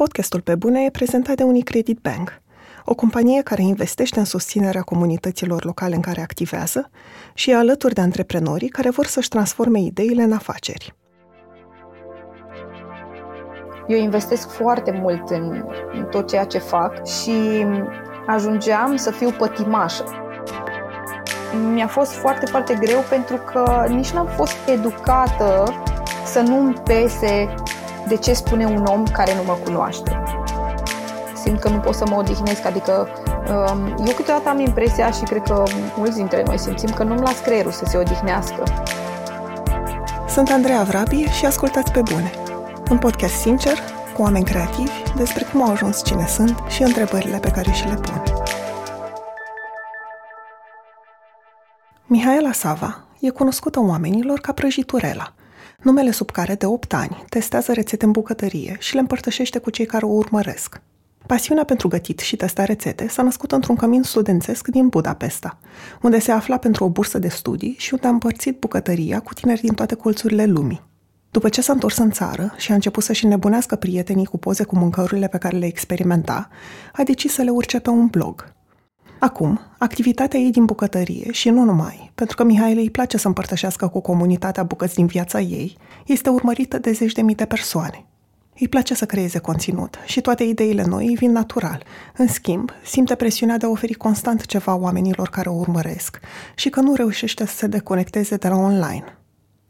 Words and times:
Podcastul 0.00 0.40
Pe 0.40 0.54
Bune 0.54 0.84
e 0.84 0.90
prezentat 0.90 1.36
de 1.36 1.42
Unicredit 1.42 1.98
Bank, 1.98 2.42
o 2.84 2.94
companie 2.94 3.42
care 3.42 3.62
investește 3.62 4.18
în 4.18 4.24
susținerea 4.24 4.82
comunităților 4.82 5.64
locale 5.64 5.94
în 5.94 6.00
care 6.00 6.20
activează 6.20 6.90
și 7.34 7.50
e 7.50 7.54
alături 7.54 7.94
de 7.94 8.00
antreprenorii 8.00 8.68
care 8.68 8.90
vor 8.90 9.06
să-și 9.06 9.28
transforme 9.28 9.80
ideile 9.80 10.22
în 10.22 10.32
afaceri. 10.32 10.94
Eu 13.86 13.98
investesc 13.98 14.50
foarte 14.50 14.90
mult 14.90 15.30
în, 15.30 15.64
în 15.92 16.04
tot 16.10 16.28
ceea 16.28 16.44
ce 16.44 16.58
fac 16.58 17.06
și 17.06 17.66
ajungeam 18.26 18.96
să 18.96 19.10
fiu 19.10 19.30
pătimașă. 19.30 20.04
Mi-a 21.72 21.88
fost 21.88 22.12
foarte, 22.12 22.46
foarte 22.46 22.74
greu 22.74 23.00
pentru 23.08 23.36
că 23.36 23.84
nici 23.88 24.10
n-am 24.10 24.26
fost 24.26 24.56
educată 24.66 25.64
să 26.24 26.40
nu-mi 26.40 26.74
pese 26.74 27.54
de 28.10 28.16
ce 28.16 28.32
spune 28.32 28.64
un 28.66 28.84
om 28.84 29.04
care 29.06 29.34
nu 29.34 29.42
mă 29.42 29.56
cunoaște. 29.64 30.22
Simt 31.42 31.60
că 31.60 31.68
nu 31.68 31.78
pot 31.78 31.94
să 31.94 32.04
mă 32.08 32.16
odihnesc, 32.16 32.64
adică 32.64 33.08
um, 33.48 34.06
eu 34.06 34.12
câteodată 34.14 34.48
am 34.48 34.60
impresia 34.60 35.10
și 35.10 35.22
cred 35.22 35.42
că 35.42 35.62
mulți 35.96 36.16
dintre 36.16 36.42
noi 36.46 36.58
simțim 36.58 36.90
că 36.90 37.02
nu-mi 37.02 37.20
las 37.20 37.38
creierul 37.38 37.70
să 37.70 37.84
se 37.84 37.96
odihnească. 37.96 38.62
Sunt 40.28 40.50
Andreea 40.50 40.82
Vrabi 40.82 41.24
și 41.24 41.46
ascultați 41.46 41.92
pe 41.92 42.02
bune. 42.12 42.30
Un 42.90 42.98
podcast 42.98 43.34
sincer, 43.34 43.78
cu 44.16 44.22
oameni 44.22 44.44
creativi, 44.44 44.92
despre 45.16 45.44
cum 45.52 45.62
au 45.62 45.70
ajuns 45.70 46.04
cine 46.04 46.26
sunt 46.26 46.58
și 46.68 46.82
întrebările 46.82 47.38
pe 47.38 47.50
care 47.50 47.70
și 47.70 47.86
le 47.86 47.94
pun. 47.94 48.22
Mihaela 52.06 52.52
Sava 52.52 53.04
e 53.20 53.30
cunoscută 53.30 53.80
oamenilor 53.80 54.40
ca 54.40 54.52
prăjiturela– 54.52 55.32
numele 55.82 56.10
sub 56.10 56.30
care 56.30 56.54
de 56.54 56.66
8 56.66 56.94
ani 56.94 57.24
testează 57.28 57.72
rețete 57.72 58.04
în 58.04 58.10
bucătărie 58.10 58.76
și 58.78 58.94
le 58.94 59.00
împărtășește 59.00 59.58
cu 59.58 59.70
cei 59.70 59.86
care 59.86 60.04
o 60.04 60.08
urmăresc. 60.08 60.80
Pasiunea 61.26 61.64
pentru 61.64 61.88
gătit 61.88 62.18
și 62.18 62.36
testa 62.36 62.64
rețete 62.64 63.08
s-a 63.08 63.22
născut 63.22 63.52
într-un 63.52 63.76
cămin 63.76 64.02
studențesc 64.02 64.68
din 64.68 64.88
Budapesta, 64.88 65.58
unde 66.02 66.18
se 66.18 66.32
afla 66.32 66.56
pentru 66.56 66.84
o 66.84 66.88
bursă 66.88 67.18
de 67.18 67.28
studii 67.28 67.74
și 67.78 67.94
unde 67.94 68.06
a 68.06 68.10
împărțit 68.10 68.58
bucătăria 68.58 69.20
cu 69.20 69.34
tineri 69.34 69.60
din 69.60 69.74
toate 69.74 69.94
colțurile 69.94 70.44
lumii. 70.44 70.82
După 71.30 71.48
ce 71.48 71.60
s-a 71.60 71.72
întors 71.72 71.96
în 71.96 72.10
țară 72.10 72.54
și 72.56 72.70
a 72.70 72.74
început 72.74 73.02
să-și 73.02 73.26
nebunească 73.26 73.76
prietenii 73.76 74.26
cu 74.26 74.38
poze 74.38 74.64
cu 74.64 74.76
mâncărurile 74.76 75.28
pe 75.28 75.38
care 75.38 75.56
le 75.56 75.66
experimenta, 75.66 76.48
a 76.92 77.02
decis 77.02 77.32
să 77.32 77.42
le 77.42 77.50
urce 77.50 77.78
pe 77.78 77.90
un 77.90 78.06
blog– 78.06 78.44
Acum, 79.20 79.60
activitatea 79.78 80.40
ei 80.40 80.50
din 80.50 80.64
bucătărie 80.64 81.32
și 81.32 81.50
nu 81.50 81.64
numai, 81.64 82.10
pentru 82.14 82.36
că 82.36 82.44
Mihaile 82.44 82.80
îi 82.80 82.90
place 82.90 83.16
să 83.16 83.26
împărtășească 83.26 83.88
cu 83.88 84.00
comunitatea 84.00 84.62
bucăți 84.62 84.94
din 84.94 85.06
viața 85.06 85.40
ei, 85.40 85.76
este 86.06 86.28
urmărită 86.28 86.78
de 86.78 86.92
zeci 86.92 87.12
de 87.12 87.22
mii 87.22 87.34
de 87.34 87.44
persoane. 87.44 88.04
Îi 88.60 88.68
place 88.68 88.94
să 88.94 89.06
creeze 89.06 89.38
conținut 89.38 89.98
și 90.04 90.20
toate 90.20 90.44
ideile 90.44 90.84
noi 90.84 91.06
îi 91.06 91.14
vin 91.14 91.32
natural. 91.32 91.82
În 92.16 92.26
schimb, 92.26 92.70
simte 92.84 93.14
presiunea 93.14 93.56
de 93.56 93.66
a 93.66 93.68
oferi 93.68 93.94
constant 93.94 94.46
ceva 94.46 94.74
oamenilor 94.74 95.28
care 95.28 95.48
o 95.48 95.54
urmăresc 95.54 96.20
și 96.54 96.68
că 96.68 96.80
nu 96.80 96.94
reușește 96.94 97.46
să 97.46 97.56
se 97.56 97.66
deconecteze 97.66 98.36
de 98.36 98.48
la 98.48 98.56
online. 98.56 99.18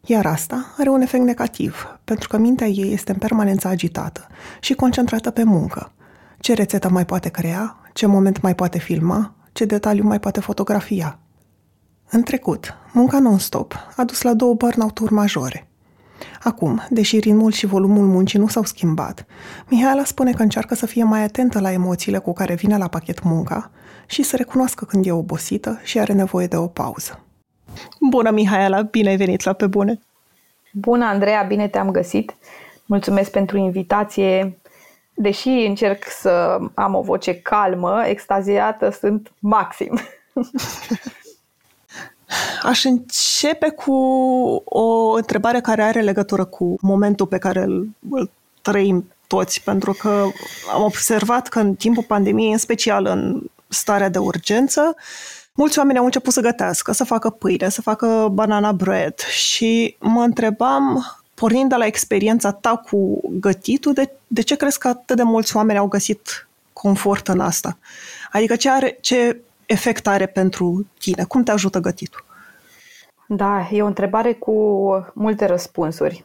Iar 0.04 0.26
asta 0.26 0.74
are 0.78 0.88
un 0.88 1.00
efect 1.00 1.24
negativ, 1.24 1.98
pentru 2.04 2.28
că 2.28 2.38
mintea 2.38 2.66
ei 2.66 2.92
este 2.92 3.12
în 3.12 3.18
permanență 3.18 3.68
agitată 3.68 4.26
și 4.60 4.74
concentrată 4.74 5.30
pe 5.30 5.42
muncă. 5.42 5.92
Ce 6.38 6.54
rețetă 6.54 6.88
mai 6.88 7.04
poate 7.04 7.28
crea, 7.28 7.80
ce 7.92 8.06
moment 8.06 8.40
mai 8.40 8.54
poate 8.54 8.78
filma, 8.78 9.34
ce 9.52 9.64
detaliu 9.64 10.04
mai 10.04 10.20
poate 10.20 10.40
fotografia. 10.40 11.18
În 12.10 12.22
trecut, 12.22 12.74
munca 12.92 13.18
non-stop 13.18 13.74
a 13.96 14.04
dus 14.04 14.22
la 14.22 14.34
două 14.34 14.54
burnout-uri 14.54 15.12
majore. 15.12 15.68
Acum, 16.42 16.82
deși 16.90 17.18
ritmul 17.18 17.52
și 17.52 17.66
volumul 17.66 18.06
muncii 18.06 18.38
nu 18.38 18.48
s-au 18.48 18.62
schimbat, 18.62 19.26
Mihaela 19.68 20.04
spune 20.04 20.32
că 20.32 20.42
încearcă 20.42 20.74
să 20.74 20.86
fie 20.86 21.04
mai 21.04 21.22
atentă 21.22 21.60
la 21.60 21.72
emoțiile 21.72 22.18
cu 22.18 22.32
care 22.32 22.54
vine 22.54 22.76
la 22.76 22.88
pachet 22.88 23.22
munca 23.22 23.70
și 24.06 24.22
să 24.22 24.36
recunoască 24.36 24.84
când 24.84 25.06
e 25.06 25.12
obosită 25.12 25.80
și 25.82 25.98
are 25.98 26.12
nevoie 26.12 26.46
de 26.46 26.56
o 26.56 26.66
pauză. 26.66 27.24
Bună, 28.10 28.30
Mihaela! 28.30 28.82
Bine 28.82 29.08
ai 29.08 29.16
venit 29.16 29.42
la 29.42 29.52
Pe 29.52 29.66
Bune! 29.66 30.00
Bună, 30.72 31.04
Andreea! 31.04 31.42
Bine 31.42 31.68
te-am 31.68 31.90
găsit! 31.90 32.34
Mulțumesc 32.86 33.30
pentru 33.30 33.56
invitație 33.56 34.58
deși 35.20 35.48
încerc 35.48 36.04
să 36.08 36.58
am 36.74 36.94
o 36.94 37.00
voce 37.00 37.34
calmă, 37.34 38.02
extaziată 38.06 38.90
sunt 38.90 39.32
maxim. 39.38 40.00
Aș 42.62 42.84
începe 42.84 43.70
cu 43.70 43.92
o 44.64 45.12
întrebare 45.12 45.60
care 45.60 45.82
are 45.82 46.00
legătură 46.00 46.44
cu 46.44 46.74
momentul 46.80 47.26
pe 47.26 47.38
care 47.38 47.62
îl, 47.62 47.88
îl 48.10 48.30
trăim 48.62 49.12
toți, 49.26 49.62
pentru 49.62 49.92
că 49.92 50.26
am 50.72 50.82
observat 50.82 51.48
că 51.48 51.58
în 51.58 51.74
timpul 51.74 52.02
pandemiei, 52.02 52.52
în 52.52 52.58
special 52.58 53.06
în 53.06 53.42
starea 53.68 54.08
de 54.08 54.18
urgență, 54.18 54.94
mulți 55.54 55.78
oameni 55.78 55.98
au 55.98 56.04
început 56.04 56.32
să 56.32 56.40
gătească, 56.40 56.92
să 56.92 57.04
facă 57.04 57.30
pâine, 57.30 57.68
să 57.68 57.82
facă 57.82 58.28
banana 58.32 58.72
bread 58.72 59.18
și 59.18 59.96
mă 59.98 60.22
întrebam 60.22 61.04
pornind 61.40 61.68
de 61.68 61.76
la 61.76 61.86
experiența 61.86 62.52
ta 62.52 62.76
cu 62.90 63.20
gătitul, 63.40 63.92
de, 63.92 64.10
de 64.26 64.42
ce 64.42 64.56
crezi 64.56 64.78
că 64.78 64.88
atât 64.88 65.16
de 65.16 65.22
mulți 65.22 65.56
oameni 65.56 65.78
au 65.78 65.86
găsit 65.86 66.48
confort 66.72 67.28
în 67.28 67.40
asta? 67.40 67.78
Adică 68.32 68.56
ce, 68.56 68.70
are, 68.70 68.98
ce 69.00 69.40
efect 69.66 70.06
are 70.06 70.26
pentru 70.26 70.86
tine? 70.98 71.24
Cum 71.24 71.42
te 71.42 71.50
ajută 71.50 71.78
gătitul? 71.78 72.24
Da, 73.28 73.68
e 73.70 73.82
o 73.82 73.86
întrebare 73.86 74.32
cu 74.32 74.52
multe 75.14 75.46
răspunsuri. 75.46 76.24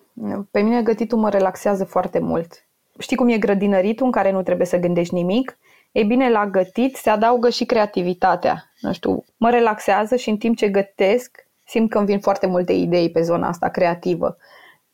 Pe 0.51 0.61
mine 0.61 0.81
gătitul 0.81 1.17
mă 1.17 1.29
relaxează 1.29 1.83
foarte 1.83 2.19
mult. 2.19 2.65
Știi 2.99 3.17
cum 3.17 3.29
e 3.29 3.37
grădinăritul 3.37 4.05
în 4.05 4.11
care 4.11 4.31
nu 4.31 4.43
trebuie 4.43 4.67
să 4.67 4.77
gândești 4.77 5.13
nimic? 5.13 5.57
Ei 5.91 6.03
bine, 6.03 6.29
la 6.29 6.47
gătit 6.47 6.95
se 6.95 7.09
adaugă 7.09 7.49
și 7.49 7.65
creativitatea. 7.65 8.71
Nu 8.79 8.93
știu, 8.93 9.23
mă 9.37 9.49
relaxează 9.49 10.15
și 10.15 10.29
în 10.29 10.37
timp 10.37 10.57
ce 10.57 10.69
gătesc 10.69 11.45
simt 11.67 11.89
că 11.89 11.97
îmi 11.97 12.07
vin 12.07 12.19
foarte 12.19 12.47
multe 12.47 12.73
idei 12.73 13.11
pe 13.11 13.21
zona 13.21 13.47
asta 13.47 13.69
creativă. 13.69 14.37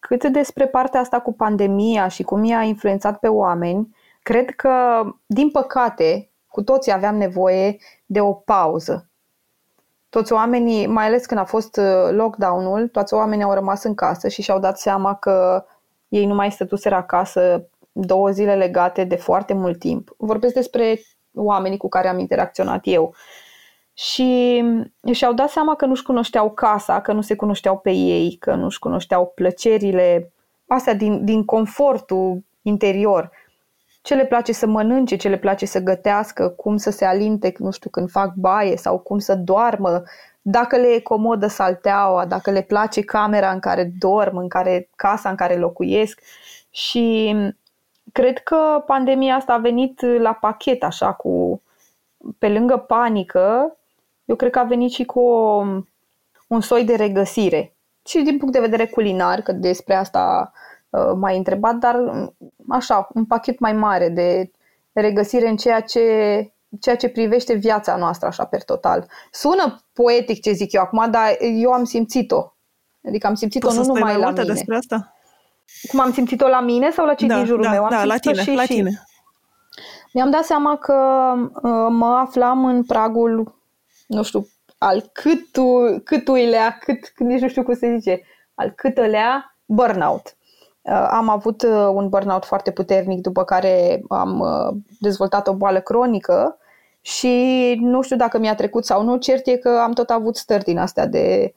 Cât 0.08 0.24
despre 0.24 0.68
partea 0.68 1.00
asta 1.00 1.20
cu 1.20 1.34
pandemia 1.34 2.08
și 2.08 2.24
cum 2.24 2.44
ea 2.50 2.58
a 2.58 2.64
influențat 2.64 3.20
pe 3.20 3.28
oameni, 3.28 3.96
cred 4.24 4.50
că, 4.50 5.04
din 5.26 5.52
păcate, 5.52 6.30
cu 6.48 6.64
toții 6.64 6.92
aveam 6.92 7.16
nevoie 7.16 7.78
de 8.06 8.22
o 8.22 8.34
pauză. 8.34 9.10
Toți 10.10 10.34
oamenii, 10.34 10.88
mai 10.88 11.06
ales 11.06 11.26
când 11.26 11.40
a 11.40 11.44
fost 11.44 11.78
uh, 11.78 12.10
lockdown-ul, 12.12 12.88
toți 12.88 13.14
oamenii 13.14 13.44
au 13.44 13.54
rămas 13.54 13.84
în 13.84 13.94
casă 13.94 14.28
și 14.28 14.42
și-au 14.42 14.60
dat 14.60 14.80
seama 14.80 15.16
că 15.16 15.66
ei 16.08 16.26
nu 16.26 16.34
mai 16.34 16.52
stătuseră 16.52 16.96
acasă 16.96 17.70
două 17.92 18.30
zile 18.30 18.56
legate 18.56 19.04
de 19.04 19.16
foarte 19.16 19.54
mult 19.54 19.80
timp. 19.80 20.14
Vorbesc 20.18 20.54
despre 20.54 21.00
oamenii 21.34 21.78
cu 21.78 21.88
care 21.88 22.08
am 22.08 22.20
interacționat 22.20 22.80
eu 22.84 23.14
și 23.94 24.64
și-au 25.12 25.34
dat 25.34 25.50
seama 25.50 25.76
că 25.76 25.86
nu-și 25.86 26.04
cunoșteau 26.04 26.52
casa, 26.52 27.02
că 27.02 27.14
nu 27.14 27.22
se 27.22 27.36
cunoșteau 27.36 27.78
pe 27.78 27.92
ei, 27.92 28.36
că 28.40 28.54
nu-și 28.54 28.80
cunoșteau 28.80 29.32
plăcerile 29.36 30.32
astea 30.68 30.94
din, 30.94 31.26
din 31.26 31.46
confortul 31.46 32.44
interior. 32.62 33.32
Ce 34.02 34.16
le 34.16 34.26
place 34.26 34.52
să 34.52 34.68
mănânce, 34.68 35.16
ce 35.16 35.30
le 35.30 35.38
place 35.38 35.66
să 35.66 35.80
gătească, 35.80 36.50
cum 36.50 36.78
să 36.78 36.92
se 36.92 37.06
alinte, 37.06 37.54
nu 37.58 37.72
știu, 37.72 37.90
când 37.90 38.10
fac 38.10 38.34
baie 38.34 38.78
sau 38.78 39.00
cum 39.00 39.20
să 39.20 39.36
doarmă, 39.36 40.04
dacă 40.42 40.78
le 40.78 40.88
e 40.88 41.00
comodă 41.00 41.48
salteaua, 41.48 42.26
dacă 42.26 42.52
le 42.52 42.62
place 42.62 43.02
camera 43.02 43.52
în 43.52 43.60
care 43.60 43.92
dorm, 44.00 44.38
în 44.38 44.48
care 44.48 44.90
casa 44.96 45.30
în 45.30 45.36
care 45.36 45.56
locuiesc. 45.56 46.22
Și 46.70 47.36
cred 48.12 48.38
că 48.38 48.84
pandemia 48.86 49.36
asta 49.36 49.54
a 49.54 49.58
venit 49.58 50.02
la 50.20 50.34
pachet 50.34 50.84
așa 50.84 51.14
cu 51.14 51.62
pe 52.38 52.50
lângă 52.50 52.78
panică, 52.78 53.78
eu 54.26 54.36
cred 54.36 54.52
că 54.52 54.60
a 54.60 54.64
venit 54.64 54.92
și 54.92 55.06
cu 55.06 55.20
o, 55.20 55.66
un 56.48 56.62
soi 56.62 56.84
de 56.84 56.96
regăsire. 56.96 57.76
Și 58.06 58.22
din 58.22 58.38
punct 58.38 58.54
de 58.54 58.60
vedere 58.60 58.86
culinar, 58.86 59.42
că 59.42 59.52
despre 59.52 59.96
asta 59.96 60.52
uh, 60.90 61.12
m-ai 61.16 61.38
întrebat, 61.38 61.76
dar 61.76 61.96
mm, 61.96 62.36
așa, 62.70 63.08
un 63.14 63.26
pachet 63.26 63.60
mai 63.60 63.74
mare 63.74 64.10
de 64.10 64.52
regăsire 64.94 65.48
în 65.48 65.56
ceea 65.56 65.80
ce, 65.80 66.04
ceea 66.80 66.96
ce 66.96 67.10
privește 67.10 67.54
viața 67.54 67.96
noastră 67.96 68.28
așa 68.28 68.46
per 68.46 68.64
total. 68.64 69.08
Sună 69.32 69.82
poetic 69.94 70.42
ce 70.42 70.52
zic 70.52 70.72
eu 70.72 70.82
acum, 70.82 71.12
dar 71.12 71.38
eu 71.40 71.72
am 71.72 71.84
simțit-o. 71.84 72.54
Adică 73.08 73.28
am 73.28 73.34
simțit-o 73.34 73.68
Poți 73.68 73.80
nu 73.80 73.86
numai 73.86 74.18
la 74.18 74.30
mine. 74.30 74.44
despre 74.44 74.76
asta? 74.76 75.16
Cum 75.90 76.00
am 76.00 76.12
simțit-o 76.12 76.48
la 76.48 76.60
mine 76.62 76.92
sau 76.92 77.06
la 77.06 77.14
cei 77.14 77.28
da, 77.28 77.36
din 77.36 77.46
jurul 77.46 77.64
da, 77.64 77.72
meu? 77.72 77.84
Am 77.84 77.90
da, 77.90 78.04
la 78.04 78.18
tine, 78.18 78.42
și, 78.42 78.52
la 78.52 78.66
tine. 78.66 78.90
Și. 78.90 78.98
Mi-am 80.14 80.30
dat 80.30 80.44
seama 80.44 80.78
că 80.78 80.94
uh, 81.54 81.88
mă 81.90 82.18
aflam 82.26 82.66
în 82.66 82.84
pragul 82.84 83.61
nu 84.12 84.24
știu, 84.24 84.48
al 84.78 85.10
câtu, 85.14 86.02
câtuilea, 86.04 86.78
cât, 86.80 87.00
nici 87.18 87.42
nu 87.42 87.48
știu 87.48 87.64
cum 87.64 87.74
se 87.74 87.96
zice, 87.98 88.22
al 88.54 88.70
câtălea 88.70 89.58
burnout. 89.66 90.36
Uh, 90.82 91.08
am 91.10 91.30
avut 91.30 91.62
uh, 91.62 91.90
un 91.94 92.10
burnout 92.10 92.46
foarte 92.46 92.72
puternic, 92.72 93.22
după 93.22 93.44
care 93.44 94.02
am 94.10 94.40
uh, 94.40 94.78
dezvoltat 95.00 95.48
o 95.48 95.54
boală 95.54 95.80
cronică 95.80 96.58
și 97.02 97.76
nu 97.82 98.02
știu 98.02 98.16
dacă 98.16 98.38
mi-a 98.38 98.56
trecut 98.56 98.86
sau 98.86 99.04
nu, 99.04 99.18
cert 99.18 99.48
e 99.48 99.58
că 99.58 99.70
am 99.70 99.92
tot 99.92 100.10
avut 100.10 100.36
stări 100.36 100.64
din 100.64 100.78
astea 100.78 101.06
de 101.08 101.54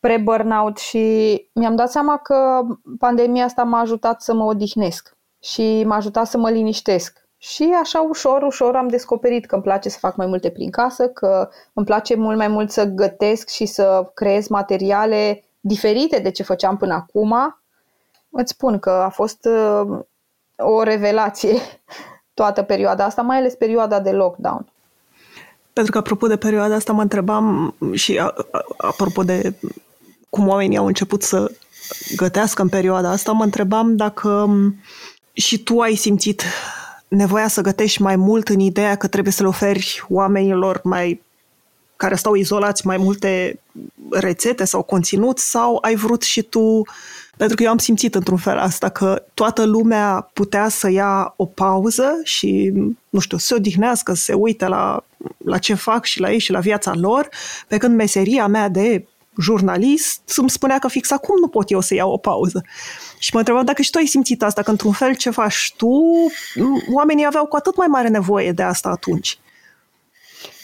pre-burnout 0.00 0.78
și 0.78 1.34
mi-am 1.54 1.76
dat 1.76 1.90
seama 1.90 2.16
că 2.16 2.60
pandemia 2.98 3.44
asta 3.44 3.62
m-a 3.62 3.80
ajutat 3.80 4.22
să 4.22 4.34
mă 4.34 4.44
odihnesc. 4.44 5.16
și 5.42 5.84
m-a 5.86 5.96
ajutat 5.96 6.26
să 6.26 6.38
mă 6.38 6.50
liniștesc. 6.50 7.27
Și 7.38 7.74
așa 7.82 8.00
ușor, 8.00 8.42
ușor 8.42 8.76
am 8.76 8.88
descoperit 8.88 9.46
că 9.46 9.54
îmi 9.54 9.64
place 9.64 9.88
să 9.88 9.98
fac 9.98 10.16
mai 10.16 10.26
multe 10.26 10.50
prin 10.50 10.70
casă, 10.70 11.08
că 11.08 11.48
îmi 11.72 11.86
place 11.86 12.14
mult 12.14 12.36
mai 12.36 12.48
mult 12.48 12.70
să 12.70 12.84
gătesc 12.84 13.48
și 13.48 13.66
să 13.66 14.10
creez 14.14 14.46
materiale 14.48 15.44
diferite 15.60 16.18
de 16.18 16.30
ce 16.30 16.42
făceam 16.42 16.76
până 16.76 16.94
acum. 16.94 17.58
Îți 18.30 18.52
spun 18.52 18.78
că 18.78 18.90
a 18.90 19.08
fost 19.08 19.44
uh, 19.44 19.98
o 20.56 20.82
revelație 20.82 21.54
toată 22.34 22.62
perioada 22.62 23.04
asta, 23.04 23.22
mai 23.22 23.36
ales 23.36 23.54
perioada 23.54 24.00
de 24.00 24.10
lockdown. 24.10 24.66
Pentru 25.72 25.92
că, 25.92 25.98
apropo 25.98 26.26
de 26.26 26.36
perioada 26.36 26.74
asta, 26.74 26.92
mă 26.92 27.02
întrebam 27.02 27.74
și 27.92 28.18
a, 28.18 28.34
a, 28.50 28.64
apropo 28.76 29.22
de 29.22 29.54
cum 30.30 30.48
oamenii 30.48 30.76
au 30.76 30.86
început 30.86 31.22
să 31.22 31.50
gătească 32.16 32.62
în 32.62 32.68
perioada 32.68 33.10
asta, 33.10 33.32
mă 33.32 33.44
întrebam 33.44 33.96
dacă 33.96 34.48
și 35.32 35.62
tu 35.62 35.78
ai 35.78 35.94
simțit 35.94 36.42
nevoia 37.08 37.48
să 37.48 37.60
gătești 37.60 38.02
mai 38.02 38.16
mult 38.16 38.48
în 38.48 38.60
ideea 38.60 38.94
că 38.94 39.06
trebuie 39.06 39.32
să 39.32 39.42
le 39.42 39.48
oferi 39.48 40.04
oamenilor 40.08 40.80
mai 40.84 41.22
care 41.98 42.14
stau 42.14 42.34
izolați 42.34 42.86
mai 42.86 42.96
multe 42.96 43.60
rețete 44.10 44.64
sau 44.64 44.82
conținut 44.82 45.38
sau 45.38 45.78
ai 45.80 45.94
vrut 45.94 46.22
și 46.22 46.42
tu, 46.42 46.82
pentru 47.36 47.56
că 47.56 47.62
eu 47.62 47.70
am 47.70 47.78
simțit 47.78 48.14
într-un 48.14 48.36
fel 48.36 48.58
asta, 48.58 48.88
că 48.88 49.22
toată 49.34 49.64
lumea 49.64 50.30
putea 50.32 50.68
să 50.68 50.90
ia 50.90 51.34
o 51.36 51.44
pauză 51.44 52.20
și, 52.22 52.72
nu 53.08 53.18
știu, 53.18 53.36
să 53.36 53.46
se 53.46 53.54
odihnească, 53.54 54.14
să 54.14 54.22
se 54.22 54.32
uite 54.32 54.66
la, 54.66 55.04
la 55.44 55.58
ce 55.58 55.74
fac 55.74 56.04
și 56.04 56.20
la 56.20 56.32
ei 56.32 56.38
și 56.38 56.52
la 56.52 56.60
viața 56.60 56.94
lor, 56.94 57.28
pe 57.68 57.76
când 57.76 57.96
meseria 57.96 58.46
mea 58.46 58.68
de 58.68 59.06
jurnalist 59.40 60.20
îmi 60.36 60.50
spunea 60.50 60.78
că 60.78 60.88
fix 60.88 61.10
acum 61.10 61.34
nu 61.40 61.48
pot 61.48 61.70
eu 61.70 61.80
să 61.80 61.94
iau 61.94 62.12
o 62.12 62.16
pauză. 62.16 62.64
Și 63.18 63.30
mă 63.32 63.38
întrebam 63.38 63.64
dacă 63.64 63.82
și 63.82 63.90
tu 63.90 63.98
ai 63.98 64.06
simțit 64.06 64.42
asta, 64.42 64.62
că 64.62 64.70
într-un 64.70 64.92
fel 64.92 65.14
ce 65.14 65.30
faci 65.30 65.74
tu, 65.76 66.02
oamenii 66.92 67.26
aveau 67.26 67.46
cu 67.46 67.56
atât 67.56 67.76
mai 67.76 67.86
mare 67.86 68.08
nevoie 68.08 68.52
de 68.52 68.62
asta 68.62 68.88
atunci. 68.88 69.38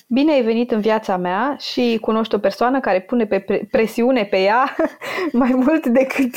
Bine 0.07 0.33
ai 0.33 0.43
venit 0.43 0.71
în 0.71 0.81
viața 0.81 1.17
mea 1.17 1.57
și 1.61 1.99
cunoști 2.01 2.35
o 2.35 2.39
persoană 2.39 2.81
care 2.81 3.01
pune 3.01 3.27
pe 3.27 3.67
presiune 3.71 4.25
pe 4.25 4.39
ea 4.39 4.77
mai 5.33 5.51
mult 5.53 5.87
decât 5.87 6.35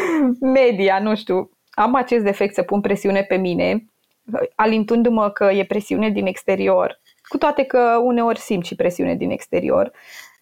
media, 0.40 0.98
nu 0.98 1.16
știu. 1.16 1.50
Am 1.70 1.94
acest 1.94 2.24
defect 2.24 2.54
să 2.54 2.62
pun 2.62 2.80
presiune 2.80 3.22
pe 3.22 3.36
mine, 3.36 3.84
alintându-mă 4.54 5.30
că 5.30 5.44
e 5.44 5.64
presiune 5.64 6.10
din 6.10 6.26
exterior, 6.26 7.00
cu 7.28 7.38
toate 7.38 7.62
că 7.62 8.00
uneori 8.02 8.38
simt 8.38 8.64
și 8.64 8.74
presiune 8.74 9.14
din 9.14 9.30
exterior. 9.30 9.92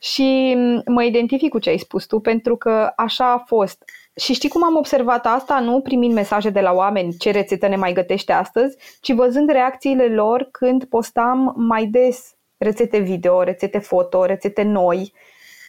Și 0.00 0.56
mă 0.86 1.04
identific 1.04 1.50
cu 1.50 1.58
ce 1.58 1.70
ai 1.70 1.78
spus 1.78 2.06
tu, 2.06 2.20
pentru 2.20 2.56
că 2.56 2.92
așa 2.96 3.32
a 3.32 3.44
fost. 3.46 3.84
Și 4.18 4.32
știi 4.32 4.48
cum 4.48 4.64
am 4.64 4.76
observat 4.76 5.26
asta? 5.26 5.60
Nu 5.60 5.80
primind 5.80 6.14
mesaje 6.14 6.50
de 6.50 6.60
la 6.60 6.72
oameni 6.72 7.16
ce 7.16 7.30
rețetă 7.30 7.68
ne 7.68 7.76
mai 7.76 7.92
gătește 7.92 8.32
astăzi, 8.32 8.76
ci 9.00 9.12
văzând 9.12 9.50
reacțiile 9.50 10.06
lor 10.06 10.48
când 10.50 10.84
postam 10.84 11.54
mai 11.56 11.86
des 11.86 12.34
rețete 12.56 12.98
video, 12.98 13.42
rețete 13.42 13.78
foto, 13.78 14.24
rețete 14.24 14.62
noi 14.62 15.12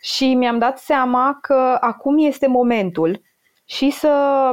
și 0.02 0.34
mi-am 0.34 0.58
dat 0.58 0.80
seama 0.80 1.38
că 1.42 1.78
acum 1.80 2.18
este 2.18 2.48
momentul 2.48 3.22
și 3.66 3.90
să 3.90 4.52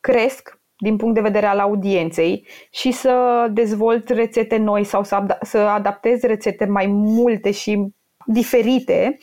cresc 0.00 0.60
din 0.76 0.96
punct 0.96 1.14
de 1.14 1.20
vedere 1.20 1.46
al 1.46 1.58
audienței 1.58 2.46
și 2.70 2.90
să 2.90 3.46
dezvolt 3.50 4.08
rețete 4.08 4.56
noi 4.56 4.84
sau 4.84 5.04
să, 5.04 5.38
să 5.42 5.58
adaptez 5.58 6.22
rețete 6.22 6.64
mai 6.64 6.86
multe 6.86 7.50
și 7.50 7.86
diferite. 8.24 9.18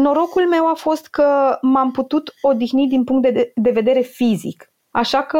Norocul 0.00 0.48
meu 0.48 0.68
a 0.68 0.74
fost 0.74 1.06
că 1.06 1.58
m-am 1.60 1.90
putut 1.90 2.34
odihni 2.42 2.88
din 2.88 3.04
punct 3.04 3.32
de, 3.32 3.52
de 3.54 3.70
vedere 3.70 4.00
fizic. 4.00 4.72
Așa 4.90 5.22
că 5.22 5.38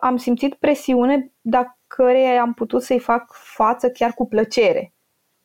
am 0.00 0.16
simțit 0.16 0.54
presiune, 0.54 1.32
dar 1.40 1.78
care 1.86 2.36
am 2.36 2.54
putut 2.54 2.82
să-i 2.82 2.98
fac 2.98 3.32
față 3.32 3.90
chiar 3.90 4.12
cu 4.12 4.26
plăcere 4.26 4.92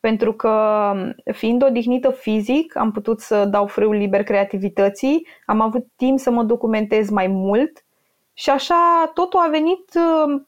pentru 0.04 0.32
că 0.32 0.92
fiind 1.32 1.64
odihnită 1.64 2.10
fizic, 2.10 2.76
am 2.76 2.90
putut 2.90 3.20
să 3.20 3.44
dau 3.44 3.66
frâul 3.66 3.94
liber 3.94 4.22
creativității, 4.22 5.26
am 5.46 5.60
avut 5.60 5.86
timp 5.96 6.18
să 6.18 6.30
mă 6.30 6.42
documentez 6.42 7.10
mai 7.10 7.26
mult 7.26 7.83
și 8.36 8.50
așa 8.50 9.10
totul 9.14 9.40
a 9.40 9.48
venit, 9.50 9.90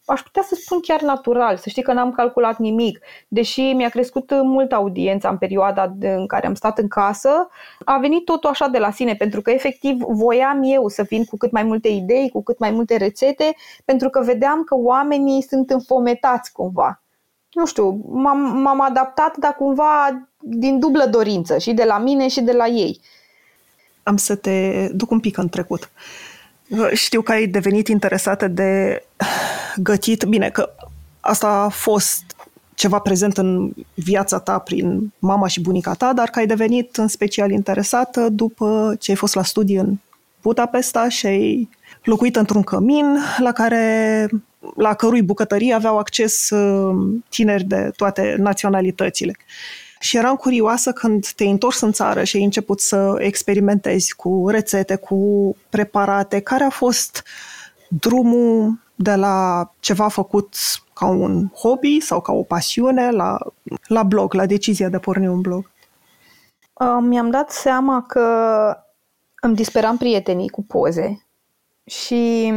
aș 0.05 0.23
putea 0.23 0.43
să 0.43 0.55
spun 0.55 0.81
chiar 0.81 1.01
natural, 1.01 1.57
să 1.57 1.69
știi 1.69 1.83
că 1.83 1.93
n-am 1.93 2.13
calculat 2.13 2.59
nimic. 2.59 2.99
Deși 3.29 3.61
mi-a 3.61 3.89
crescut 3.89 4.31
mult 4.43 4.73
audiența 4.73 5.29
în 5.29 5.39
perioada 5.39 5.95
în 6.01 6.27
care 6.27 6.47
am 6.47 6.55
stat 6.55 6.79
în 6.79 6.89
casă, 6.89 7.49
a 7.85 7.99
venit 7.99 8.25
totul 8.25 8.51
așa 8.51 8.69
de 8.69 8.79
la 8.79 8.91
sine, 8.91 9.15
pentru 9.15 9.43
că 9.43 9.51
efectiv 9.51 9.97
voiam 9.99 10.63
eu 10.63 10.89
să 10.89 11.03
vin 11.03 11.25
cu 11.25 11.37
cât 11.37 11.51
mai 11.51 11.63
multe 11.63 11.89
idei, 11.89 12.31
cu 12.31 12.43
cât 12.43 12.59
mai 12.59 12.71
multe 12.71 12.97
rețete, 12.97 13.55
pentru 13.85 14.09
că 14.09 14.21
vedeam 14.21 14.63
că 14.63 14.75
oamenii 14.75 15.43
sunt 15.43 15.71
înfometați 15.71 16.53
cumva 16.53 17.01
nu 17.57 17.67
știu, 17.67 18.01
m-am, 18.09 18.39
m-am 18.39 18.81
adaptat, 18.81 19.37
dar 19.37 19.55
cumva 19.55 20.29
din 20.41 20.79
dublă 20.79 21.07
dorință, 21.07 21.59
și 21.59 21.73
de 21.73 21.85
la 21.85 21.99
mine 21.99 22.29
și 22.29 22.41
de 22.41 22.53
la 22.53 22.67
ei. 22.67 23.01
Am 24.03 24.17
să 24.17 24.37
te 24.37 24.89
duc 24.93 25.11
un 25.11 25.21
pic 25.21 25.37
în 25.37 25.49
trecut. 25.49 25.91
Știu 26.93 27.23
că 27.23 27.33
ai 27.33 27.47
devenit 27.47 27.89
interesată 27.89 28.49
de 28.49 29.03
gătit. 29.77 30.25
Bine, 30.25 30.51
că 30.51 30.75
asta 31.21 31.49
a 31.49 31.69
fost 31.69 32.23
ceva 32.75 32.99
prezent 32.99 33.39
în 33.39 33.73
viața 33.95 34.39
ta 34.39 34.59
prin 34.59 35.13
mama 35.19 35.47
și 35.47 35.61
bunica 35.61 35.95
ta, 35.95 36.13
dar 36.13 36.29
că 36.29 36.39
ai 36.39 36.47
devenit 36.47 36.97
în 36.97 37.09
special 37.09 37.51
interesată 37.51 38.29
după 38.29 38.97
ce 38.99 39.11
ai 39.11 39.17
fost 39.17 39.35
la 39.35 39.43
studii 39.43 39.77
în 39.77 39.95
Budapesta 40.43 41.09
și 41.09 41.27
ai 41.27 41.69
locuit 42.03 42.37
într-un 42.37 42.63
cămin 42.63 43.19
la 43.39 43.53
care 43.53 44.29
la 44.77 44.95
cărui 44.95 45.23
bucătărie 45.23 45.75
aveau 45.75 45.99
acces 45.99 46.51
uh, 46.51 47.19
tineri 47.29 47.65
de 47.65 47.91
toate 47.97 48.35
naționalitățile. 48.39 49.37
Și 50.07 50.17
eram 50.17 50.37
curioasă 50.37 50.93
când 50.93 51.29
te-ai 51.29 51.51
întors 51.51 51.81
în 51.81 51.93
țară 51.93 52.25
și 52.25 52.37
ai 52.37 52.45
început 52.45 52.81
să 52.81 53.15
experimentezi 53.19 54.15
cu 54.15 54.49
rețete, 54.49 54.97
cu 54.97 55.57
preparate. 55.69 56.41
Care 56.41 56.65
a 56.65 56.71
fost 56.71 57.23
drumul 57.89 58.79
de 58.95 59.15
la 59.15 59.71
ceva 59.81 60.09
făcut 60.09 60.55
ca 60.93 61.07
un 61.07 61.49
hobby 61.49 62.01
sau 62.01 62.21
ca 62.21 62.33
o 62.33 62.43
pasiune 62.43 63.11
la, 63.11 63.39
la 63.87 64.03
blog, 64.03 64.33
la 64.33 64.47
decizia 64.47 64.89
de 64.89 64.97
a 64.97 65.01
porni 65.01 65.29
un 65.29 65.41
blog? 65.41 65.71
Uh, 66.73 66.99
mi-am 67.01 67.31
dat 67.31 67.51
seama 67.51 68.03
că 68.03 68.25
îmi 69.41 69.55
disperam 69.55 69.97
prietenii 69.97 70.49
cu 70.49 70.63
poze 70.63 71.27
și 71.85 72.53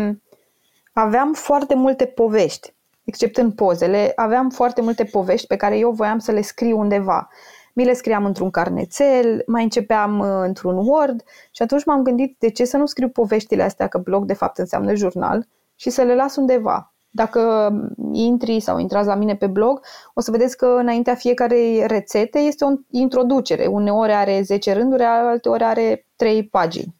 aveam 0.93 1.33
foarte 1.33 1.75
multe 1.75 2.05
povești, 2.05 2.73
except 3.09 3.37
în 3.37 3.51
pozele, 3.51 4.11
aveam 4.15 4.49
foarte 4.49 4.81
multe 4.81 5.03
povești 5.03 5.47
pe 5.47 5.55
care 5.55 5.77
eu 5.77 5.91
voiam 5.91 6.19
să 6.19 6.31
le 6.31 6.41
scriu 6.41 6.79
undeva. 6.79 7.29
Mi 7.73 7.85
le 7.85 7.93
scriam 7.93 8.25
într-un 8.25 8.49
carnețel, 8.49 9.43
mai 9.47 9.63
începeam 9.63 10.19
uh, 10.19 10.27
într-un 10.41 10.77
Word 10.77 11.23
și 11.51 11.61
atunci 11.61 11.85
m-am 11.85 12.03
gândit 12.03 12.35
de 12.39 12.49
ce 12.49 12.65
să 12.65 12.77
nu 12.77 12.85
scriu 12.85 13.09
poveștile 13.09 13.63
astea, 13.63 13.87
că 13.87 13.97
blog 13.97 14.25
de 14.25 14.33
fapt 14.33 14.57
înseamnă 14.57 14.93
jurnal, 14.93 15.47
și 15.75 15.89
să 15.89 16.01
le 16.01 16.15
las 16.15 16.35
undeva. 16.35 16.93
Dacă 17.09 17.71
intri 18.11 18.59
sau 18.59 18.79
intrați 18.79 19.07
la 19.07 19.15
mine 19.15 19.35
pe 19.35 19.47
blog, 19.47 19.81
o 20.13 20.21
să 20.21 20.31
vedeți 20.31 20.57
că 20.57 20.65
înaintea 20.65 21.15
fiecarei 21.15 21.87
rețete 21.87 22.39
este 22.39 22.65
o 22.65 22.69
introducere. 22.89 23.65
Uneori 23.65 24.11
are 24.11 24.41
10 24.41 24.73
rânduri, 24.73 25.03
alteori 25.03 25.63
are 25.63 26.05
3 26.15 26.47
pagini. 26.47 26.95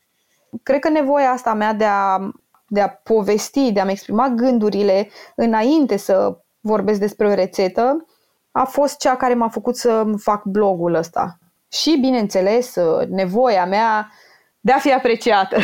Cred 0.64 0.80
că 0.80 0.90
nevoia 0.90 1.30
asta 1.30 1.54
mea 1.54 1.74
de 1.74 1.86
a 1.86 2.32
de 2.70 2.82
a 2.82 2.90
povesti, 2.90 3.72
de 3.72 3.80
a-mi 3.80 3.92
exprima 3.92 4.30
gândurile 4.30 5.10
înainte 5.36 5.98
să 5.98 6.38
vorbesc 6.60 7.00
despre 7.00 7.28
o 7.28 7.34
rețetă, 7.34 8.06
a 8.52 8.64
fost 8.64 8.98
cea 8.98 9.16
care 9.16 9.34
m-a 9.34 9.50
făcut 9.50 9.76
să 9.76 10.06
fac 10.18 10.44
blogul 10.44 10.94
ăsta. 10.94 11.38
Și, 11.72 11.98
bineînțeles, 12.02 12.76
nevoia 13.10 13.66
mea 13.66 14.12
de 14.60 14.72
a 14.72 14.78
fi 14.78 14.94
apreciată. 14.94 15.58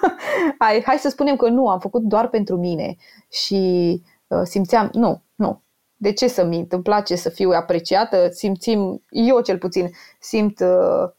hai, 0.58 0.82
hai 0.86 0.98
să 0.98 1.08
spunem 1.08 1.36
că 1.36 1.48
nu, 1.48 1.68
am 1.68 1.78
făcut 1.78 2.02
doar 2.02 2.28
pentru 2.28 2.56
mine 2.56 2.96
și 3.30 4.02
uh, 4.26 4.40
simțeam, 4.42 4.88
nu, 4.92 5.22
nu, 5.34 5.62
de 5.96 6.12
ce 6.12 6.28
să 6.28 6.44
mint? 6.44 6.72
Îmi 6.72 6.82
place 6.82 7.16
să 7.16 7.28
fiu 7.28 7.50
apreciată, 7.50 8.28
simțim, 8.30 9.02
eu 9.10 9.40
cel 9.40 9.58
puțin, 9.58 9.90
simt, 10.20 10.60
uh, 10.60 11.10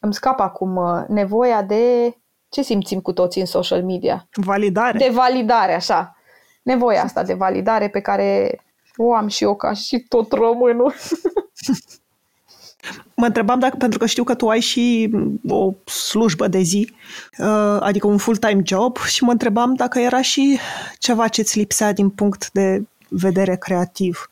îmi 0.00 0.14
scap 0.14 0.40
acum 0.40 0.76
uh, 0.76 1.04
nevoia 1.08 1.62
de 1.62 2.16
ce 2.50 2.62
simțim 2.62 3.00
cu 3.00 3.12
toții 3.12 3.40
în 3.40 3.46
social 3.46 3.82
media? 3.82 4.28
Validare. 4.32 4.98
De 4.98 5.10
validare, 5.12 5.74
așa. 5.74 6.16
Nevoia 6.62 7.02
asta 7.02 7.22
de 7.22 7.34
validare 7.34 7.88
pe 7.88 8.00
care 8.00 8.60
o 8.96 9.14
am 9.14 9.28
și 9.28 9.44
eu 9.44 9.56
ca 9.56 9.72
și 9.72 9.98
tot 9.98 10.32
românul. 10.32 10.94
Mă 13.14 13.26
întrebam 13.26 13.58
dacă, 13.58 13.76
pentru 13.76 13.98
că 13.98 14.06
știu 14.06 14.24
că 14.24 14.34
tu 14.34 14.48
ai 14.48 14.60
și 14.60 15.10
o 15.48 15.72
slujbă 15.84 16.48
de 16.48 16.60
zi, 16.60 16.92
uh, 17.38 17.76
adică 17.80 18.06
un 18.06 18.16
full-time 18.16 18.60
job, 18.64 18.96
și 18.96 19.24
mă 19.24 19.30
întrebam 19.30 19.74
dacă 19.74 19.98
era 19.98 20.22
și 20.22 20.58
ceva 20.98 21.28
ce 21.28 21.42
ți 21.42 21.58
lipsea 21.58 21.92
din 21.92 22.10
punct 22.10 22.50
de 22.50 22.82
vedere 23.08 23.56
creativ. 23.56 24.30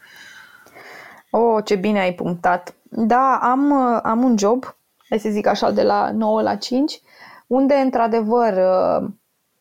Oh, 1.31 1.65
ce 1.65 1.75
bine 1.75 2.01
ai 2.01 2.13
punctat. 2.13 2.75
Da, 2.83 3.39
am, 3.43 3.73
am 4.03 4.23
un 4.23 4.39
job, 4.39 4.77
hai 5.09 5.19
să 5.19 5.29
zic 5.29 5.47
așa, 5.47 5.71
de 5.71 5.83
la 5.83 6.11
9 6.11 6.43
la 6.43 6.55
5 6.55 7.01
unde, 7.47 7.75
într-adevăr, 7.75 8.53
uh, 8.53 9.09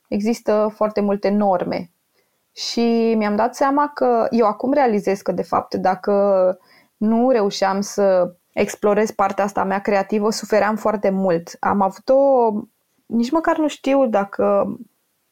există 0.07 0.71
foarte 0.75 1.01
multe 1.01 1.29
norme. 1.29 1.89
și 2.55 3.13
mi-am 3.17 3.35
dat 3.35 3.55
seama 3.55 3.91
că 3.93 4.27
eu 4.29 4.45
acum 4.47 4.73
realizez 4.73 5.21
că, 5.21 5.31
de 5.31 5.43
fapt, 5.43 5.75
dacă 5.75 6.57
nu 6.97 7.29
reușeam 7.29 7.81
să 7.81 8.35
explorez 8.53 9.11
partea 9.11 9.43
asta 9.43 9.63
mea 9.63 9.79
creativă, 9.79 10.31
sufeream 10.31 10.75
foarte 10.75 11.09
mult. 11.09 11.57
Am 11.59 11.81
avut 11.81 12.09
o, 12.09 12.51
nici 13.05 13.31
măcar 13.31 13.57
nu 13.57 13.67
știu 13.67 14.07
dacă, 14.07 14.75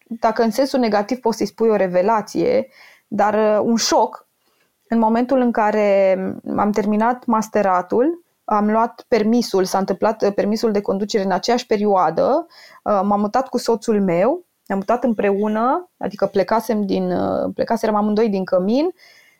dacă 0.07 0.43
în 0.43 0.51
sensul 0.51 0.79
negativ 0.79 1.19
poți 1.19 1.37
să-i 1.37 1.45
spui 1.45 1.69
o 1.69 1.75
revelație, 1.75 2.67
dar 3.07 3.33
uh, 3.33 3.59
un 3.65 3.75
șoc 3.75 4.27
în 4.87 4.99
momentul 4.99 5.39
în 5.39 5.51
care 5.51 6.17
am 6.57 6.71
terminat 6.71 7.25
masteratul, 7.25 8.22
am 8.43 8.71
luat 8.71 9.05
permisul, 9.07 9.65
s-a 9.65 9.77
întâmplat 9.77 10.21
uh, 10.21 10.33
permisul 10.33 10.71
de 10.71 10.81
conducere 10.81 11.23
în 11.23 11.31
aceeași 11.31 11.65
perioadă, 11.65 12.47
uh, 12.83 13.01
m-am 13.03 13.19
mutat 13.19 13.49
cu 13.49 13.57
soțul 13.57 14.01
meu, 14.01 14.45
ne-am 14.65 14.79
mutat 14.79 15.03
împreună, 15.03 15.89
adică 15.97 16.25
plecasem 16.25 16.85
din, 16.85 17.13
plecaserăm 17.53 17.95
amândoi 17.95 18.29
din 18.29 18.43
cămin 18.43 18.89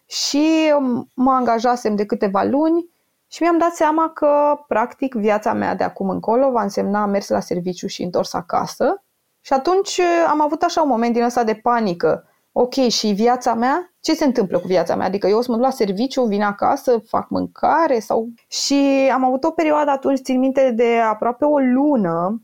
și 0.06 0.74
mă 1.14 1.32
angajasem 1.32 1.96
de 1.96 2.06
câteva 2.06 2.44
luni 2.44 2.90
și 3.28 3.42
mi-am 3.42 3.58
dat 3.58 3.74
seama 3.74 4.10
că, 4.10 4.60
practic, 4.68 5.14
viața 5.14 5.54
mea 5.54 5.76
de 5.76 5.84
acum 5.84 6.10
încolo 6.10 6.52
va 6.52 6.62
însemna 6.62 7.06
mers 7.06 7.30
la 7.30 7.40
serviciu 7.40 7.88
și 7.88 8.04
întors 8.04 8.34
acasă. 8.34 9.04
Și 9.42 9.54
atunci 9.54 10.00
am 10.28 10.42
avut 10.42 10.62
așa 10.62 10.82
un 10.82 10.88
moment 10.88 11.14
din 11.14 11.24
ăsta 11.24 11.44
de 11.44 11.54
panică. 11.54 12.28
Ok, 12.56 12.74
și 12.74 13.08
viața 13.12 13.54
mea? 13.54 13.94
Ce 14.00 14.14
se 14.14 14.26
întâmplă 14.26 14.60
cu 14.60 14.68
viața 14.68 14.96
mea? 14.96 15.06
Adică 15.06 15.28
eu 15.28 15.38
o 15.38 15.42
să 15.42 15.48
mă 15.50 15.56
duc 15.56 15.66
la 15.66 15.72
serviciu, 15.72 16.24
vin 16.24 16.42
acasă, 16.42 16.98
fac 17.08 17.30
mâncare 17.30 18.00
sau... 18.00 18.28
Și 18.48 19.10
am 19.14 19.24
avut 19.24 19.44
o 19.44 19.52
perioadă 19.52 19.92
atunci, 19.92 20.20
țin 20.20 20.40
minte, 20.40 20.72
de 20.72 20.98
aproape 20.98 21.46
o 21.46 21.58
lună, 21.58 22.42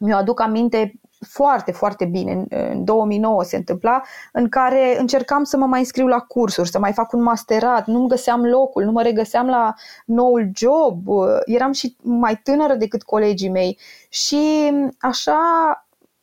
mi-o 0.00 0.16
aduc 0.16 0.40
aminte 0.40 0.92
foarte, 1.28 1.72
foarte 1.72 2.04
bine. 2.04 2.44
În 2.48 2.84
2009 2.84 3.42
se 3.42 3.56
întâmpla, 3.56 4.02
în 4.32 4.48
care 4.48 5.00
încercam 5.00 5.44
să 5.44 5.56
mă 5.56 5.66
mai 5.66 5.78
înscriu 5.78 6.06
la 6.06 6.18
cursuri, 6.18 6.68
să 6.68 6.78
mai 6.78 6.92
fac 6.92 7.12
un 7.12 7.22
masterat, 7.22 7.86
nu-mi 7.86 8.08
găseam 8.08 8.44
locul, 8.44 8.84
nu 8.84 8.90
mă 8.90 9.02
regăseam 9.02 9.46
la 9.46 9.74
noul 10.06 10.50
job, 10.54 11.06
eram 11.44 11.72
și 11.72 11.96
mai 12.02 12.40
tânără 12.42 12.74
decât 12.74 13.02
colegii 13.02 13.50
mei 13.50 13.78
și 14.08 14.72
așa 14.98 15.38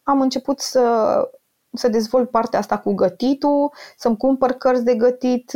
am 0.03 0.21
început 0.21 0.59
să, 0.59 0.81
să 1.75 1.87
dezvolt 1.87 2.29
partea 2.29 2.59
asta 2.59 2.77
cu 2.77 2.93
gătitul, 2.93 3.71
să-mi 3.97 4.17
cumpăr 4.17 4.51
cărți 4.51 4.83
de 4.83 4.95
gătit, 4.95 5.51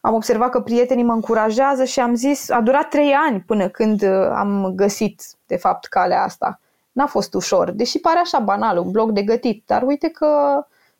am 0.00 0.14
observat 0.14 0.50
că 0.50 0.60
prietenii 0.60 1.04
mă 1.04 1.12
încurajează 1.12 1.84
și 1.84 2.00
am 2.00 2.14
zis, 2.14 2.50
a 2.50 2.60
durat 2.60 2.88
trei 2.88 3.12
ani 3.12 3.40
până 3.40 3.68
când 3.68 4.02
am 4.34 4.72
găsit, 4.74 5.22
de 5.46 5.56
fapt, 5.56 5.86
calea 5.86 6.22
asta 6.22 6.60
n-a 6.92 7.06
fost 7.06 7.34
ușor, 7.34 7.70
deși 7.70 7.98
pare 7.98 8.18
așa 8.18 8.38
banal, 8.38 8.78
un 8.78 8.90
bloc 8.90 9.10
de 9.10 9.22
gătit, 9.22 9.62
dar 9.66 9.82
uite 9.82 10.08
că 10.08 10.26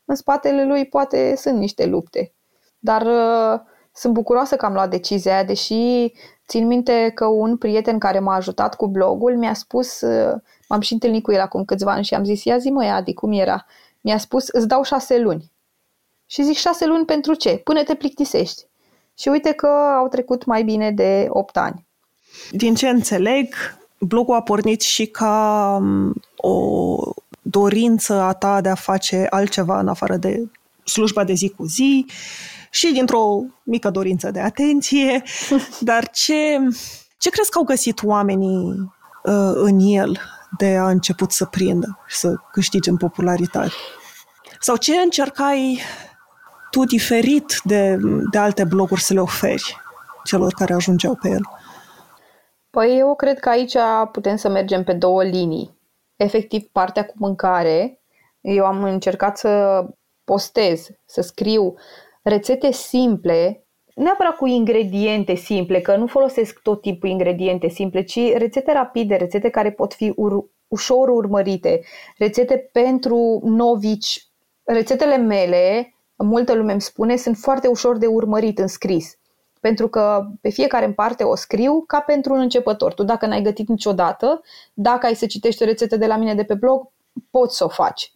în 0.05 0.15
spatele 0.15 0.65
lui 0.65 0.87
poate 0.87 1.37
sunt 1.37 1.59
niște 1.59 1.87
lupte. 1.87 2.33
Dar 2.79 3.03
uh, 3.03 3.61
sunt 3.93 4.13
bucuroasă 4.13 4.57
că 4.57 4.67
am 4.67 4.73
luat 4.73 4.91
decizia 4.91 5.33
aia, 5.33 5.45
deși 5.45 6.13
țin 6.47 6.67
minte 6.67 7.11
că 7.15 7.27
un 7.27 7.57
prieten 7.57 7.99
care 7.99 8.19
m-a 8.19 8.35
ajutat 8.35 8.75
cu 8.75 8.87
blogul 8.87 9.37
mi-a 9.37 9.55
spus, 9.55 10.01
uh, 10.01 10.35
m-am 10.69 10.81
și 10.81 10.93
întâlnit 10.93 11.23
cu 11.23 11.33
el 11.33 11.41
acum 11.41 11.65
câțiva 11.65 11.93
ani 11.93 12.05
și 12.05 12.15
am 12.15 12.25
zis, 12.25 12.45
ia 12.45 12.59
zi 12.59 12.71
mă, 12.71 12.85
Adi, 12.85 13.15
cum 13.15 13.33
era? 13.33 13.67
Mi-a 14.03 14.19
spus, 14.19 14.49
îți 14.49 14.69
dau 14.69 14.83
șase 14.83 15.19
luni. 15.19 15.51
Și 16.27 16.43
zic, 16.43 16.57
șase 16.57 16.87
luni 16.87 17.05
pentru 17.05 17.35
ce? 17.35 17.57
Până 17.65 17.83
te 17.83 17.95
plictisești. 17.95 18.67
Și 19.19 19.29
uite 19.29 19.53
că 19.53 19.67
au 19.99 20.09
trecut 20.09 20.45
mai 20.45 20.63
bine 20.63 20.91
de 20.91 21.27
opt 21.29 21.57
ani. 21.57 21.87
Din 22.51 22.75
ce 22.75 22.89
înțeleg, 22.89 23.55
blogul 23.99 24.35
a 24.35 24.43
pornit 24.43 24.81
și 24.81 25.07
ca 25.07 25.77
um, 25.81 26.15
o 26.37 26.97
dorință 27.43 28.15
a 28.15 28.33
ta 28.33 28.61
de 28.61 28.69
a 28.69 28.75
face 28.75 29.27
altceva 29.31 29.81
în 29.81 29.89
afară 29.89 30.17
de 30.17 30.51
slujba 30.85 31.25
de 31.25 31.33
zi 31.33 31.49
cu 31.49 31.65
zi 31.65 32.07
și 32.71 32.93
dintr-o 32.93 33.43
mică 33.63 33.91
dorință 33.91 34.31
de 34.31 34.41
atenție, 34.41 35.23
dar 35.81 36.11
ce, 36.11 36.59
ce 37.19 37.31
crezi 37.31 37.51
că 37.51 37.59
au 37.59 37.65
găsit 37.65 38.03
oamenii 38.03 38.91
uh, 39.23 39.53
în 39.55 39.79
el 39.81 40.21
de 40.59 40.77
a 40.77 40.89
început 40.89 41.31
să 41.33 41.45
prindă 41.45 41.99
și 42.07 42.17
să 42.17 42.35
câștige 42.53 42.91
în 42.91 42.97
popularitate? 42.97 43.73
Sau 44.61 44.77
ce 44.77 44.97
încercai 44.97 45.81
tu 46.71 46.85
diferit 46.85 47.61
de, 47.65 47.99
de 48.31 48.39
alte 48.39 48.65
bloguri 48.65 49.01
să 49.01 49.13
le 49.13 49.21
oferi 49.21 49.77
celor 50.25 50.53
care 50.53 50.75
ajungeau 50.75 51.15
pe 51.23 51.29
el? 51.29 51.49
Păi 52.71 52.99
eu 52.99 53.15
cred 53.15 53.39
că 53.39 53.49
aici 53.49 53.77
putem 54.13 54.37
să 54.37 54.49
mergem 54.49 54.85
pe 54.85 54.93
două 54.93 55.25
linii. 55.25 55.79
Efectiv, 56.17 56.63
partea 56.63 57.05
cu 57.05 57.15
mâncare, 57.17 58.01
eu 58.41 58.65
am 58.65 58.83
încercat 58.83 59.39
să 59.39 59.85
postez, 60.25 60.87
să 61.07 61.21
scriu 61.21 61.75
rețete 62.23 62.73
simple, 62.73 63.62
neapărat 63.95 64.37
cu 64.37 64.47
ingrediente 64.47 65.35
simple, 65.35 65.81
că 65.81 65.97
nu 65.97 66.07
folosesc 66.07 66.61
tot 66.63 66.81
tipul 66.81 67.09
ingrediente 67.09 67.69
simple, 67.69 68.03
ci 68.03 68.33
rețete 68.37 68.73
rapide, 68.73 69.17
rețete 69.17 69.49
care 69.49 69.71
pot 69.71 69.95
fi 69.95 70.13
ur- 70.17 70.51
ușor 70.69 71.09
urmărite, 71.09 71.81
rețete 72.19 72.69
pentru 72.73 73.41
novici. 73.45 74.27
Rețetele 74.65 75.17
mele, 75.17 75.95
multă 76.17 76.55
lume 76.55 76.73
îmi 76.73 76.81
spune, 76.81 77.17
sunt 77.17 77.37
foarte 77.37 77.69
ușor 77.69 77.99
de 77.99 78.07
urmărit 78.07 78.59
în 78.59 78.67
scris 78.67 79.17
pentru 79.63 79.89
că 79.89 80.27
pe 80.41 80.49
fiecare 80.49 80.85
în 80.85 80.93
parte 80.93 81.25
o 81.25 81.35
scriu 81.35 81.85
ca 81.87 82.01
pentru 82.01 82.33
un 82.33 82.41
începător. 82.41 82.95
Tu 82.95 83.03
dacă 83.03 83.27
n-ai 83.27 83.43
gătit 83.43 83.69
niciodată, 83.69 84.41
dacă 84.75 85.07
ai 85.07 85.15
să 85.15 85.27
citești 85.27 85.63
o 85.63 85.67
rețetă 85.67 85.97
de 85.97 86.07
la 86.07 86.17
mine 86.17 86.35
de 86.35 86.45
pe 86.45 86.55
blog, 86.55 86.89
poți 87.31 87.57
să 87.57 87.65
o 87.65 87.69
faci. 87.69 88.13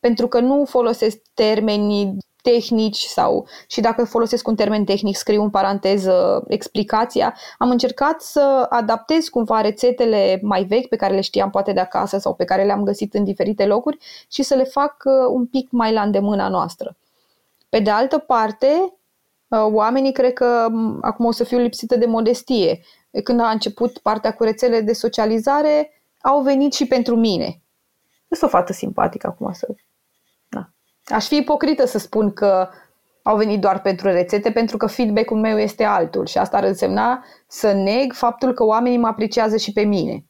Pentru 0.00 0.28
că 0.28 0.40
nu 0.40 0.64
folosesc 0.64 1.18
termeni 1.34 2.16
tehnici 2.42 2.98
sau 2.98 3.46
și 3.68 3.80
dacă 3.80 4.04
folosesc 4.04 4.48
un 4.48 4.54
termen 4.54 4.84
tehnic, 4.84 5.16
scriu 5.16 5.42
în 5.42 5.50
paranteză 5.50 6.44
explicația. 6.48 7.36
Am 7.58 7.70
încercat 7.70 8.20
să 8.20 8.66
adaptez 8.68 9.28
cumva 9.28 9.60
rețetele 9.60 10.38
mai 10.42 10.64
vechi 10.64 10.88
pe 10.88 10.96
care 10.96 11.14
le 11.14 11.20
știam 11.20 11.50
poate 11.50 11.72
de 11.72 11.80
acasă 11.80 12.18
sau 12.18 12.34
pe 12.34 12.44
care 12.44 12.64
le-am 12.64 12.84
găsit 12.84 13.14
în 13.14 13.24
diferite 13.24 13.66
locuri 13.66 13.98
și 14.28 14.42
să 14.42 14.54
le 14.54 14.64
fac 14.64 15.02
uh, 15.04 15.12
un 15.30 15.46
pic 15.46 15.70
mai 15.70 15.92
la 15.92 16.02
îndemâna 16.02 16.48
noastră. 16.48 16.96
Pe 17.68 17.78
de 17.78 17.90
altă 17.90 18.18
parte, 18.18 18.98
Uh, 19.48 19.66
oamenii 19.72 20.12
cred 20.12 20.32
că 20.32 20.68
acum 21.00 21.24
o 21.24 21.30
să 21.30 21.44
fiu 21.44 21.58
lipsită 21.58 21.96
de 21.96 22.06
modestie. 22.06 22.80
Când 23.24 23.40
a 23.40 23.50
început 23.50 23.98
partea 23.98 24.34
cu 24.34 24.42
rețele 24.42 24.80
de 24.80 24.92
socializare, 24.92 26.02
au 26.20 26.42
venit 26.42 26.72
și 26.72 26.86
pentru 26.86 27.16
mine. 27.16 27.62
Sunt 28.30 28.42
o 28.42 28.56
fată 28.56 28.72
simpatică 28.72 29.26
acum 29.26 29.52
să... 29.52 29.66
Da. 31.08 31.16
Aș 31.16 31.26
fi 31.26 31.36
ipocrită 31.36 31.86
să 31.86 31.98
spun 31.98 32.32
că 32.32 32.68
au 33.22 33.36
venit 33.36 33.60
doar 33.60 33.80
pentru 33.80 34.08
rețete, 34.08 34.50
pentru 34.50 34.76
că 34.76 34.86
feedback-ul 34.86 35.38
meu 35.38 35.58
este 35.58 35.84
altul 35.84 36.26
și 36.26 36.38
asta 36.38 36.56
ar 36.56 36.64
însemna 36.64 37.24
să 37.46 37.72
neg 37.72 38.12
faptul 38.12 38.52
că 38.54 38.64
oamenii 38.64 38.98
mă 38.98 39.06
apreciază 39.06 39.56
și 39.56 39.72
pe 39.72 39.82
mine. 39.82 40.24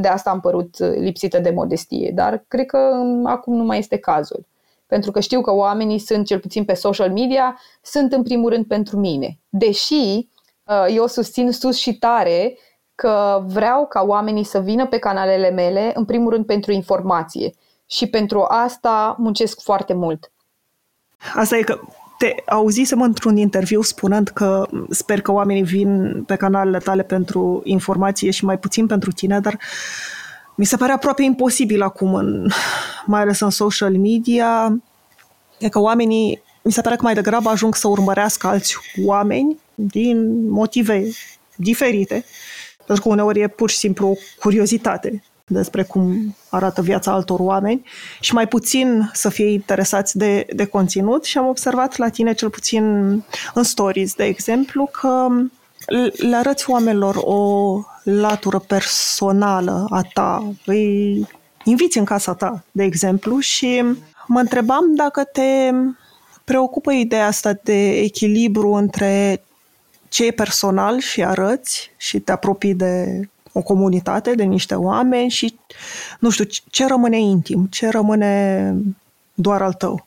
De 0.00 0.08
asta 0.08 0.30
am 0.30 0.40
părut 0.40 0.78
lipsită 0.78 1.38
de 1.38 1.50
modestie, 1.50 2.10
dar 2.14 2.44
cred 2.48 2.66
că 2.66 2.78
acum 3.24 3.54
nu 3.54 3.64
mai 3.64 3.78
este 3.78 3.96
cazul 3.96 4.46
pentru 4.92 5.10
că 5.10 5.20
știu 5.20 5.40
că 5.40 5.52
oamenii 5.52 5.98
sunt, 5.98 6.26
cel 6.26 6.38
puțin 6.38 6.64
pe 6.64 6.74
social 6.74 7.12
media, 7.12 7.60
sunt 7.82 8.12
în 8.12 8.22
primul 8.22 8.50
rând 8.50 8.66
pentru 8.66 8.98
mine. 8.98 9.38
Deși 9.48 10.28
uh, 10.64 10.86
eu 10.94 11.06
susțin 11.06 11.52
sus 11.52 11.76
și 11.76 11.98
tare 11.98 12.58
că 12.94 13.44
vreau 13.46 13.86
ca 13.86 14.02
oamenii 14.06 14.44
să 14.44 14.60
vină 14.60 14.86
pe 14.86 14.98
canalele 14.98 15.50
mele, 15.50 15.90
în 15.94 16.04
primul 16.04 16.30
rând 16.30 16.46
pentru 16.46 16.72
informație. 16.72 17.52
Și 17.92 18.06
pentru 18.06 18.44
asta 18.48 19.16
muncesc 19.18 19.62
foarte 19.62 19.94
mult. 19.94 20.32
Asta 21.34 21.56
e 21.56 21.62
că 21.62 21.80
te 22.18 22.34
auzisem 22.46 23.02
într-un 23.02 23.36
interviu 23.36 23.82
spunând 23.82 24.28
că 24.28 24.68
sper 24.90 25.20
că 25.20 25.32
oamenii 25.32 25.62
vin 25.62 26.22
pe 26.26 26.36
canalele 26.36 26.78
tale 26.78 27.02
pentru 27.02 27.60
informație 27.64 28.30
și 28.30 28.44
mai 28.44 28.58
puțin 28.58 28.86
pentru 28.86 29.10
tine, 29.10 29.40
dar 29.40 29.58
mi 30.54 30.64
se 30.64 30.76
pare 30.76 30.92
aproape 30.92 31.22
imposibil 31.22 31.82
acum, 31.82 32.14
în, 32.14 32.48
mai 33.06 33.20
ales 33.20 33.40
în 33.40 33.50
social 33.50 33.96
media, 33.96 34.80
e 35.58 35.68
că 35.68 35.78
oamenii, 35.78 36.42
mi 36.62 36.72
se 36.72 36.80
pare 36.80 36.96
că 36.96 37.02
mai 37.02 37.14
degrabă 37.14 37.48
ajung 37.48 37.74
să 37.74 37.88
urmărească 37.88 38.46
alți 38.46 38.76
oameni 39.04 39.58
din 39.74 40.48
motive 40.50 41.08
diferite, 41.56 42.24
pentru 42.86 43.04
că 43.04 43.10
uneori 43.10 43.40
e 43.40 43.48
pur 43.48 43.70
și 43.70 43.76
simplu 43.76 44.08
o 44.08 44.14
curiozitate 44.40 45.22
despre 45.46 45.82
cum 45.82 46.36
arată 46.48 46.82
viața 46.82 47.12
altor 47.12 47.40
oameni 47.40 47.84
și 48.20 48.34
mai 48.34 48.48
puțin 48.48 49.10
să 49.12 49.28
fie 49.28 49.46
interesați 49.46 50.16
de, 50.16 50.46
de 50.52 50.64
conținut. 50.64 51.24
Și 51.24 51.38
am 51.38 51.46
observat 51.48 51.96
la 51.96 52.08
tine, 52.08 52.32
cel 52.32 52.50
puțin 52.50 52.84
în 53.54 53.62
stories, 53.62 54.14
de 54.14 54.24
exemplu, 54.24 54.88
că 55.00 55.26
le 56.28 56.36
arăți 56.36 56.70
oamenilor 56.70 57.16
o 57.20 57.80
latură 58.02 58.58
personală 58.58 59.86
a 59.90 60.02
ta, 60.12 60.52
îi 60.66 61.26
inviți 61.64 61.98
în 61.98 62.04
casa 62.04 62.34
ta, 62.34 62.64
de 62.70 62.82
exemplu, 62.82 63.38
și 63.38 63.82
mă 64.26 64.40
întrebam 64.40 64.94
dacă 64.94 65.24
te 65.24 65.70
preocupă 66.44 66.92
ideea 66.92 67.26
asta 67.26 67.52
de 67.62 67.90
echilibru 67.90 68.72
între 68.72 69.42
ce 70.08 70.26
e 70.26 70.30
personal 70.30 70.98
și 70.98 71.24
arăți 71.24 71.90
și 71.96 72.20
te 72.20 72.32
apropii 72.32 72.74
de 72.74 73.20
o 73.52 73.62
comunitate, 73.62 74.34
de 74.34 74.42
niște 74.42 74.74
oameni 74.74 75.30
și, 75.30 75.58
nu 76.18 76.30
știu, 76.30 76.44
ce 76.70 76.86
rămâne 76.86 77.20
intim, 77.20 77.66
ce 77.70 77.88
rămâne 77.88 78.74
doar 79.34 79.62
al 79.62 79.72
tău. 79.72 80.06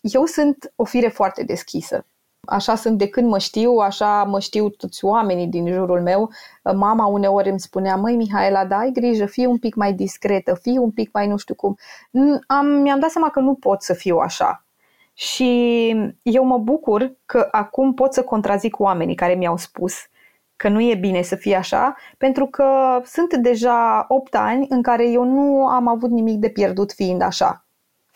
eu 0.00 0.24
sunt 0.24 0.72
o 0.76 0.84
fire 0.84 1.08
foarte 1.08 1.42
deschisă. 1.42 2.04
Așa 2.46 2.74
sunt 2.74 2.98
de 2.98 3.08
când 3.08 3.28
mă 3.28 3.38
știu, 3.38 3.76
așa 3.76 4.24
mă 4.24 4.40
știu 4.40 4.68
toți 4.68 5.04
oamenii 5.04 5.46
din 5.46 5.72
jurul 5.72 6.02
meu. 6.02 6.30
Mama 6.62 7.06
uneori 7.06 7.48
îmi 7.48 7.60
spunea, 7.60 7.96
măi 7.96 8.16
Mihaela, 8.16 8.64
da, 8.64 8.76
ai 8.76 8.90
grijă, 8.92 9.26
fii 9.26 9.46
un 9.46 9.58
pic 9.58 9.74
mai 9.74 9.92
discretă, 9.92 10.54
fii 10.54 10.78
un 10.78 10.90
pic 10.90 11.12
mai 11.12 11.26
nu 11.26 11.36
știu 11.36 11.54
cum. 11.54 11.76
Am, 12.46 12.66
mi-am 12.66 13.00
dat 13.00 13.10
seama 13.10 13.30
că 13.30 13.40
nu 13.40 13.54
pot 13.54 13.82
să 13.82 13.94
fiu 13.94 14.16
așa. 14.16 14.64
Și 15.14 15.88
eu 16.22 16.44
mă 16.44 16.58
bucur 16.58 17.12
că 17.26 17.48
acum 17.50 17.94
pot 17.94 18.12
să 18.12 18.22
contrazic 18.22 18.80
oamenii 18.80 19.14
care 19.14 19.34
mi-au 19.34 19.56
spus 19.56 19.94
că 20.56 20.68
nu 20.68 20.80
e 20.80 20.94
bine 20.94 21.22
să 21.22 21.36
fie 21.36 21.56
așa, 21.56 21.96
pentru 22.18 22.46
că 22.46 22.66
sunt 23.04 23.34
deja 23.34 24.04
8 24.08 24.34
ani 24.34 24.66
în 24.68 24.82
care 24.82 25.08
eu 25.08 25.24
nu 25.24 25.66
am 25.66 25.88
avut 25.88 26.10
nimic 26.10 26.38
de 26.38 26.48
pierdut 26.48 26.92
fiind 26.92 27.22
așa 27.22 27.66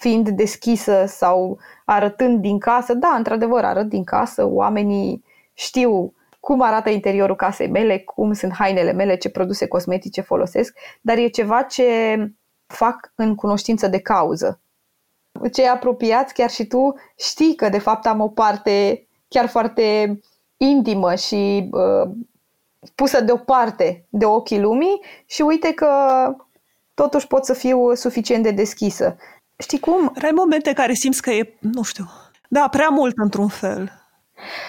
fiind 0.01 0.29
deschisă 0.29 1.05
sau 1.07 1.59
arătând 1.85 2.41
din 2.41 2.59
casă. 2.59 2.95
Da, 2.95 3.09
într-adevăr, 3.09 3.65
arăt 3.65 3.89
din 3.89 4.05
casă, 4.05 4.47
oamenii 4.47 5.25
știu 5.53 6.15
cum 6.41 6.61
arată 6.61 6.91
interiorul 6.91 7.37
casei 7.37 7.69
mele, 7.69 7.99
cum 7.99 8.33
sunt 8.33 8.53
hainele 8.53 8.93
mele, 8.93 9.17
ce 9.17 9.31
produse 9.31 9.67
cosmetice 9.67 10.21
folosesc, 10.21 10.77
dar 11.01 11.17
e 11.17 11.29
ceva 11.29 11.63
ce 11.63 12.17
fac 12.67 13.13
în 13.15 13.35
cunoștință 13.35 13.89
de 13.89 14.01
cauză. 14.01 14.61
Cei 15.53 15.69
apropiați, 15.69 16.35
chiar 16.35 16.51
și 16.51 16.67
tu, 16.67 16.95
știi 17.19 17.55
că 17.55 17.69
de 17.69 17.79
fapt 17.79 18.07
am 18.07 18.21
o 18.21 18.29
parte 18.29 19.07
chiar 19.29 19.47
foarte 19.47 20.19
intimă 20.57 21.15
și 21.15 21.69
uh, 21.73 22.11
pusă 22.95 23.21
deoparte 23.21 24.07
de 24.09 24.25
ochii 24.25 24.61
lumii 24.61 25.05
și 25.27 25.43
uite 25.43 25.73
că 25.73 25.89
totuși 26.95 27.27
pot 27.27 27.45
să 27.45 27.53
fiu 27.53 27.95
suficient 27.95 28.43
de 28.43 28.51
deschisă. 28.51 29.17
Știi 29.59 29.79
cum? 29.79 30.13
Ai 30.23 30.31
momente 30.35 30.73
care 30.73 30.93
simți 30.93 31.23
că 31.23 31.31
e, 31.31 31.57
nu 31.59 31.83
știu, 31.83 32.05
da, 32.49 32.69
prea 32.71 32.89
mult 32.89 33.15
într-un 33.17 33.49
fel. 33.49 33.91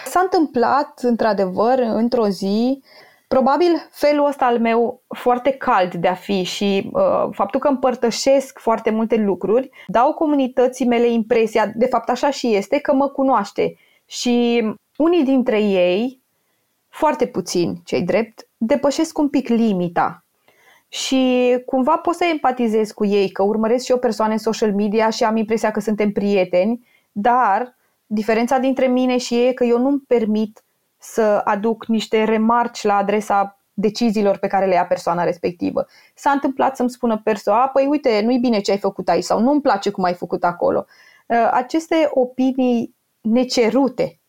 S-a 0.06 0.20
întâmplat, 0.20 1.00
într-adevăr, 1.02 1.80
într-o 1.80 2.28
zi, 2.28 2.84
probabil 3.28 3.88
felul 3.92 4.26
ăsta 4.26 4.46
al 4.46 4.60
meu 4.60 5.02
foarte 5.08 5.52
cald 5.52 5.94
de 5.94 6.08
a 6.08 6.14
fi 6.14 6.44
și 6.44 6.90
uh, 6.94 7.28
faptul 7.32 7.60
că 7.60 7.68
împărtășesc 7.68 8.60
foarte 8.60 8.90
multe 8.90 9.16
lucruri, 9.16 9.70
dau 9.88 10.14
comunității 10.14 10.88
mele 10.88 11.08
impresia, 11.08 11.72
de 11.76 11.86
fapt 11.86 12.10
așa 12.10 12.30
și 12.30 12.56
este, 12.56 12.80
că 12.80 12.94
mă 12.94 13.08
cunoaște. 13.08 13.76
Și 14.06 14.64
unii 14.98 15.24
dintre 15.24 15.62
ei, 15.62 16.21
foarte 16.92 17.28
puțini, 17.28 17.82
cei 17.86 18.02
drept, 18.02 18.48
depășesc 18.58 19.18
un 19.18 19.30
pic 19.30 19.48
limita 19.48 20.24
și 20.88 21.58
cumva 21.66 21.98
pot 21.98 22.16
să 22.16 22.26
empatizez 22.32 22.92
cu 22.92 23.06
ei, 23.06 23.30
că 23.30 23.44
urmăresc 23.44 23.86
și 23.86 23.92
o 23.92 23.98
persoană 23.98 24.32
în 24.32 24.38
social 24.38 24.74
media 24.74 25.10
și 25.10 25.24
am 25.24 25.36
impresia 25.36 25.72
că 25.72 25.80
suntem 25.80 26.12
prieteni, 26.12 26.88
dar 27.12 27.76
diferența 28.06 28.58
dintre 28.58 28.88
mine 28.88 29.18
și 29.18 29.34
ei 29.34 29.48
e 29.48 29.54
că 29.54 29.64
eu 29.64 29.80
nu-mi 29.80 30.00
permit 30.00 30.64
să 30.98 31.42
aduc 31.44 31.86
niște 31.86 32.24
remarci 32.24 32.84
la 32.84 32.96
adresa 32.96 33.60
deciziilor 33.74 34.38
pe 34.38 34.48
care 34.48 34.66
le 34.66 34.74
ia 34.74 34.86
persoana 34.86 35.24
respectivă. 35.24 35.86
S-a 36.16 36.32
întâmplat 36.32 36.76
să-mi 36.76 36.90
spună 36.90 37.22
persoana, 37.24 37.68
păi 37.68 37.86
uite, 37.86 38.22
nu-i 38.22 38.40
bine 38.40 38.60
ce 38.60 38.72
ai 38.72 38.78
făcut 38.78 39.10
aici 39.10 39.24
sau 39.24 39.40
nu-mi 39.40 39.62
place 39.62 39.90
cum 39.90 40.04
ai 40.04 40.14
făcut 40.14 40.44
acolo. 40.44 40.86
Uh, 41.28 41.50
aceste 41.52 42.10
opinii 42.10 42.96
necerute. 43.22 44.20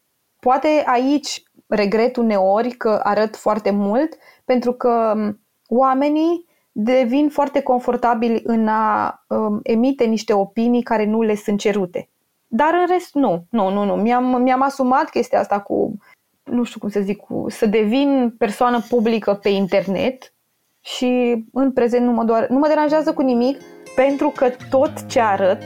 Poate 0.40 0.82
aici 0.86 1.42
regret 1.74 2.16
uneori 2.16 2.70
că 2.70 3.00
arăt 3.02 3.36
foarte 3.36 3.70
mult 3.70 4.16
pentru 4.44 4.72
că 4.72 5.12
um, 5.16 5.40
oamenii 5.68 6.46
devin 6.72 7.28
foarte 7.28 7.62
confortabili 7.62 8.40
în 8.44 8.68
a 8.68 9.24
um, 9.28 9.60
emite 9.62 10.04
niște 10.04 10.32
opinii 10.32 10.82
care 10.82 11.04
nu 11.04 11.22
le 11.22 11.34
sunt 11.34 11.58
cerute. 11.58 12.08
Dar 12.46 12.74
în 12.80 12.86
rest 12.86 13.14
nu, 13.14 13.44
nu, 13.50 13.70
nu, 13.70 13.84
nu. 13.84 13.94
Mi-am, 13.94 14.42
mi-am 14.42 14.62
asumat 14.62 15.10
chestia 15.10 15.38
asta 15.38 15.60
cu, 15.60 15.96
nu 16.44 16.62
știu 16.62 16.80
cum 16.80 16.88
să 16.88 17.00
zic, 17.00 17.16
cu, 17.16 17.44
să 17.48 17.66
devin 17.66 18.34
persoană 18.38 18.80
publică 18.88 19.34
pe 19.34 19.48
internet 19.48 20.34
și 20.80 21.44
în 21.52 21.72
prezent 21.72 22.04
nu 22.04 22.12
mă, 22.12 22.24
doar, 22.24 22.48
nu 22.48 22.58
mă 22.58 22.68
deranjează 22.68 23.12
cu 23.12 23.22
nimic 23.22 23.58
pentru 23.94 24.32
că 24.36 24.50
tot 24.70 25.06
ce 25.06 25.20
arăt 25.20 25.62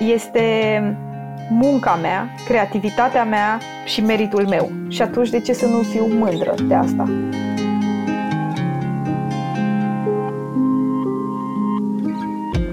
este 0.00 0.80
munca 1.52 1.98
mea, 2.02 2.28
creativitatea 2.44 3.24
mea 3.24 3.60
și 3.84 4.00
meritul 4.00 4.46
meu. 4.48 4.72
Și 4.88 5.02
atunci 5.02 5.30
de 5.30 5.40
ce 5.40 5.52
să 5.52 5.66
nu 5.66 5.82
fiu 5.82 6.06
mândră 6.06 6.54
de 6.68 6.74
asta? 6.74 7.08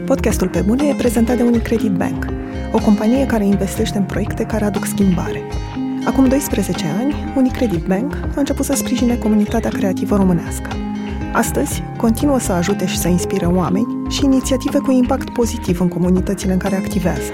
Podcastul 0.06 0.50
Pe 0.50 0.62
Bune 0.62 0.88
e 0.88 0.94
prezentat 0.94 1.38
de 1.38 1.44
Unicredit 1.44 1.92
Bank, 1.92 2.26
o 2.72 2.80
companie 2.80 3.26
care 3.26 3.46
investește 3.46 3.98
în 3.98 4.04
proiecte 4.04 4.44
care 4.44 4.66
aduc 4.66 4.86
schimbare. 4.86 5.42
Acum 6.06 6.28
12 6.28 6.86
ani, 7.00 7.16
Unicredit 7.36 7.86
Bank 7.86 8.14
a 8.14 8.40
început 8.40 8.66
să 8.66 8.74
sprijine 8.74 9.16
comunitatea 9.16 9.70
creativă 9.70 10.16
românească. 10.16 10.70
Astăzi, 11.34 11.84
continuă 11.98 12.40
să 12.40 12.52
ajute 12.52 12.86
și 12.88 12.98
să 12.98 13.08
inspire 13.08 13.46
oameni 13.46 14.10
și 14.10 14.26
inițiative 14.26 14.78
cu 14.78 14.92
impact 14.92 15.30
pozitiv 15.30 15.82
în 15.82 15.88
comunitățile 15.88 16.54
în 16.54 16.60
care 16.60 16.76
activează. 16.76 17.32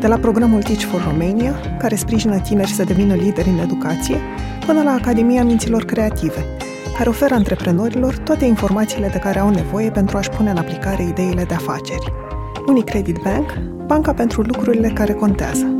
De 0.00 0.06
la 0.06 0.16
programul 0.16 0.62
Teach 0.62 0.82
for 0.82 1.04
Romania, 1.10 1.76
care 1.78 1.94
sprijină 1.94 2.38
tineri 2.38 2.70
să 2.70 2.84
devină 2.84 3.14
lideri 3.14 3.48
în 3.48 3.58
educație, 3.58 4.16
până 4.66 4.82
la 4.82 4.92
Academia 4.92 5.44
Minților 5.44 5.84
Creative– 5.84 6.44
care 7.00 7.12
oferă 7.12 7.34
antreprenorilor 7.34 8.16
toate 8.16 8.44
informațiile 8.44 9.08
de 9.08 9.18
care 9.18 9.38
au 9.38 9.50
nevoie 9.50 9.90
pentru 9.90 10.16
a-și 10.16 10.28
pune 10.28 10.50
în 10.50 10.56
aplicare 10.56 11.02
ideile 11.02 11.44
de 11.44 11.54
afaceri. 11.54 12.12
Unicredit 12.66 13.16
Bank, 13.22 13.58
banca 13.86 14.12
pentru 14.12 14.40
lucrurile 14.40 14.88
care 14.88 15.12
contează. 15.12 15.74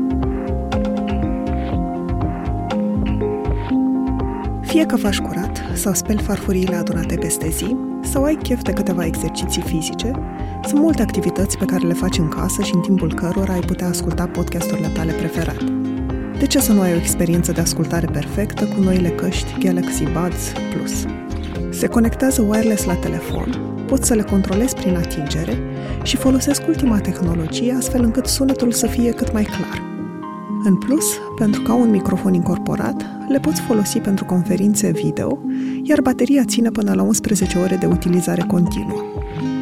Fie 4.61 4.87
că 4.87 4.97
faci 4.97 5.19
curat 5.19 5.63
sau 5.75 5.95
speli 5.95 6.23
farfuriile 6.23 6.77
adunate 6.77 7.15
peste 7.15 7.49
zi, 7.49 7.77
sau 8.03 8.25
ai 8.25 8.35
chef 8.35 8.63
de 8.63 8.73
câteva 8.73 9.05
exerciții 9.05 9.63
fizice, 9.63 10.11
sunt 10.67 10.81
multe 10.81 11.03
activități 11.03 11.59
pe 11.59 11.65
care 11.65 11.87
le 11.87 11.93
faci 11.93 12.19
în 12.19 12.29
casă 12.29 12.63
și 12.63 12.75
în 12.75 12.81
timpul 12.81 13.15
cărora 13.15 13.53
ai 13.53 13.61
putea 13.61 13.89
asculta 13.89 14.27
podcasturile 14.27 14.89
tale 14.89 15.13
preferate. 15.13 15.65
De 16.39 16.47
ce 16.47 16.59
să 16.59 16.73
nu 16.73 16.81
ai 16.81 16.93
o 16.93 16.97
experiență 16.97 17.53
de 17.53 17.61
ascultare 17.61 18.07
perfectă 18.13 18.65
cu 18.65 18.81
noile 18.81 19.09
căști 19.09 19.59
Galaxy 19.59 20.05
Buds 20.05 20.53
Plus? 20.75 21.07
Se 21.71 21.87
conectează 21.87 22.43
wireless 22.43 22.85
la 22.85 22.95
telefon, 22.95 23.75
poți 23.87 24.07
să 24.07 24.15
le 24.15 24.23
controlezi 24.23 24.75
prin 24.75 24.97
atingere 24.97 25.59
și 26.03 26.17
folosesc 26.17 26.67
ultima 26.69 26.99
tehnologie 26.99 27.73
astfel 27.73 28.03
încât 28.03 28.27
sunetul 28.27 28.73
să 28.73 28.87
fie 28.87 29.11
cât 29.11 29.33
mai 29.33 29.43
clar. 29.45 29.83
În 30.65 30.77
plus, 30.77 31.05
pentru 31.39 31.63
că 31.63 31.71
au 31.71 31.81
un 31.81 31.91
microfon 31.91 32.35
incorporat, 32.35 33.07
le 33.29 33.39
poți 33.39 33.61
folosi 33.61 33.99
pentru 33.99 34.25
conferințe 34.25 34.91
video, 34.91 35.39
iar 35.83 36.01
bateria 36.01 36.45
ține 36.45 36.71
până 36.71 36.95
la 36.95 37.03
11 37.03 37.59
ore 37.59 37.77
de 37.77 37.87
utilizare 37.87 38.45
continuă. 38.47 39.20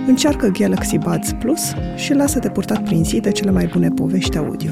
Încearcă 0.09 0.47
Galaxy 0.47 0.99
Buds 0.99 1.33
Plus 1.39 1.61
și 1.97 2.13
lasă-te 2.13 2.51
purtat 2.51 2.83
prin 2.83 3.05
zi 3.05 3.21
de 3.21 3.33
cele 3.33 3.51
mai 3.51 3.67
bune 3.67 3.89
povești 3.89 4.37
audio. 4.37 4.71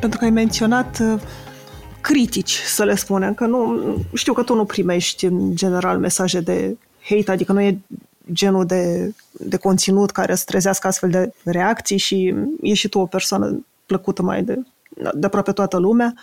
pentru 0.00 0.18
că 0.18 0.24
ai 0.24 0.30
menționat 0.30 0.98
uh, 1.00 1.20
critici, 2.00 2.54
să 2.54 2.84
le 2.84 2.94
spunem, 2.94 3.34
că 3.34 3.46
nu, 3.46 3.80
știu 4.14 4.32
că 4.32 4.42
tu 4.42 4.54
nu 4.54 4.64
primești 4.64 5.24
în 5.24 5.56
general 5.56 5.98
mesaje 5.98 6.40
de 6.40 6.76
hate, 7.08 7.30
adică 7.30 7.52
nu 7.52 7.60
e 7.60 7.78
genul 8.32 8.66
de, 8.66 9.12
de 9.30 9.56
conținut 9.56 10.10
care 10.10 10.34
să 10.34 10.44
trezească 10.46 10.86
astfel 10.86 11.10
de 11.10 11.32
reacții 11.44 11.96
și 11.96 12.34
e 12.62 12.74
și 12.74 12.88
tu 12.88 12.98
o 12.98 13.06
persoană 13.06 13.64
plăcută 13.86 14.22
mai 14.22 14.42
de, 14.42 14.58
de 15.14 15.26
aproape 15.26 15.52
toată 15.52 15.78
lumea. 15.78 16.14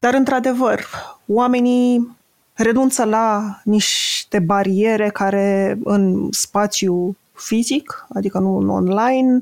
Dar, 0.00 0.14
într-adevăr, 0.14 0.84
oamenii 1.26 2.16
renunță 2.62 3.04
la 3.04 3.58
niște 3.64 4.38
bariere 4.38 5.10
care 5.10 5.78
în 5.84 6.28
spațiu 6.30 7.16
fizic, 7.32 8.06
adică 8.14 8.38
nu 8.38 8.56
în 8.56 8.68
online, 8.68 9.40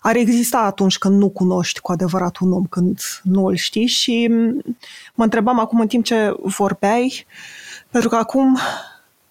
ar 0.00 0.16
exista 0.16 0.58
atunci 0.58 0.98
când 0.98 1.18
nu 1.18 1.28
cunoști 1.28 1.80
cu 1.80 1.92
adevărat 1.92 2.36
un 2.38 2.52
om, 2.52 2.64
când 2.64 3.00
nu 3.22 3.46
îl 3.46 3.54
știi 3.54 3.86
și 3.86 4.30
mă 5.14 5.24
întrebam 5.24 5.58
acum 5.58 5.80
în 5.80 5.86
timp 5.86 6.04
ce 6.04 6.34
vorbeai, 6.42 7.26
pentru 7.90 8.08
că 8.08 8.16
acum 8.16 8.58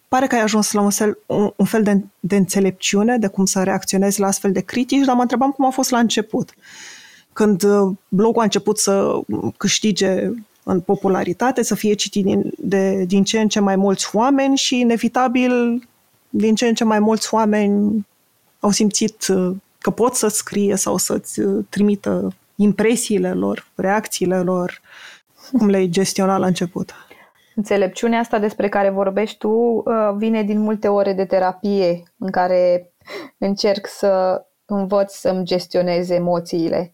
pare 0.07 0.27
că 0.27 0.35
ai 0.35 0.41
ajuns 0.41 0.71
la 0.71 0.81
un 0.81 0.89
fel, 0.89 1.17
un, 1.25 1.51
un 1.55 1.65
fel 1.65 1.83
de, 1.83 2.03
de 2.19 2.35
înțelepciune 2.35 3.17
de 3.17 3.27
cum 3.27 3.45
să 3.45 3.63
reacționezi 3.63 4.19
la 4.19 4.27
astfel 4.27 4.51
de 4.51 4.61
critici, 4.61 5.05
dar 5.05 5.15
mă 5.15 5.21
întrebam 5.21 5.51
cum 5.51 5.65
a 5.65 5.69
fost 5.69 5.89
la 5.89 5.99
început. 5.99 6.53
Când 7.33 7.63
uh, 7.63 7.91
blogul 8.07 8.41
a 8.41 8.43
început 8.43 8.77
să 8.79 9.19
câștige 9.57 10.29
în 10.63 10.79
popularitate, 10.79 11.63
să 11.63 11.75
fie 11.75 11.93
citit 11.93 12.23
din, 12.23 12.51
de, 12.57 13.03
din 13.03 13.23
ce 13.23 13.39
în 13.39 13.47
ce 13.47 13.59
mai 13.59 13.75
mulți 13.75 14.15
oameni 14.15 14.57
și, 14.57 14.79
inevitabil, 14.79 15.83
din 16.29 16.55
ce 16.55 16.67
în 16.67 16.73
ce 16.73 16.83
mai 16.83 16.99
mulți 16.99 17.33
oameni 17.33 18.07
au 18.59 18.69
simțit 18.69 19.27
uh, 19.27 19.55
că 19.79 19.89
pot 19.91 20.15
să 20.15 20.27
scrie 20.27 20.75
sau 20.75 20.97
să-ți 20.97 21.39
uh, 21.39 21.65
trimită 21.69 22.33
impresiile 22.55 23.33
lor, 23.33 23.67
reacțiile 23.75 24.41
lor, 24.41 24.81
cum 25.51 25.69
le-ai 25.69 25.87
gestiona 25.87 26.37
la 26.37 26.45
început. 26.45 26.93
Înțelepciunea 27.55 28.19
asta 28.19 28.39
despre 28.39 28.69
care 28.69 28.89
vorbești 28.89 29.37
tu 29.37 29.49
uh, 29.49 29.83
vine 30.17 30.43
din 30.43 30.59
multe 30.59 30.87
ore 30.87 31.13
de 31.13 31.25
terapie 31.25 32.03
în 32.17 32.31
care 32.31 32.91
încerc 33.37 33.87
să 33.87 34.43
învăț 34.65 35.13
să-mi 35.13 35.45
gestionez 35.45 36.09
emoțiile. 36.09 36.93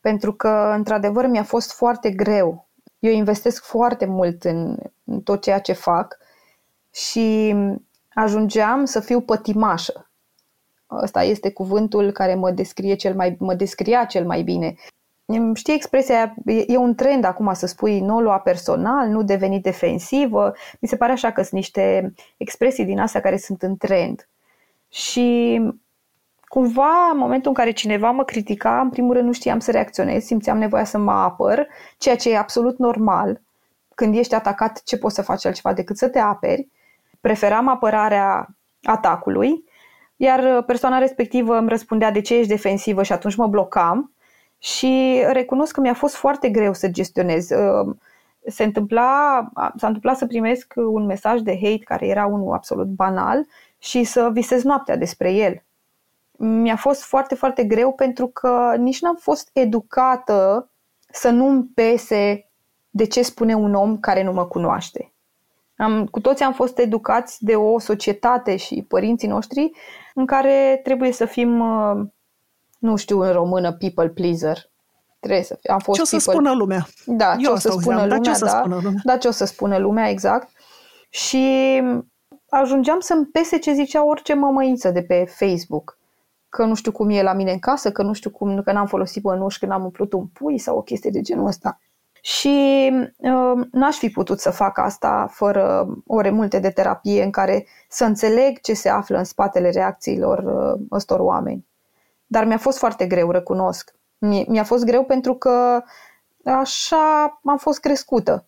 Pentru 0.00 0.32
că, 0.32 0.72
într-adevăr, 0.76 1.26
mi-a 1.26 1.42
fost 1.42 1.72
foarte 1.72 2.10
greu. 2.10 2.68
Eu 3.00 3.12
investesc 3.12 3.64
foarte 3.64 4.06
mult 4.06 4.44
în, 4.44 4.76
în 5.04 5.20
tot 5.20 5.42
ceea 5.42 5.60
ce 5.60 5.72
fac 5.72 6.18
și 6.92 7.54
ajungeam 8.14 8.84
să 8.84 9.00
fiu 9.00 9.20
pătimașă. 9.20 10.10
Ăsta 10.90 11.22
este 11.22 11.52
cuvântul 11.52 12.10
care 12.10 12.34
mă 12.34 12.50
descrie 12.50 12.94
cel 12.94 13.14
mai, 13.14 13.36
mă 13.38 13.54
descria 13.54 14.04
cel 14.04 14.26
mai 14.26 14.42
bine. 14.42 14.74
Știi 15.54 15.74
expresia, 15.74 16.34
e 16.66 16.76
un 16.76 16.94
trend 16.94 17.24
acum 17.24 17.52
să 17.52 17.66
spui 17.66 18.00
nu 18.00 18.20
lua 18.20 18.38
personal, 18.38 19.08
nu 19.08 19.22
deveni 19.22 19.60
defensivă. 19.60 20.54
Mi 20.80 20.88
se 20.88 20.96
pare 20.96 21.12
așa 21.12 21.32
că 21.32 21.40
sunt 21.40 21.52
niște 21.52 22.14
expresii 22.36 22.84
din 22.84 22.98
astea 22.98 23.20
care 23.20 23.36
sunt 23.36 23.62
în 23.62 23.76
trend. 23.76 24.28
Și 24.88 25.60
cumva, 26.50 27.10
în 27.12 27.18
momentul 27.18 27.48
în 27.48 27.54
care 27.54 27.70
cineva 27.70 28.10
mă 28.10 28.24
critica, 28.24 28.80
în 28.80 28.90
primul 28.90 29.14
rând 29.14 29.26
nu 29.26 29.32
știam 29.32 29.58
să 29.58 29.70
reacționez, 29.70 30.24
simțeam 30.24 30.58
nevoia 30.58 30.84
să 30.84 30.98
mă 30.98 31.12
apăr, 31.12 31.66
ceea 31.98 32.16
ce 32.16 32.30
e 32.30 32.38
absolut 32.38 32.78
normal. 32.78 33.40
Când 33.94 34.16
ești 34.16 34.34
atacat, 34.34 34.82
ce 34.84 34.98
poți 34.98 35.14
să 35.14 35.22
faci 35.22 35.46
altceva 35.46 35.72
decât 35.72 35.96
să 35.96 36.08
te 36.08 36.18
aperi? 36.18 36.68
Preferam 37.20 37.68
apărarea 37.68 38.48
atacului, 38.82 39.64
iar 40.16 40.62
persoana 40.62 40.98
respectivă 40.98 41.58
îmi 41.58 41.68
răspundea 41.68 42.10
de 42.10 42.20
ce 42.20 42.34
ești 42.34 42.48
defensivă 42.48 43.02
și 43.02 43.12
atunci 43.12 43.36
mă 43.36 43.46
blocam 43.46 44.12
și 44.58 45.22
recunosc 45.26 45.74
că 45.74 45.80
mi-a 45.80 45.94
fost 45.94 46.14
foarte 46.14 46.48
greu 46.48 46.72
să 46.72 46.88
gestionez. 46.88 47.50
Uh, 47.50 47.94
se 48.46 48.64
întâmpla, 48.64 49.40
s-a 49.76 49.86
întâmplat 49.86 50.16
să 50.16 50.26
primesc 50.26 50.74
un 50.76 51.04
mesaj 51.04 51.40
de 51.40 51.58
hate 51.62 51.84
care 51.84 52.06
era 52.06 52.26
unul 52.26 52.52
absolut 52.52 52.86
banal 52.86 53.46
și 53.78 54.04
să 54.04 54.30
visez 54.32 54.62
noaptea 54.62 54.96
despre 54.96 55.32
el. 55.32 55.62
Mi-a 56.42 56.76
fost 56.76 57.02
foarte, 57.02 57.34
foarte 57.34 57.64
greu 57.64 57.92
pentru 57.92 58.26
că 58.26 58.74
nici 58.78 59.00
n-am 59.00 59.16
fost 59.16 59.50
educată 59.52 60.70
să 61.10 61.30
nu-mi 61.30 61.64
pese 61.74 62.50
de 62.90 63.06
ce 63.06 63.22
spune 63.22 63.54
un 63.54 63.74
om 63.74 63.98
care 63.98 64.22
nu 64.22 64.32
mă 64.32 64.46
cunoaște. 64.46 65.12
Am, 65.76 66.06
cu 66.06 66.20
toții 66.20 66.44
am 66.44 66.52
fost 66.52 66.78
educați 66.78 67.44
de 67.44 67.54
o 67.56 67.78
societate 67.78 68.56
și 68.56 68.84
părinții 68.88 69.28
noștri 69.28 69.70
în 70.14 70.26
care 70.26 70.80
trebuie 70.82 71.12
să 71.12 71.24
fim 71.24 71.60
uh, 71.60 72.06
nu 72.78 72.96
știu 72.96 73.20
în 73.20 73.32
română, 73.32 73.72
people 73.72 74.08
pleaser. 74.08 74.70
Trebuie 75.20 75.42
să 75.42 75.56
fie. 75.60 75.72
Am 75.72 75.78
fost 75.78 75.96
ce 75.96 76.02
o 76.02 76.04
să 76.04 76.16
people... 76.16 76.32
spună 76.32 76.54
lumea? 76.54 76.86
Da, 77.06 77.36
ce 77.36 77.44
Eu 77.44 77.52
o 77.52 77.56
să 77.56 77.70
spună 77.70 78.00
lumea, 78.00 78.16
da, 78.16 78.18
ce 78.18 78.30
o 78.30 78.34
să 78.34 78.44
da, 78.44 78.58
spună 78.58 78.74
lumea? 78.82 79.00
da, 79.04 79.16
ce 79.16 79.28
o 79.28 79.30
să 79.30 79.44
spună 79.44 79.78
lumea, 79.78 80.08
exact. 80.08 80.48
Și 81.08 81.82
ajungeam 82.48 83.00
să-mi 83.00 83.26
pese 83.26 83.58
ce 83.58 83.72
zicea 83.72 84.04
orice 84.04 84.34
mămăiță 84.34 84.90
de 84.90 85.02
pe 85.02 85.24
Facebook. 85.24 85.98
Că 86.50 86.64
nu 86.64 86.74
știu 86.74 86.92
cum 86.92 87.10
e 87.10 87.22
la 87.22 87.32
mine 87.32 87.52
în 87.52 87.58
casă, 87.58 87.92
că 87.92 88.02
nu 88.02 88.12
știu 88.12 88.30
cum, 88.30 88.62
că 88.62 88.72
n-am 88.72 88.86
folosit 88.86 89.22
bănuși 89.22 89.58
când 89.58 89.72
am 89.72 89.84
umplut 89.84 90.12
un 90.12 90.26
pui 90.26 90.58
sau 90.58 90.76
o 90.76 90.82
chestie 90.82 91.10
de 91.10 91.20
genul 91.20 91.46
ăsta. 91.46 91.80
Și 92.22 92.90
uh, 93.16 93.66
n-aș 93.72 93.96
fi 93.96 94.08
putut 94.08 94.40
să 94.40 94.50
fac 94.50 94.78
asta 94.78 95.28
fără 95.30 95.86
ore 96.06 96.30
multe 96.30 96.58
de 96.58 96.70
terapie 96.70 97.22
în 97.22 97.30
care 97.30 97.66
să 97.88 98.04
înțeleg 98.04 98.60
ce 98.60 98.74
se 98.74 98.88
află 98.88 99.18
în 99.18 99.24
spatele 99.24 99.70
reacțiilor 99.70 100.38
uh, 100.38 100.80
ăstor 100.90 101.20
oameni. 101.20 101.66
Dar 102.26 102.44
mi-a 102.44 102.58
fost 102.58 102.78
foarte 102.78 103.06
greu, 103.06 103.30
recunosc. 103.30 103.94
Mi-a 104.46 104.64
fost 104.64 104.84
greu 104.84 105.04
pentru 105.04 105.34
că 105.34 105.82
așa 106.44 107.40
am 107.44 107.58
fost 107.58 107.80
crescută, 107.80 108.46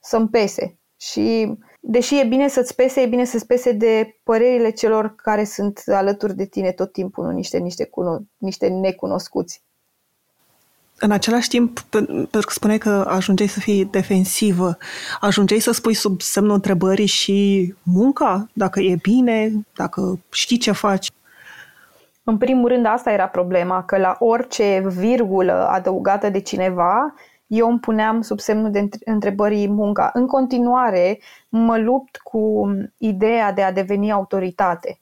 să-mi 0.00 0.28
pese. 0.28 0.78
Și 0.96 1.58
deși 1.86 2.20
e 2.20 2.24
bine 2.24 2.48
să-ți 2.48 2.74
pese, 2.74 3.00
e 3.00 3.06
bine 3.06 3.24
să-ți 3.24 3.46
pese 3.46 3.72
de 3.72 4.18
părerile 4.22 4.70
celor 4.70 5.14
care 5.16 5.44
sunt 5.44 5.82
alături 5.86 6.34
de 6.36 6.44
tine 6.44 6.70
tot 6.70 6.92
timpul, 6.92 7.24
nu 7.24 7.30
niște, 7.30 7.58
niște, 7.58 7.84
cuno- 7.84 8.24
niște 8.36 8.66
necunoscuți. 8.68 9.62
În 10.98 11.10
același 11.10 11.48
timp, 11.48 11.80
pentru 11.80 12.28
că 12.30 12.50
spuneai 12.50 12.78
că 12.78 13.04
ajungeai 13.08 13.48
să 13.48 13.60
fii 13.60 13.84
defensivă, 13.84 14.76
ajungeai 15.20 15.60
să 15.60 15.72
spui 15.72 15.94
sub 15.94 16.20
semnul 16.20 16.54
întrebării 16.54 17.06
și 17.06 17.74
munca, 17.82 18.48
dacă 18.52 18.80
e 18.80 18.96
bine, 19.02 19.52
dacă 19.74 20.18
știi 20.30 20.58
ce 20.58 20.72
faci. 20.72 21.10
În 22.24 22.38
primul 22.38 22.68
rând, 22.68 22.86
asta 22.86 23.10
era 23.10 23.26
problema, 23.26 23.84
că 23.84 23.96
la 23.96 24.16
orice 24.18 24.82
virgulă 24.86 25.68
adăugată 25.68 26.30
de 26.30 26.40
cineva, 26.40 27.14
eu 27.46 27.68
îmi 27.68 27.78
puneam 27.78 28.20
sub 28.20 28.38
semnul 28.38 28.70
de 28.70 28.88
întrebării 29.04 29.68
munca. 29.68 30.10
În 30.12 30.26
continuare, 30.26 31.20
mă 31.48 31.78
lupt 31.78 32.16
cu 32.16 32.68
ideea 32.98 33.52
de 33.52 33.62
a 33.62 33.72
deveni 33.72 34.12
autoritate. 34.12 34.98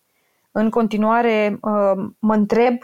În 0.53 0.71
continuare, 0.71 1.59
uh, 1.63 2.05
mă 2.19 2.35
întreb, 2.35 2.75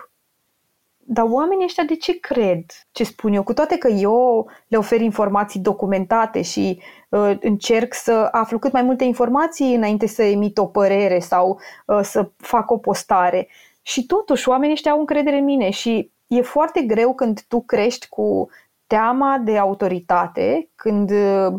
dar 0.96 1.26
oamenii 1.28 1.64
ăștia 1.64 1.84
de 1.84 1.96
ce 1.96 2.18
cred 2.20 2.64
ce 2.92 3.04
spun 3.04 3.32
eu? 3.32 3.42
Cu 3.42 3.52
toate 3.52 3.76
că 3.76 3.88
eu 3.88 4.50
le 4.68 4.76
ofer 4.76 5.00
informații 5.00 5.60
documentate 5.60 6.42
și 6.42 6.82
uh, 7.08 7.36
încerc 7.40 7.94
să 7.94 8.28
aflu 8.30 8.58
cât 8.58 8.72
mai 8.72 8.82
multe 8.82 9.04
informații 9.04 9.74
înainte 9.74 10.06
să 10.06 10.22
emit 10.22 10.58
o 10.58 10.66
părere 10.66 11.18
sau 11.18 11.60
uh, 11.86 12.00
să 12.02 12.30
fac 12.36 12.70
o 12.70 12.78
postare. 12.78 13.48
Și 13.82 14.06
totuși, 14.06 14.48
oamenii 14.48 14.74
ăștia 14.74 14.92
au 14.92 14.98
încredere 14.98 15.36
în 15.36 15.44
mine 15.44 15.70
și 15.70 16.10
e 16.26 16.40
foarte 16.40 16.80
greu 16.82 17.14
când 17.14 17.40
tu 17.48 17.60
crești 17.60 18.08
cu 18.08 18.48
teama 18.88 19.38
de 19.38 19.58
autoritate, 19.58 20.68
când 20.74 21.10
uh, 21.10 21.54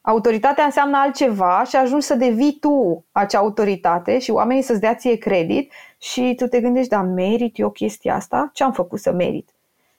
autoritatea 0.00 0.64
înseamnă 0.64 0.96
altceva 0.96 1.64
și 1.64 1.76
ajungi 1.76 2.06
să 2.06 2.14
devii 2.14 2.56
tu 2.60 3.04
acea 3.12 3.38
autoritate 3.38 4.18
și 4.18 4.30
oamenii 4.30 4.62
să-ți 4.62 4.80
dea 4.80 4.94
ție 4.94 5.16
credit 5.16 5.72
și 5.98 6.34
tu 6.36 6.46
te 6.46 6.60
gândești, 6.60 6.88
da, 6.88 7.02
merit 7.02 7.58
eu 7.58 7.70
chestia 7.70 8.14
asta? 8.14 8.50
Ce 8.52 8.64
am 8.64 8.72
făcut 8.72 8.98
să 8.98 9.12
merit? 9.12 9.50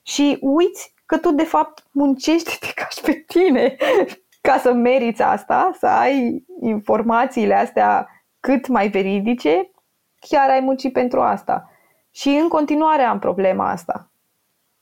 Și 0.02 0.38
uiți 0.40 0.94
că 1.06 1.18
tu 1.18 1.32
de 1.32 1.44
fapt 1.44 1.84
muncești 1.90 2.58
de 2.60 2.72
ca 2.74 2.86
și 2.90 3.00
pe 3.00 3.24
tine 3.26 3.76
ca 4.40 4.58
să 4.58 4.72
meriți 4.72 5.22
asta, 5.22 5.70
să 5.78 5.86
ai 5.86 6.44
informațiile 6.60 7.54
astea 7.54 8.08
cât 8.40 8.68
mai 8.68 8.88
veridice 8.88 9.70
chiar 10.18 10.50
ai 10.50 10.60
muncit 10.60 10.92
pentru 10.92 11.20
asta. 11.20 11.70
Și 12.10 12.28
în 12.28 12.48
continuare 12.48 13.02
am 13.02 13.18
problema 13.18 13.70
asta. 13.70 14.10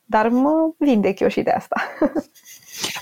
Dar 0.05 0.29
mă 0.29 0.73
vindec 0.77 1.19
eu 1.19 1.27
și 1.27 1.41
de 1.41 1.51
asta. 1.51 1.75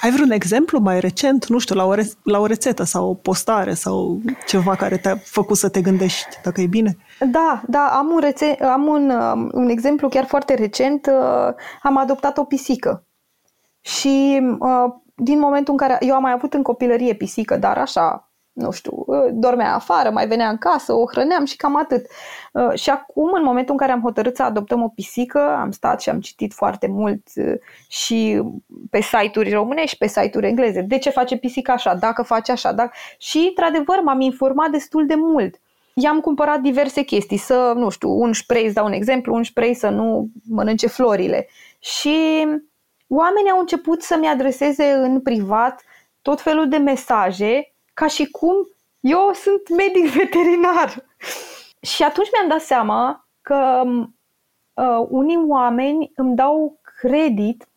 Ai 0.02 0.12
vreun 0.12 0.32
exemplu 0.32 0.80
mai 0.80 1.00
recent, 1.00 1.48
nu 1.48 1.58
știu, 1.58 1.76
la 1.76 1.86
o, 1.86 1.94
re- 1.94 2.12
la 2.24 2.40
o 2.40 2.46
rețetă 2.46 2.84
sau 2.84 3.10
o 3.10 3.14
postare 3.14 3.74
sau 3.74 4.22
ceva 4.48 4.76
care 4.76 4.98
te-a 4.98 5.16
făcut 5.16 5.58
să 5.58 5.70
te 5.70 5.82
gândești 5.82 6.28
dacă 6.44 6.62
e 6.62 6.68
bine? 6.68 6.98
Da, 7.20 7.62
da, 7.68 7.90
am 7.98 8.08
un, 8.08 8.20
rețe- 8.20 8.58
am 8.64 8.86
un, 8.88 9.10
um, 9.10 9.50
un 9.54 9.70
exemplu 9.70 10.08
chiar 10.10 10.26
foarte 10.26 10.54
recent. 10.54 11.06
Uh, 11.06 11.54
am 11.82 11.98
adoptat 11.98 12.38
o 12.38 12.44
pisică. 12.44 13.08
Și 13.82 14.42
uh, 14.60 14.94
din 15.16 15.40
momentul 15.40 15.74
în 15.74 15.88
care 15.88 15.98
eu 16.00 16.16
am 16.16 16.22
mai 16.22 16.32
avut 16.32 16.54
în 16.54 16.62
copilărie 16.62 17.14
pisică, 17.14 17.58
dar 17.58 17.78
așa, 17.78 18.33
nu 18.54 18.72
știu, 18.72 19.06
ă, 19.08 19.30
dormea 19.32 19.74
afară, 19.74 20.10
mai 20.10 20.28
venea 20.28 20.50
în 20.50 20.58
casă, 20.58 20.94
o 20.94 21.06
hrăneam 21.06 21.46
și 21.46 21.56
cam 21.56 21.78
atât. 21.78 22.06
Ă, 22.56 22.76
și 22.76 22.90
acum, 22.90 23.34
în 23.34 23.44
momentul 23.44 23.72
în 23.72 23.80
care 23.80 23.92
am 23.92 24.02
hotărât 24.02 24.36
să 24.36 24.44
adoptăm 24.44 24.84
o 24.84 24.88
pisică, 24.88 25.40
am 25.40 25.72
stat 25.72 26.02
și 26.02 26.10
am 26.10 26.20
citit 26.20 26.54
foarte 26.54 26.88
mult 26.88 27.28
ă, 27.38 27.58
și 27.88 28.42
pe 28.90 29.02
site-uri 29.02 29.54
românești 29.54 29.90
și 29.90 29.98
pe 29.98 30.08
site-uri 30.08 30.48
engleze. 30.48 30.82
De 30.82 30.98
ce 30.98 31.10
face 31.10 31.38
pisica 31.38 31.74
așa? 31.74 31.96
Dacă 31.96 32.22
face 32.22 32.52
așa? 32.52 32.72
Dacă... 32.72 32.92
Și, 33.18 33.46
într-adevăr, 33.48 34.02
m-am 34.04 34.22
informat 34.22 34.70
destul 34.70 35.06
de 35.06 35.16
mult. 35.16 35.56
I-am 35.94 36.20
cumpărat 36.20 36.60
diverse 36.60 37.02
chestii, 37.02 37.38
să, 37.38 37.74
nu 37.76 37.90
știu, 37.90 38.10
un 38.10 38.34
spray, 38.34 38.66
îți 38.66 38.74
dau 38.74 38.86
un 38.86 38.92
exemplu, 38.92 39.34
un 39.34 39.44
spray 39.44 39.74
să 39.74 39.90
nu 39.90 40.28
mănânce 40.50 40.88
florile. 40.88 41.48
Și 41.80 42.48
oamenii 43.08 43.52
au 43.52 43.60
început 43.60 44.02
să-mi 44.02 44.28
adreseze 44.28 44.92
în 44.92 45.22
privat 45.22 45.82
tot 46.22 46.42
felul 46.42 46.70
de 46.70 46.78
mesaje 46.78 47.73
ca 47.94 48.08
și 48.08 48.26
cum 48.26 48.56
eu 49.00 49.32
sunt 49.34 49.70
medic 49.70 50.10
veterinar. 50.20 51.06
Și 51.82 52.04
atunci 52.04 52.30
mi-am 52.32 52.48
dat 52.48 52.62
seama 52.62 53.28
că 53.42 53.84
uh, 54.74 55.06
unii 55.10 55.44
oameni 55.48 56.12
îmi 56.16 56.36
dau 56.36 56.80
credit 57.02 57.68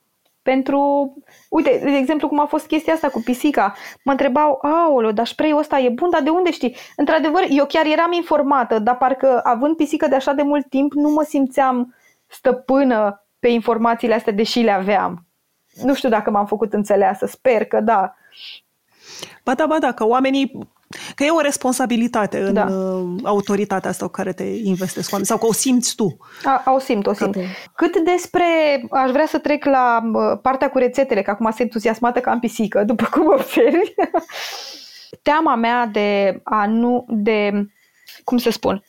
pentru, 0.43 1.15
uite, 1.49 1.81
de 1.83 1.97
exemplu, 1.97 2.29
cum 2.29 2.41
a 2.41 2.47
fost 2.47 2.67
chestia 2.67 2.93
asta 2.93 3.09
cu 3.09 3.21
pisica. 3.25 3.75
Mă 4.05 4.13
întrebau, 4.13 4.59
aolo, 4.63 5.13
dar 5.13 5.27
spray-ul 5.27 5.59
ăsta 5.59 5.79
e 5.79 5.89
bun, 5.89 6.11
dar 6.11 6.23
de 6.23 6.31
unde 6.31 6.51
știi? 6.51 6.77
Într-adevăr, 6.97 7.45
eu 7.49 7.67
chiar 7.67 7.87
eram 7.87 8.13
informată, 8.13 8.79
dar 8.79 8.97
parcă 8.97 9.41
având 9.45 9.77
pisică 9.77 10.09
de 10.09 10.15
așa 10.15 10.33
de 10.33 10.43
mult 10.43 10.69
timp, 10.69 10.93
nu 10.93 11.09
mă 11.09 11.23
simțeam 11.23 11.95
stăpână 12.27 13.27
pe 13.39 13.49
informațiile 13.49 14.15
astea, 14.15 14.33
deși 14.33 14.61
le 14.61 14.71
aveam. 14.71 15.27
Nu 15.83 15.95
știu 15.95 16.09
dacă 16.09 16.31
m-am 16.31 16.47
făcut 16.47 16.73
înțeleasă, 16.73 17.27
sper 17.27 17.65
că 17.65 17.81
da. 17.81 18.15
Ba 19.45 19.55
da, 19.55 19.67
ba 19.67 19.79
da, 19.79 19.93
că 19.93 20.07
oamenii 20.07 20.75
Că 21.15 21.25
e 21.25 21.31
o 21.31 21.41
responsabilitate 21.41 22.39
în 22.39 22.55
da. 22.55 22.65
Uh, 22.65 23.19
autoritatea 23.23 23.91
asta 23.91 24.05
cu 24.05 24.11
care 24.11 24.33
te 24.33 24.43
investesc 24.43 25.11
oameni 25.11 25.29
sau 25.29 25.39
că 25.39 25.47
o 25.47 25.53
simți 25.53 25.95
tu. 25.95 26.17
A, 26.45 26.73
o 26.73 26.79
simt, 26.79 27.07
o 27.07 27.13
simt. 27.13 27.33
Te... 27.33 27.45
Cât 27.75 27.99
despre, 27.99 28.45
aș 28.91 29.11
vrea 29.11 29.27
să 29.27 29.39
trec 29.39 29.65
la 29.65 30.01
uh, 30.13 30.39
partea 30.43 30.71
cu 30.71 30.79
rețetele, 30.79 31.23
că 31.23 31.31
acum 31.31 31.47
sunt 31.47 31.61
entuziasmată 31.61 32.21
ca 32.21 32.33
în 32.33 32.39
pisică, 32.39 32.85
după 32.85 33.09
cum 33.11 33.27
observi. 33.39 33.95
Teama 35.23 35.55
mea 35.55 35.87
de 35.87 36.41
a 36.45 36.67
nu, 36.67 37.05
de, 37.09 37.67
cum 38.25 38.39
să 38.39 38.51
spun, 38.51 38.85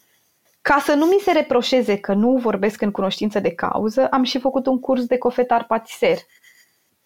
Ca 0.62 0.80
să 0.84 0.94
nu 0.94 1.06
mi 1.06 1.20
se 1.24 1.32
reproșeze 1.32 1.98
că 1.98 2.14
nu 2.14 2.36
vorbesc 2.36 2.82
în 2.82 2.92
cunoștință 2.92 3.40
de 3.40 3.52
cauză, 3.52 4.08
am 4.08 4.24
și 4.24 4.40
făcut 4.40 4.66
un 4.66 4.80
curs 4.80 5.06
de 5.06 5.18
cofetar 5.18 5.66
patiser. 5.66 6.18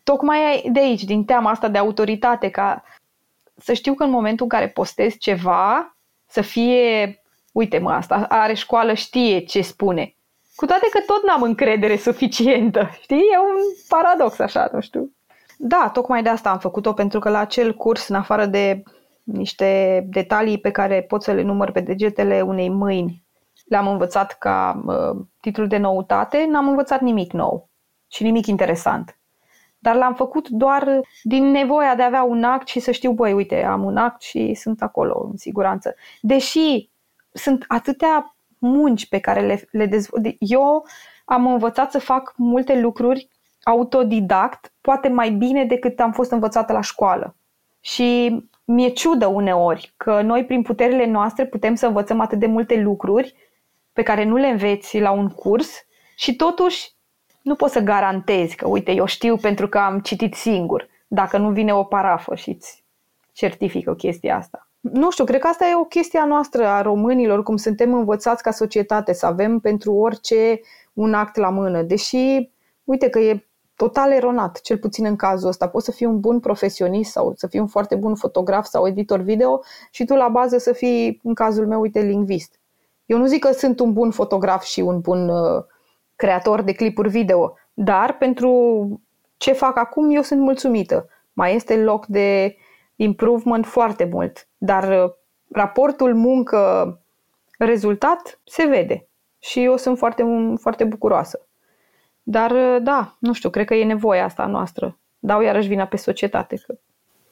Tocmai 0.04 0.69
de 0.71 0.80
aici, 0.80 1.04
din 1.04 1.26
teama 1.26 1.50
asta 1.50 1.67
de 1.67 1.78
autoritate, 1.78 2.50
ca 2.50 2.84
să 3.62 3.74
știu 3.74 3.93
că 3.93 4.04
în 4.04 4.10
momentul 4.10 4.43
în 4.43 4.50
care 4.50 4.69
postez 4.69 5.15
ceva, 5.17 5.97
să 6.28 6.41
fie, 6.41 7.21
uite 7.52 7.78
mă, 7.78 7.91
asta 7.91 8.26
are 8.30 8.54
școală, 8.54 8.93
știe 8.93 9.39
ce 9.39 9.62
spune. 9.62 10.15
Cu 10.56 10.65
toate 10.65 10.88
că 10.91 11.00
tot 11.06 11.24
n-am 11.24 11.41
încredere 11.41 11.97
suficientă, 11.97 12.89
știi? 13.04 13.15
E 13.15 13.38
un 13.38 13.58
paradox 13.88 14.39
așa, 14.39 14.69
nu 14.74 14.80
știu. 14.80 15.12
Da, 15.58 15.89
tocmai 15.93 16.24
de 16.24 16.30
asta 16.30 16.50
am 16.50 16.60
făcut-o, 16.60 16.93
pentru 16.93 17.19
că 17.19 17.30
la 17.30 17.39
acel 17.39 17.74
curs, 17.74 18.08
în 18.08 18.15
afară 18.15 18.45
de 18.45 18.84
niște 19.24 20.02
detalii 20.10 20.60
pe 20.60 20.71
care 20.71 21.02
pot 21.02 21.24
să 21.24 21.32
le 21.32 21.41
număr 21.41 21.71
pe 21.71 21.80
degetele 21.80 22.41
unei 22.41 22.69
mâini, 22.69 23.24
le-am 23.65 23.88
învățat 23.88 24.38
ca 24.38 24.82
uh, 24.86 25.21
titlu 25.39 25.65
de 25.65 25.78
noutate, 25.78 26.45
n-am 26.50 26.67
învățat 26.67 27.02
nimic 27.02 27.32
nou 27.32 27.69
și 28.08 28.24
nimic 28.24 28.45
interesant. 28.45 29.19
Dar 29.81 29.95
l-am 29.95 30.13
făcut 30.13 30.49
doar 30.49 31.01
din 31.23 31.51
nevoia 31.51 31.95
de 31.95 32.01
a 32.01 32.05
avea 32.05 32.23
un 32.23 32.43
act 32.43 32.67
și 32.67 32.79
să 32.79 32.91
știu, 32.91 33.11
băi, 33.11 33.33
uite, 33.33 33.63
am 33.63 33.83
un 33.83 33.97
act 33.97 34.21
și 34.21 34.53
sunt 34.53 34.81
acolo, 34.81 35.27
în 35.31 35.37
siguranță. 35.37 35.95
Deși 36.21 36.89
sunt 37.31 37.65
atâtea 37.67 38.35
munci 38.57 39.07
pe 39.09 39.19
care 39.19 39.41
le, 39.41 39.67
le 39.71 39.85
dezvolt. 39.85 40.35
Eu 40.39 40.85
am 41.25 41.47
învățat 41.47 41.91
să 41.91 41.99
fac 41.99 42.33
multe 42.37 42.79
lucruri 42.79 43.29
autodidact, 43.63 44.73
poate 44.81 45.07
mai 45.07 45.29
bine 45.29 45.65
decât 45.65 45.99
am 45.99 46.11
fost 46.11 46.31
învățată 46.31 46.73
la 46.73 46.81
școală. 46.81 47.35
Și 47.79 48.39
mi-e 48.65 48.89
ciudă 48.89 49.27
uneori 49.27 49.93
că 49.97 50.21
noi, 50.21 50.45
prin 50.45 50.61
puterile 50.61 51.05
noastre, 51.05 51.45
putem 51.45 51.75
să 51.75 51.85
învățăm 51.85 52.19
atât 52.19 52.39
de 52.39 52.45
multe 52.45 52.75
lucruri 52.75 53.35
pe 53.93 54.03
care 54.03 54.23
nu 54.23 54.35
le 54.35 54.47
înveți 54.47 54.99
la 54.99 55.11
un 55.11 55.29
curs 55.29 55.85
și 56.15 56.35
totuși 56.35 56.91
nu 57.41 57.56
poți 57.56 57.73
să 57.73 57.80
garantezi 57.80 58.56
că, 58.56 58.67
uite, 58.67 58.91
eu 58.91 59.06
știu 59.06 59.36
pentru 59.36 59.67
că 59.67 59.77
am 59.77 59.99
citit 59.99 60.34
singur, 60.34 60.88
dacă 61.08 61.38
nu 61.38 61.49
vine 61.49 61.73
o 61.73 61.84
parafă 61.84 62.36
și 62.36 62.49
îți 62.49 62.84
certifică 63.32 63.93
chestia 63.93 64.38
asta. 64.38 64.67
Nu 64.80 65.12
știu, 65.12 65.23
cred 65.23 65.39
că 65.39 65.47
asta 65.47 65.65
e 65.65 65.75
o 65.75 65.84
chestie 65.84 66.19
a 66.19 66.25
noastră, 66.25 66.67
a 66.67 66.82
românilor, 66.82 67.43
cum 67.43 67.58
suntem 67.58 67.93
învățați 67.93 68.43
ca 68.43 68.51
societate, 68.51 69.13
să 69.13 69.25
avem 69.25 69.60
pentru 69.60 69.93
orice 69.93 70.62
un 70.93 71.13
act 71.13 71.36
la 71.36 71.49
mână. 71.49 71.82
Deși, 71.82 72.49
uite 72.84 73.10
că 73.10 73.19
e 73.19 73.45
total 73.75 74.12
eronat, 74.12 74.62
cel 74.62 74.77
puțin 74.77 75.06
în 75.06 75.15
cazul 75.15 75.47
ăsta. 75.47 75.67
Poți 75.67 75.86
să 75.86 75.91
fii 75.91 76.06
un 76.06 76.19
bun 76.19 76.39
profesionist 76.39 77.12
sau 77.12 77.34
să 77.36 77.47
fii 77.47 77.60
un 77.60 77.67
foarte 77.67 77.95
bun 77.95 78.15
fotograf 78.15 78.65
sau 78.65 78.88
editor 78.88 79.19
video 79.19 79.62
și 79.91 80.06
tu 80.06 80.13
la 80.13 80.27
bază 80.27 80.58
să 80.58 80.73
fii, 80.73 81.19
în 81.23 81.34
cazul 81.34 81.67
meu, 81.67 81.82
uite, 81.82 81.99
lingvist. 81.99 82.60
Eu 83.06 83.17
nu 83.17 83.25
zic 83.25 83.43
că 83.43 83.51
sunt 83.51 83.80
un 83.80 83.93
bun 83.93 84.12
fotograf 84.12 84.63
și 84.63 84.80
un 84.80 84.99
bun 84.99 85.30
uh, 85.30 85.63
creator 86.21 86.62
de 86.62 86.71
clipuri 86.71 87.10
video, 87.10 87.57
dar 87.73 88.17
pentru 88.17 88.51
ce 89.38 89.51
fac 89.51 89.77
acum 89.77 90.15
eu 90.15 90.21
sunt 90.21 90.39
mulțumită. 90.39 91.10
Mai 91.34 91.55
este 91.55 91.77
loc 91.77 92.05
de 92.05 92.55
improvement 92.95 93.65
foarte 93.65 94.10
mult, 94.12 94.47
dar 94.57 95.03
uh, 95.03 95.12
raportul 95.51 96.15
muncă-rezultat 96.15 98.39
se 98.43 98.65
vede 98.65 99.07
și 99.39 99.63
eu 99.63 99.77
sunt 99.77 99.97
foarte, 99.97 100.25
foarte 100.60 100.84
bucuroasă. 100.84 101.47
Dar 102.23 102.51
uh, 102.51 102.77
da, 102.81 103.15
nu 103.19 103.34
știu, 103.34 103.49
cred 103.49 103.65
că 103.65 103.73
e 103.73 103.84
nevoia 103.84 104.23
asta 104.23 104.45
noastră. 104.45 104.97
Dau 105.19 105.41
iarăși 105.41 105.67
vina 105.67 105.86
pe 105.86 105.97
societate, 105.97 106.62
că 106.67 106.75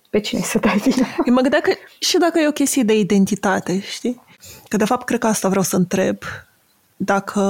pe 0.09 0.19
cine 0.19 0.41
să 0.41 0.59
dai 0.59 0.77
vina? 0.77 1.07
Eu 1.25 1.33
mă 1.39 1.41
gândeam 1.41 1.61
că 1.61 1.71
și 1.99 2.17
dacă 2.17 2.39
e 2.39 2.47
o 2.47 2.51
chestie 2.51 2.83
de 2.83 2.99
identitate, 2.99 3.79
știi? 3.79 4.21
Că 4.67 4.77
de 4.77 4.85
fapt 4.85 5.05
cred 5.05 5.19
că 5.19 5.27
asta 5.27 5.49
vreau 5.49 5.63
să 5.63 5.75
întreb. 5.75 6.17
Dacă 6.95 7.41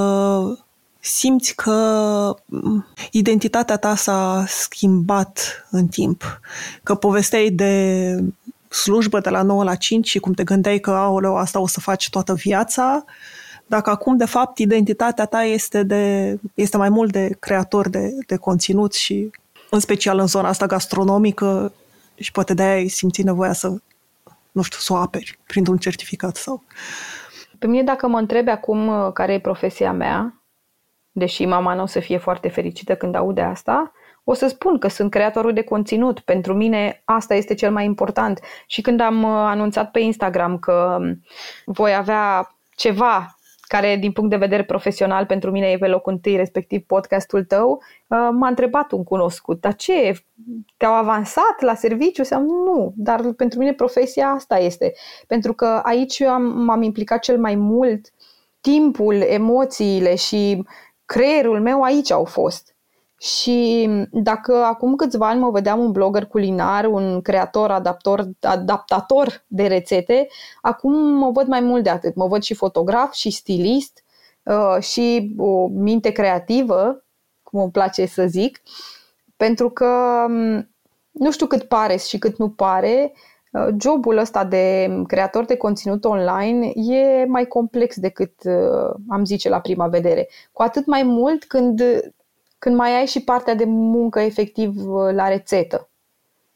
simți 0.99 1.55
că 1.55 2.35
mm, 2.45 2.85
identitatea 3.11 3.77
ta 3.77 3.95
s-a 3.95 4.45
schimbat 4.47 5.67
în 5.69 5.87
timp, 5.87 6.39
că 6.83 6.95
povesteai 6.95 7.49
de 7.49 8.15
slujbă 8.69 9.19
de 9.19 9.29
la 9.29 9.41
9 9.41 9.63
la 9.63 9.75
5 9.75 10.07
și 10.07 10.19
cum 10.19 10.33
te 10.33 10.43
gândeai 10.43 10.79
că, 10.79 10.91
aoleu, 10.91 11.37
asta 11.37 11.59
o 11.59 11.67
să 11.67 11.79
faci 11.79 12.09
toată 12.09 12.33
viața, 12.33 13.05
dacă 13.69 13.89
acum, 13.89 14.17
de 14.17 14.25
fapt, 14.25 14.57
identitatea 14.57 15.25
ta 15.25 15.43
este, 15.43 15.83
de, 15.83 16.35
este 16.53 16.77
mai 16.77 16.89
mult 16.89 17.11
de 17.11 17.35
creator 17.39 17.89
de, 17.89 18.13
de 18.27 18.35
conținut 18.35 18.93
și, 18.93 19.31
în 19.69 19.79
special 19.79 20.19
în 20.19 20.27
zona 20.27 20.47
asta 20.47 20.65
gastronomică, 20.65 21.73
și 22.15 22.31
poate 22.31 22.53
de-aia 22.53 22.73
ai 22.73 22.87
simțit 22.87 23.25
nevoia 23.25 23.53
să, 23.53 23.67
nu 24.51 24.61
știu, 24.61 24.79
să 24.79 24.93
o 24.93 24.95
aperi 24.95 25.39
printr-un 25.47 25.77
certificat 25.77 26.35
sau... 26.35 26.63
Pe 27.59 27.67
mine, 27.67 27.83
dacă 27.83 28.07
mă 28.07 28.17
întrebi 28.17 28.49
acum 28.49 28.87
uh, 28.87 29.11
care 29.13 29.33
e 29.33 29.39
profesia 29.39 29.91
mea, 29.91 30.38
deși 31.19 31.45
mama 31.45 31.73
nu 31.73 31.81
o 31.81 31.85
să 31.85 31.99
fie 31.99 32.17
foarte 32.17 32.49
fericită 32.49 32.95
când 32.95 33.15
aude 33.15 33.41
asta, 33.41 33.91
o 34.23 34.33
să 34.33 34.47
spun 34.47 34.77
că 34.77 34.87
sunt 34.87 35.11
creatorul 35.11 35.53
de 35.53 35.63
conținut. 35.63 36.19
Pentru 36.19 36.53
mine 36.53 37.01
asta 37.05 37.33
este 37.35 37.53
cel 37.53 37.71
mai 37.71 37.85
important. 37.85 38.39
Și 38.67 38.81
când 38.81 38.99
am 38.99 39.23
uh, 39.23 39.29
anunțat 39.29 39.91
pe 39.91 39.99
Instagram 39.99 40.57
că 40.57 40.97
um, 40.99 41.23
voi 41.65 41.95
avea 41.95 42.55
ceva 42.75 43.39
care 43.67 43.95
din 43.95 44.11
punct 44.11 44.29
de 44.29 44.35
vedere 44.35 44.63
profesional 44.63 45.25
pentru 45.25 45.51
mine 45.51 45.67
e 45.67 45.77
pe 45.77 45.87
locul 45.87 46.11
întâi, 46.11 46.35
respectiv 46.35 46.81
podcastul 46.85 47.43
tău, 47.43 47.71
uh, 48.07 48.29
m-a 48.31 48.47
întrebat 48.47 48.91
un 48.91 49.03
cunoscut, 49.03 49.61
dar 49.61 49.75
ce, 49.75 50.23
te-au 50.77 50.93
avansat 50.93 51.61
la 51.61 51.75
serviciu? 51.75 52.23
Sau 52.23 52.41
nu, 52.41 52.93
dar 52.95 53.21
pentru 53.37 53.59
mine 53.59 53.73
profesia 53.73 54.27
asta 54.27 54.57
este. 54.57 54.93
Pentru 55.27 55.53
că 55.53 55.65
aici 55.83 56.19
eu 56.19 56.29
am, 56.29 56.43
m-am 56.43 56.81
implicat 56.81 57.19
cel 57.19 57.39
mai 57.39 57.55
mult 57.55 58.13
timpul, 58.61 59.13
emoțiile 59.13 60.15
și 60.15 60.63
creierul 61.09 61.61
meu 61.61 61.81
aici 61.81 62.11
au 62.11 62.23
fost. 62.23 62.75
Și 63.19 63.89
dacă 64.11 64.63
acum 64.63 64.95
câțiva 64.95 65.27
ani 65.27 65.39
mă 65.39 65.49
vedeam 65.49 65.79
un 65.79 65.91
blogger 65.91 66.25
culinar, 66.25 66.85
un 66.85 67.21
creator, 67.21 67.71
adaptor, 67.71 68.29
adaptator 68.41 69.43
de 69.47 69.67
rețete, 69.67 70.27
acum 70.61 70.93
mă 70.93 71.31
văd 71.31 71.47
mai 71.47 71.59
mult 71.59 71.83
de 71.83 71.89
atât. 71.89 72.15
Mă 72.15 72.27
văd 72.27 72.41
și 72.41 72.53
fotograf, 72.53 73.13
și 73.13 73.29
stilist, 73.29 74.03
uh, 74.43 74.81
și 74.81 75.35
o 75.37 75.67
minte 75.67 76.11
creativă, 76.11 77.03
cum 77.43 77.61
îmi 77.61 77.71
place 77.71 78.05
să 78.05 78.25
zic, 78.27 78.61
pentru 79.37 79.69
că 79.69 80.25
um, 80.27 80.69
nu 81.11 81.31
știu 81.31 81.45
cât 81.45 81.63
pare 81.63 81.95
și 81.95 82.17
cât 82.17 82.37
nu 82.37 82.49
pare, 82.49 83.11
uh, 83.13 83.19
jobul 83.77 84.17
ăsta 84.17 84.43
de 84.45 84.89
creator 85.07 85.45
de 85.45 85.57
conținut 85.57 86.05
online 86.05 86.71
e 86.75 87.25
mai 87.25 87.45
complex 87.45 87.99
decât 87.99 88.33
uh, 88.43 88.95
am 89.07 89.25
zice 89.25 89.49
la 89.49 89.59
prima 89.59 89.87
vedere. 89.87 90.27
Cu 90.51 90.61
atât 90.61 90.85
mai 90.85 91.03
mult 91.03 91.45
când 91.45 91.81
când 92.59 92.75
mai 92.75 92.97
ai 92.97 93.05
și 93.05 93.23
partea 93.23 93.55
de 93.55 93.63
muncă 93.65 94.19
efectiv 94.19 94.91
uh, 94.91 95.13
la 95.13 95.27
rețetă. 95.27 95.89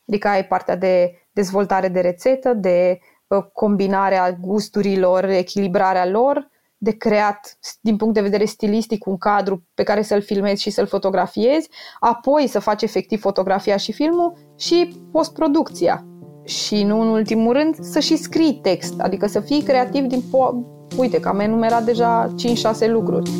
Adică 0.07 0.27
ai 0.27 0.45
partea 0.45 0.75
de 0.75 1.13
dezvoltare 1.31 1.87
de 1.87 1.99
rețetă, 1.99 2.53
de 2.53 2.99
uh, 3.27 3.43
combinarea 3.53 4.31
gusturilor, 4.31 5.23
echilibrarea 5.23 6.05
lor, 6.05 6.51
de 6.77 6.91
creat 6.91 7.57
din 7.81 7.97
punct 7.97 8.13
de 8.13 8.21
vedere 8.21 8.45
stilistic 8.45 9.05
un 9.05 9.17
cadru 9.17 9.63
pe 9.73 9.83
care 9.83 10.01
să-l 10.01 10.21
filmezi 10.21 10.61
și 10.61 10.69
să-l 10.69 10.87
fotografiezi, 10.87 11.69
apoi 11.99 12.47
să 12.47 12.59
faci 12.59 12.81
efectiv 12.81 13.19
fotografia 13.19 13.77
și 13.77 13.91
filmul 13.91 14.37
și 14.57 15.01
postproducția. 15.11 16.05
Și 16.43 16.83
nu 16.83 17.01
în 17.01 17.07
ultimul 17.07 17.53
rând 17.53 17.75
să 17.81 17.99
și 17.99 18.17
scrii 18.17 18.59
text, 18.61 18.93
adică 18.99 19.27
să 19.27 19.39
fii 19.39 19.61
creativ 19.61 20.03
din 20.03 20.19
po- 20.19 20.71
Uite 20.97 21.19
că 21.19 21.29
am 21.29 21.39
enumerat 21.39 21.83
deja 21.83 22.33
5-6 22.35 22.87
lucruri. 22.87 23.31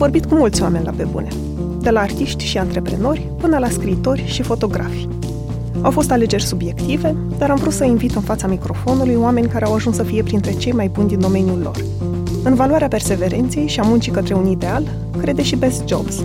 vorbit 0.00 0.24
cu 0.24 0.34
mulți 0.34 0.62
oameni 0.62 0.84
la 0.84 0.90
pe 0.96 1.04
bune, 1.04 1.28
de 1.80 1.90
la 1.90 2.00
artiști 2.00 2.44
și 2.44 2.58
antreprenori 2.58 3.28
până 3.40 3.58
la 3.58 3.68
scriitori 3.68 4.24
și 4.26 4.42
fotografi. 4.42 5.08
Au 5.80 5.90
fost 5.90 6.10
alegeri 6.10 6.42
subiective, 6.42 7.16
dar 7.38 7.50
am 7.50 7.56
vrut 7.56 7.72
să 7.72 7.84
invit 7.84 8.14
în 8.14 8.20
fața 8.22 8.46
microfonului 8.46 9.14
oameni 9.14 9.48
care 9.48 9.64
au 9.64 9.74
ajuns 9.74 9.96
să 9.96 10.02
fie 10.02 10.22
printre 10.22 10.52
cei 10.52 10.72
mai 10.72 10.88
buni 10.88 11.08
din 11.08 11.20
domeniul 11.20 11.60
lor. 11.62 11.84
În 12.44 12.54
valoarea 12.54 12.88
perseverenței 12.88 13.66
și 13.66 13.80
a 13.80 13.82
muncii 13.82 14.12
către 14.12 14.34
un 14.34 14.46
ideal, 14.46 14.82
crede 15.20 15.42
și 15.42 15.56
Best 15.56 15.82
Jobs. 15.86 16.24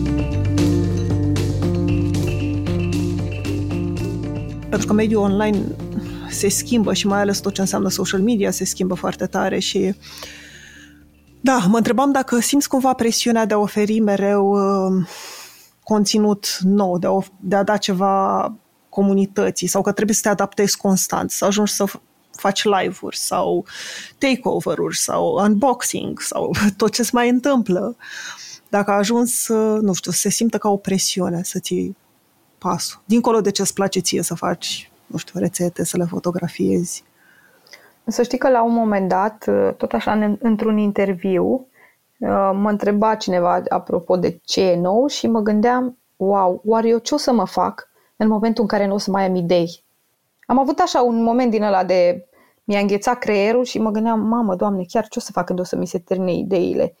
Pentru 4.71 4.89
că 4.89 4.93
mediul 4.93 5.21
online 5.21 5.63
se 6.29 6.49
schimbă 6.49 6.93
și 6.93 7.07
mai 7.07 7.19
ales 7.19 7.39
tot 7.39 7.53
ce 7.53 7.61
înseamnă 7.61 7.89
social 7.89 8.21
media 8.21 8.51
se 8.51 8.65
schimbă 8.65 8.95
foarte 8.95 9.25
tare 9.25 9.59
și 9.59 9.95
Da, 11.41 11.57
mă 11.57 11.77
întrebam 11.77 12.11
dacă 12.11 12.39
simți 12.39 12.67
cumva 12.67 12.93
presiunea 12.93 13.45
de 13.45 13.53
a 13.53 13.57
oferi 13.57 13.99
mereu 13.99 14.51
uh, 14.51 15.07
conținut 15.83 16.57
nou, 16.59 16.97
de 16.97 17.07
a, 17.07 17.17
de 17.39 17.55
a 17.55 17.63
da 17.63 17.77
ceva 17.77 18.53
comunității 18.89 19.67
sau 19.67 19.81
că 19.81 19.91
trebuie 19.91 20.15
să 20.15 20.21
te 20.21 20.29
adaptezi 20.29 20.77
constant, 20.77 21.31
să 21.31 21.45
ajungi 21.45 21.73
să 21.73 21.85
faci 22.31 22.63
live-uri 22.63 23.17
sau 23.17 23.65
takeover-uri 24.17 24.97
sau 24.97 25.43
unboxing 25.43 26.21
sau 26.21 26.55
tot 26.77 26.93
ce 26.93 27.03
se 27.03 27.09
mai 27.13 27.29
întâmplă. 27.29 27.95
Dacă 28.69 28.91
a 28.91 28.97
ajuns, 28.97 29.47
nu 29.81 29.93
știu, 29.93 30.11
se 30.11 30.29
simtă 30.29 30.57
ca 30.57 30.69
o 30.69 30.77
presiune 30.77 31.43
să 31.43 31.59
ții 31.59 31.95
pasul. 32.69 33.01
Dincolo 33.05 33.41
de 33.41 33.51
ce 33.51 33.61
îți 33.61 33.73
place 33.73 33.99
ție 33.99 34.21
să 34.21 34.35
faci, 34.35 34.91
nu 35.05 35.17
știu, 35.17 35.39
rețete, 35.39 35.85
să 35.85 35.97
le 35.97 36.03
fotografiezi. 36.03 37.03
Să 38.05 38.23
știi 38.23 38.37
că 38.37 38.49
la 38.49 38.63
un 38.63 38.73
moment 38.73 39.09
dat, 39.09 39.49
tot 39.77 39.93
așa, 39.93 40.35
într-un 40.39 40.77
interviu, 40.77 41.67
mă 42.53 42.69
întreba 42.69 43.15
cineva 43.15 43.63
apropo 43.69 44.17
de 44.17 44.39
ce 44.43 44.61
e 44.61 44.75
nou 44.75 45.07
și 45.07 45.27
mă 45.27 45.39
gândeam, 45.39 45.97
wow, 46.15 46.61
oare 46.65 46.87
eu 46.87 46.97
ce 46.97 47.13
o 47.13 47.17
să 47.17 47.31
mă 47.31 47.45
fac 47.45 47.89
în 48.15 48.27
momentul 48.27 48.61
în 48.61 48.69
care 48.69 48.87
nu 48.87 48.93
o 48.93 48.97
să 48.97 49.11
mai 49.11 49.25
am 49.25 49.35
idei? 49.35 49.83
Am 50.45 50.59
avut 50.59 50.79
așa 50.79 51.01
un 51.01 51.23
moment 51.23 51.51
din 51.51 51.63
ăla 51.63 51.83
de 51.83 52.25
mi-a 52.63 52.79
înghețat 52.79 53.19
creierul 53.19 53.63
și 53.63 53.79
mă 53.79 53.89
gândeam, 53.89 54.19
mamă, 54.19 54.55
doamne, 54.55 54.83
chiar 54.87 55.07
ce 55.07 55.19
o 55.19 55.21
să 55.21 55.31
fac 55.31 55.45
când 55.45 55.59
o 55.59 55.63
să 55.63 55.75
mi 55.75 55.87
se 55.87 55.99
termine 55.99 56.33
ideile? 56.33 56.95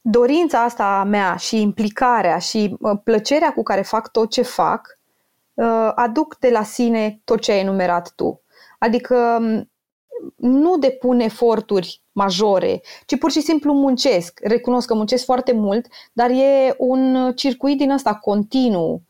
Dorința 0.00 0.62
asta 0.62 0.98
a 0.98 1.04
mea 1.04 1.36
și 1.36 1.60
implicarea 1.60 2.38
și 2.38 2.76
plăcerea 3.04 3.52
cu 3.52 3.62
care 3.62 3.82
fac 3.82 4.10
tot 4.10 4.30
ce 4.30 4.42
fac 4.42 4.98
uh, 5.54 5.92
aduc 5.94 6.38
de 6.38 6.48
la 6.50 6.62
sine 6.62 7.20
tot 7.24 7.40
ce 7.40 7.52
ai 7.52 7.60
enumerat 7.60 8.12
tu. 8.16 8.40
Adică 8.78 9.38
nu 10.36 10.76
depun 10.76 11.20
eforturi 11.20 12.02
majore, 12.12 12.80
ci 13.06 13.18
pur 13.18 13.30
și 13.30 13.40
simplu 13.40 13.72
muncesc. 13.72 14.40
Recunosc 14.42 14.86
că 14.86 14.94
muncesc 14.94 15.24
foarte 15.24 15.52
mult, 15.52 15.86
dar 16.12 16.30
e 16.30 16.74
un 16.78 17.32
circuit 17.34 17.78
din 17.78 17.90
ăsta 17.90 18.14
continuu 18.14 19.02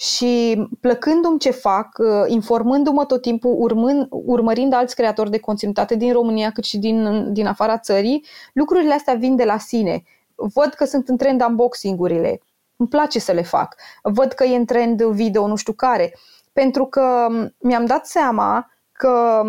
și 0.00 0.62
plăcându-mi 0.80 1.38
ce 1.38 1.50
fac, 1.50 1.98
uh, 1.98 2.06
informându-mă 2.26 3.04
tot 3.04 3.22
timpul, 3.22 3.54
urmând, 3.58 4.06
urmărind 4.10 4.72
alți 4.72 4.94
creatori 4.94 5.30
de 5.30 5.38
conținut, 5.38 5.78
atât 5.78 5.98
din 5.98 6.12
România 6.12 6.50
cât 6.50 6.64
și 6.64 6.78
din, 6.78 7.32
din 7.32 7.46
afara 7.46 7.78
țării, 7.78 8.24
lucrurile 8.52 8.92
astea 8.92 9.14
vin 9.14 9.36
de 9.36 9.44
la 9.44 9.58
sine. 9.58 10.02
Văd 10.40 10.74
că 10.74 10.84
sunt 10.84 11.08
în 11.08 11.16
trend 11.16 11.42
unboxing-urile, 11.42 12.40
îmi 12.76 12.88
place 12.88 13.18
să 13.18 13.32
le 13.32 13.42
fac. 13.42 13.74
Văd 14.02 14.32
că 14.32 14.44
e 14.44 14.56
în 14.56 14.64
trend 14.64 15.02
video 15.02 15.46
nu 15.46 15.56
știu 15.56 15.72
care. 15.72 16.14
Pentru 16.52 16.86
că 16.86 17.26
mi-am 17.58 17.84
dat 17.84 18.06
seama 18.06 18.72
că 18.92 19.42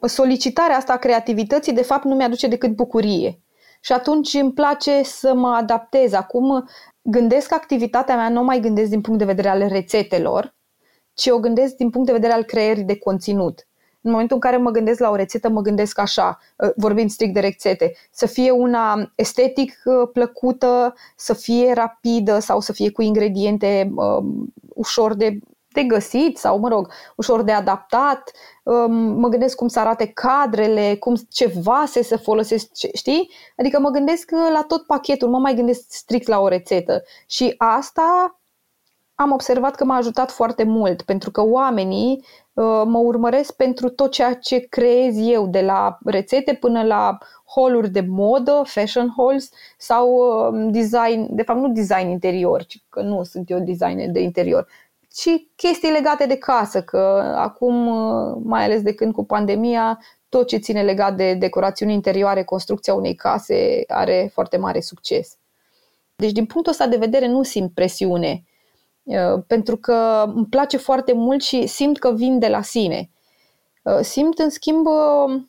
solicitarea 0.00 0.76
asta 0.76 0.92
a 0.92 0.96
creativității 0.96 1.72
de 1.72 1.82
fapt 1.82 2.04
nu 2.04 2.14
mi-aduce 2.14 2.46
decât 2.46 2.74
bucurie. 2.74 3.40
Și 3.80 3.92
atunci 3.92 4.34
îmi 4.34 4.52
place 4.52 5.02
să 5.02 5.34
mă 5.34 5.48
adaptez. 5.48 6.12
Acum 6.12 6.68
gândesc 7.02 7.52
activitatea 7.52 8.16
mea, 8.16 8.28
nu 8.28 8.42
mai 8.42 8.60
gândesc 8.60 8.90
din 8.90 9.00
punct 9.00 9.18
de 9.18 9.24
vedere 9.24 9.48
al 9.48 9.68
rețetelor, 9.68 10.54
ci 11.14 11.26
o 11.26 11.38
gândesc 11.38 11.74
din 11.74 11.90
punct 11.90 12.06
de 12.06 12.12
vedere 12.12 12.32
al 12.32 12.44
creierii 12.44 12.84
de 12.84 12.98
conținut. 12.98 13.66
În 14.02 14.10
momentul 14.10 14.36
în 14.36 14.40
care 14.40 14.56
mă 14.56 14.70
gândesc 14.70 15.00
la 15.00 15.10
o 15.10 15.14
rețetă, 15.14 15.48
mă 15.48 15.60
gândesc 15.60 15.98
așa, 15.98 16.38
uh, 16.56 16.70
vorbind 16.76 17.10
strict 17.10 17.34
de 17.34 17.40
rețete, 17.40 17.94
să 18.10 18.26
fie 18.26 18.50
una 18.50 19.12
estetic 19.14 19.82
uh, 19.84 20.08
plăcută, 20.12 20.94
să 21.16 21.34
fie 21.34 21.72
rapidă 21.72 22.38
sau 22.38 22.60
să 22.60 22.72
fie 22.72 22.90
cu 22.90 23.02
ingrediente 23.02 23.92
uh, 23.94 24.24
ușor 24.74 25.14
de 25.14 25.38
de 25.72 25.82
găsit 25.82 26.38
sau, 26.38 26.58
mă 26.58 26.68
rog, 26.68 26.92
ușor 27.16 27.42
de 27.42 27.52
adaptat. 27.52 28.30
Um, 28.62 28.92
mă 28.94 29.28
gândesc 29.28 29.56
cum 29.56 29.68
să 29.68 29.80
arate 29.80 30.06
cadrele, 30.06 30.96
cum, 30.96 31.14
ce 31.30 31.52
vase 31.62 32.02
să 32.02 32.16
folosesc, 32.16 32.70
știi? 32.94 33.30
Adică 33.56 33.80
mă 33.80 33.90
gândesc 33.90 34.30
la 34.30 34.64
tot 34.68 34.86
pachetul, 34.86 35.28
mă 35.28 35.38
mai 35.38 35.54
gândesc 35.54 35.84
strict 35.88 36.26
la 36.26 36.40
o 36.40 36.48
rețetă. 36.48 37.02
Și 37.26 37.54
asta 37.56 38.38
am 39.14 39.32
observat 39.32 39.74
că 39.74 39.84
m-a 39.84 39.96
ajutat 39.96 40.30
foarte 40.30 40.64
mult, 40.64 41.02
pentru 41.02 41.30
că 41.30 41.42
oamenii 41.42 42.16
uh, 42.18 42.24
mă 42.84 42.98
urmăresc 42.98 43.56
pentru 43.56 43.88
tot 43.88 44.10
ceea 44.10 44.34
ce 44.34 44.58
creez 44.58 45.28
eu, 45.28 45.46
de 45.46 45.60
la 45.60 45.98
rețete 46.04 46.54
până 46.54 46.82
la 46.82 47.18
holuri 47.44 47.90
de 47.90 48.00
modă, 48.08 48.62
fashion 48.64 49.12
halls 49.16 49.50
sau 49.78 50.16
um, 50.16 50.70
design, 50.70 51.34
de 51.34 51.42
fapt 51.42 51.60
nu 51.60 51.68
design 51.68 52.08
interior, 52.08 52.64
ci 52.64 52.82
că 52.88 53.00
nu 53.00 53.22
sunt 53.22 53.50
eu 53.50 53.58
designer 53.58 54.10
de 54.10 54.20
interior, 54.20 54.66
ci 55.10 55.28
chestii 55.56 55.90
legate 55.90 56.26
de 56.26 56.36
casă, 56.36 56.82
că 56.82 56.98
acum, 57.36 57.74
mai 58.44 58.64
ales 58.64 58.82
de 58.82 58.94
când 58.94 59.12
cu 59.12 59.24
pandemia, 59.24 59.98
tot 60.28 60.46
ce 60.46 60.56
ține 60.56 60.82
legat 60.82 61.16
de 61.16 61.34
decorațiuni 61.34 61.92
interioare, 61.92 62.44
construcția 62.44 62.94
unei 62.94 63.14
case 63.14 63.84
are 63.86 64.30
foarte 64.32 64.56
mare 64.56 64.80
succes. 64.80 65.36
Deci, 66.16 66.32
din 66.32 66.46
punctul 66.46 66.72
ăsta 66.72 66.86
de 66.86 66.96
vedere, 66.96 67.26
nu 67.26 67.42
simt 67.42 67.74
presiune, 67.74 68.44
uh, 68.44 68.51
pentru 69.46 69.76
că 69.76 70.24
îmi 70.34 70.46
place 70.46 70.76
foarte 70.76 71.12
mult 71.12 71.42
și 71.42 71.66
simt 71.66 71.98
că 71.98 72.12
vin 72.12 72.38
de 72.38 72.48
la 72.48 72.62
sine. 72.62 73.10
Uh, 73.82 73.98
simt, 74.00 74.38
în 74.38 74.50
schimb, 74.50 74.86
uh, 74.86 75.42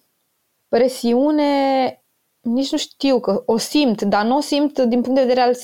presiune, 0.67 2.03
nici 2.41 2.71
nu 2.71 2.77
știu 2.77 3.19
că 3.19 3.43
o 3.45 3.57
simt, 3.57 4.01
dar 4.01 4.25
nu 4.25 4.37
o 4.37 4.39
simt 4.39 4.79
din 4.79 5.01
punct 5.01 5.15
de 5.15 5.21
vedere 5.21 5.41
al 5.41 5.55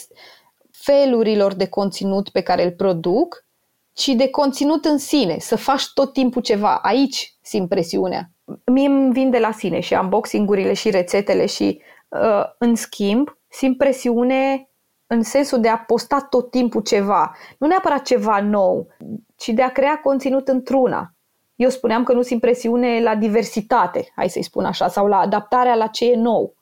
felurilor 0.71 1.53
de 1.53 1.67
conținut 1.67 2.29
pe 2.29 2.41
care 2.41 2.63
îl 2.63 2.71
produc, 2.71 3.45
ci 3.93 4.07
de 4.07 4.29
conținut 4.29 4.85
în 4.85 4.97
sine, 4.97 5.37
să 5.39 5.55
faci 5.55 5.83
tot 5.93 6.13
timpul 6.13 6.41
ceva. 6.41 6.75
Aici 6.75 7.37
simt 7.41 7.69
presiunea. 7.69 8.31
Mie 8.65 8.87
îmi 8.87 9.11
vin 9.11 9.29
de 9.29 9.39
la 9.39 9.51
sine 9.51 9.79
și 9.79 9.93
unboxing-urile 9.93 10.73
și 10.73 10.89
rețetele 10.89 11.45
și 11.45 11.81
uh, 12.07 12.43
în 12.57 12.75
schimb 12.75 13.37
simt 13.47 13.77
presiune 13.77 14.68
în 15.09 15.23
sensul 15.23 15.59
de 15.59 15.67
a 15.67 15.77
posta 15.77 16.27
tot 16.29 16.51
timpul 16.51 16.81
ceva. 16.81 17.35
Nu 17.57 17.67
neapărat 17.67 18.01
ceva 18.01 18.41
nou, 18.41 18.87
ci 19.35 19.47
de 19.47 19.61
a 19.61 19.71
crea 19.71 19.99
conținut 20.03 20.47
într-una. 20.47 21.13
Eu 21.55 21.69
spuneam 21.69 22.03
că 22.03 22.13
nu 22.13 22.21
simt 22.21 22.41
presiune 22.41 23.01
la 23.01 23.15
diversitate, 23.15 24.11
hai 24.15 24.29
să-i 24.29 24.43
spun 24.43 24.65
așa, 24.65 24.87
sau 24.87 25.07
la 25.07 25.17
adaptarea 25.17 25.75
la 25.75 25.87
ce 25.87 26.11
e 26.11 26.15
nou. 26.15 26.53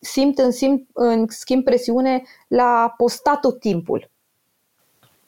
Simt 0.00 0.38
în, 0.38 0.50
simt, 0.50 0.88
în 0.92 1.26
schimb 1.28 1.64
presiune 1.64 2.22
la 2.48 2.94
posta 2.96 3.36
tot 3.36 3.60
timpul 3.60 4.10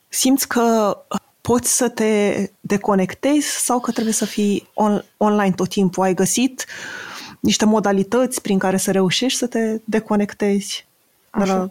simți 0.09 0.49
că 0.49 0.99
poți 1.41 1.77
să 1.77 1.89
te 1.89 2.35
deconectezi 2.61 3.65
sau 3.65 3.81
că 3.81 3.91
trebuie 3.91 4.15
să 4.15 4.25
fii 4.25 4.69
on, 4.75 5.05
online 5.17 5.55
tot 5.55 5.69
timpul? 5.69 6.03
Ai 6.03 6.15
găsit 6.15 6.67
niște 7.41 7.65
modalități 7.65 8.41
prin 8.41 8.59
care 8.59 8.77
să 8.77 8.91
reușești 8.91 9.39
să 9.39 9.47
te 9.47 9.81
deconectezi? 9.85 10.87
De 11.39 11.45
la... 11.45 11.71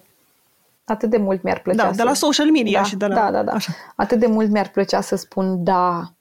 Atât 0.88 1.10
de 1.10 1.18
mult 1.18 1.44
mi-ar 1.44 1.60
plăcea 1.60 1.84
da, 1.84 1.90
să... 1.90 1.96
de 1.96 2.04
la 2.04 2.14
social 2.14 2.52
media 2.52 2.80
da, 2.80 2.86
și 2.86 2.96
de 2.96 3.06
la... 3.06 3.16
Da, 3.16 3.32
da, 3.32 3.44
da. 3.44 3.52
Așa. 3.52 3.74
Atât 3.96 4.20
de 4.20 4.28
mult 4.28 4.50
mi-ar 4.50 4.70
plăcea 4.70 5.02
să 5.02 5.16
spun 5.16 5.64
da, 5.64 6.18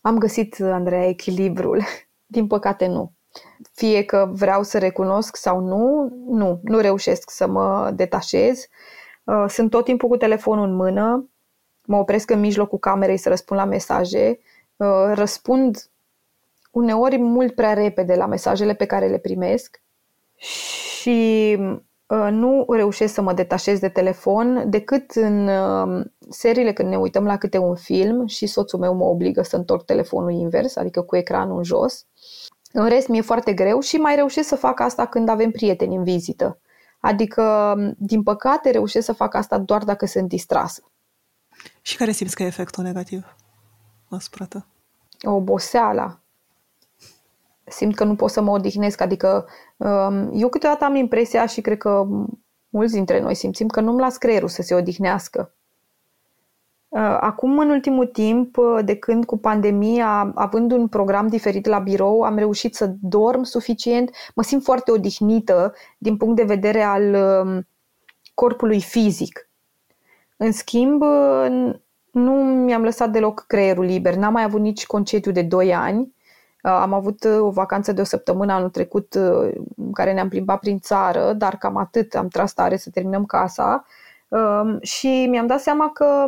am 0.00 0.18
găsit, 0.18 0.60
Andreea, 0.60 1.08
echilibrul. 1.08 1.82
Din 2.26 2.46
păcate 2.46 2.86
nu. 2.86 3.12
Fie 3.72 4.04
că 4.04 4.30
vreau 4.32 4.62
să 4.62 4.78
recunosc 4.78 5.36
sau 5.36 5.60
nu, 5.60 6.12
nu, 6.26 6.60
nu 6.62 6.78
reușesc 6.78 7.30
să 7.30 7.46
mă 7.46 7.90
detașez. 7.94 8.66
Uh, 9.24 9.44
sunt 9.48 9.70
tot 9.70 9.84
timpul 9.84 10.08
cu 10.08 10.16
telefonul 10.16 10.64
în 10.64 10.74
mână, 10.74 11.28
mă 11.84 11.96
opresc 11.96 12.30
în 12.30 12.40
mijlocul 12.40 12.78
camerei 12.78 13.16
să 13.16 13.28
răspund 13.28 13.60
la 13.60 13.66
mesaje, 13.66 14.38
uh, 14.76 15.12
răspund 15.14 15.90
uneori 16.70 17.18
mult 17.18 17.54
prea 17.54 17.72
repede 17.72 18.14
la 18.14 18.26
mesajele 18.26 18.74
pe 18.74 18.86
care 18.86 19.06
le 19.06 19.18
primesc 19.18 19.82
și 20.36 21.56
uh, 21.58 21.76
nu 22.14 22.64
reușesc 22.68 23.14
să 23.14 23.22
mă 23.22 23.32
detașez 23.32 23.78
de 23.78 23.88
telefon 23.88 24.64
decât 24.70 25.10
în 25.10 25.48
uh, 25.48 26.04
seriile 26.28 26.72
când 26.72 26.88
ne 26.88 26.96
uităm 26.96 27.24
la 27.24 27.36
câte 27.36 27.58
un 27.58 27.74
film 27.74 28.26
și 28.26 28.46
soțul 28.46 28.78
meu 28.78 28.94
mă 28.94 29.04
obligă 29.04 29.42
să 29.42 29.56
întorc 29.56 29.84
telefonul 29.84 30.30
invers, 30.30 30.76
adică 30.76 31.02
cu 31.02 31.16
ecranul 31.16 31.56
în 31.56 31.62
jos. 31.62 32.06
În 32.72 32.88
rest 32.88 33.08
mi-e 33.08 33.20
foarte 33.20 33.52
greu 33.52 33.80
și 33.80 33.96
mai 33.96 34.14
reușesc 34.14 34.48
să 34.48 34.56
fac 34.56 34.80
asta 34.80 35.06
când 35.06 35.28
avem 35.28 35.50
prieteni 35.50 35.96
în 35.96 36.04
vizită. 36.04 36.60
Adică, 37.00 37.74
din 37.98 38.22
păcate, 38.22 38.70
reușesc 38.70 39.04
să 39.04 39.12
fac 39.12 39.34
asta 39.34 39.58
doar 39.58 39.84
dacă 39.84 40.06
sunt 40.06 40.28
distrasă. 40.28 40.82
Și 41.80 41.96
care 41.96 42.10
simți 42.10 42.34
că 42.34 42.42
e 42.42 42.46
efectul 42.46 42.84
negativ 42.84 43.36
asupra 44.08 44.44
ta? 44.44 44.66
Oboseala. 45.22 46.19
Simt 47.70 47.94
că 47.94 48.04
nu 48.04 48.14
pot 48.14 48.30
să 48.30 48.40
mă 48.40 48.50
odihnesc, 48.50 49.00
adică 49.00 49.46
um, 49.76 50.30
eu 50.34 50.48
câteodată 50.48 50.84
am 50.84 50.94
impresia 50.94 51.46
și 51.46 51.60
cred 51.60 51.78
că 51.78 52.06
mulți 52.68 52.94
dintre 52.94 53.20
noi 53.20 53.34
simțim 53.34 53.66
că 53.66 53.80
nu-mi 53.80 54.00
las 54.00 54.16
creierul 54.16 54.48
să 54.48 54.62
se 54.62 54.74
odihnească. 54.74 55.54
Uh, 56.88 57.16
acum, 57.20 57.58
în 57.58 57.70
ultimul 57.70 58.06
timp, 58.06 58.56
uh, 58.56 58.78
de 58.84 58.96
când 58.96 59.24
cu 59.24 59.38
pandemia, 59.38 60.32
având 60.34 60.72
un 60.72 60.88
program 60.88 61.26
diferit 61.26 61.66
la 61.66 61.78
birou, 61.78 62.22
am 62.22 62.36
reușit 62.36 62.74
să 62.74 62.94
dorm 63.00 63.42
suficient, 63.42 64.10
mă 64.34 64.42
simt 64.42 64.62
foarte 64.62 64.90
odihnită 64.90 65.74
din 65.98 66.16
punct 66.16 66.36
de 66.36 66.42
vedere 66.42 66.82
al 66.82 67.14
um, 67.14 67.66
corpului 68.34 68.80
fizic. 68.80 69.48
În 70.36 70.52
schimb, 70.52 71.02
nu 72.10 72.32
mi-am 72.32 72.82
lăsat 72.82 73.10
deloc 73.10 73.44
creierul 73.46 73.84
liber, 73.84 74.14
n-am 74.14 74.32
mai 74.32 74.42
avut 74.42 74.60
nici 74.60 74.86
concediu 74.86 75.32
de 75.32 75.42
2 75.42 75.74
ani, 75.74 76.14
Am 76.62 76.92
avut 76.92 77.24
o 77.24 77.50
vacanță 77.50 77.92
de 77.92 78.00
o 78.00 78.04
săptămână 78.04 78.52
anul 78.52 78.70
trecut 78.70 79.14
în 79.76 79.92
care 79.92 80.12
ne-am 80.12 80.28
plimbat 80.28 80.60
prin 80.60 80.78
țară, 80.78 81.32
dar 81.32 81.56
cam 81.56 81.76
atât, 81.76 82.14
am 82.14 82.28
tras 82.28 82.52
tare 82.52 82.76
să 82.76 82.90
terminăm 82.90 83.24
casa 83.24 83.84
și 84.80 85.26
mi-am 85.28 85.46
dat 85.46 85.60
seama 85.60 85.90
că 85.90 86.26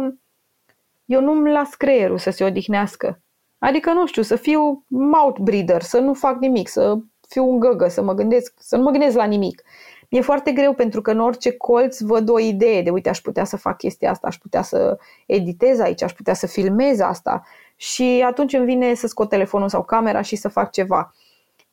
eu 1.04 1.20
nu-mi 1.20 1.52
las 1.52 1.74
creierul 1.74 2.18
să 2.18 2.30
se 2.30 2.44
odihnească. 2.44 3.20
Adică, 3.58 3.92
nu 3.92 4.06
știu, 4.06 4.22
să 4.22 4.36
fiu 4.36 4.84
mouth 4.86 5.40
breeder, 5.40 5.82
să 5.82 5.98
nu 5.98 6.14
fac 6.14 6.38
nimic, 6.38 6.68
să 6.68 6.96
fiu 7.28 7.48
un 7.48 7.58
găgă, 7.58 7.88
să 7.88 8.02
mă 8.02 8.12
gândesc, 8.12 8.54
să 8.58 8.76
nu 8.76 8.82
mă 8.82 8.90
gândesc 8.90 9.16
la 9.16 9.24
nimic. 9.24 9.62
Mi-e 10.10 10.20
foarte 10.20 10.52
greu 10.52 10.72
pentru 10.72 11.00
că 11.00 11.10
în 11.10 11.20
orice 11.20 11.56
colț 11.56 12.00
văd 12.00 12.28
o 12.28 12.38
idee 12.38 12.82
de 12.82 12.90
uite, 12.90 13.08
aș 13.08 13.20
putea 13.20 13.44
să 13.44 13.56
fac 13.56 13.76
chestia 13.76 14.10
asta, 14.10 14.26
aș 14.26 14.38
putea 14.38 14.62
să 14.62 14.98
editez 15.26 15.78
aici, 15.78 16.02
aș 16.02 16.12
putea 16.12 16.34
să 16.34 16.46
filmez 16.46 17.00
asta 17.00 17.42
și 17.82 18.22
atunci 18.26 18.52
îmi 18.52 18.64
vine 18.64 18.94
să 18.94 19.06
scot 19.06 19.28
telefonul 19.28 19.68
sau 19.68 19.84
camera 19.84 20.22
și 20.22 20.36
să 20.36 20.48
fac 20.48 20.70
ceva. 20.70 21.14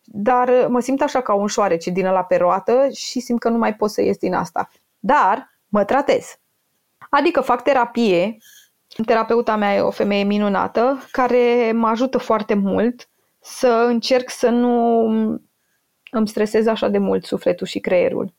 Dar 0.03 0.67
mă 0.67 0.79
simt 0.79 1.01
așa 1.01 1.21
ca 1.21 1.33
un 1.33 1.47
șoarece 1.47 1.89
din 1.89 2.11
la 2.11 2.23
pe 2.23 2.35
roată 2.35 2.89
și 2.93 3.19
simt 3.19 3.39
că 3.39 3.49
nu 3.49 3.57
mai 3.57 3.75
pot 3.75 3.89
să 3.89 4.01
ies 4.01 4.17
din 4.17 4.33
asta. 4.33 4.69
Dar 4.99 5.59
mă 5.67 5.83
tratez. 5.83 6.39
Adică 7.09 7.41
fac 7.41 7.63
terapie. 7.63 8.37
Terapeuta 9.05 9.55
mea 9.55 9.75
e 9.75 9.81
o 9.81 9.91
femeie 9.91 10.23
minunată 10.23 11.07
care 11.11 11.71
mă 11.71 11.87
ajută 11.87 12.17
foarte 12.17 12.53
mult 12.53 13.09
să 13.39 13.85
încerc 13.87 14.29
să 14.29 14.49
nu 14.49 15.03
îmi 16.11 16.27
stresez 16.27 16.67
așa 16.67 16.87
de 16.87 16.97
mult 16.97 17.25
sufletul 17.25 17.67
și 17.67 17.79
creierul. 17.79 18.33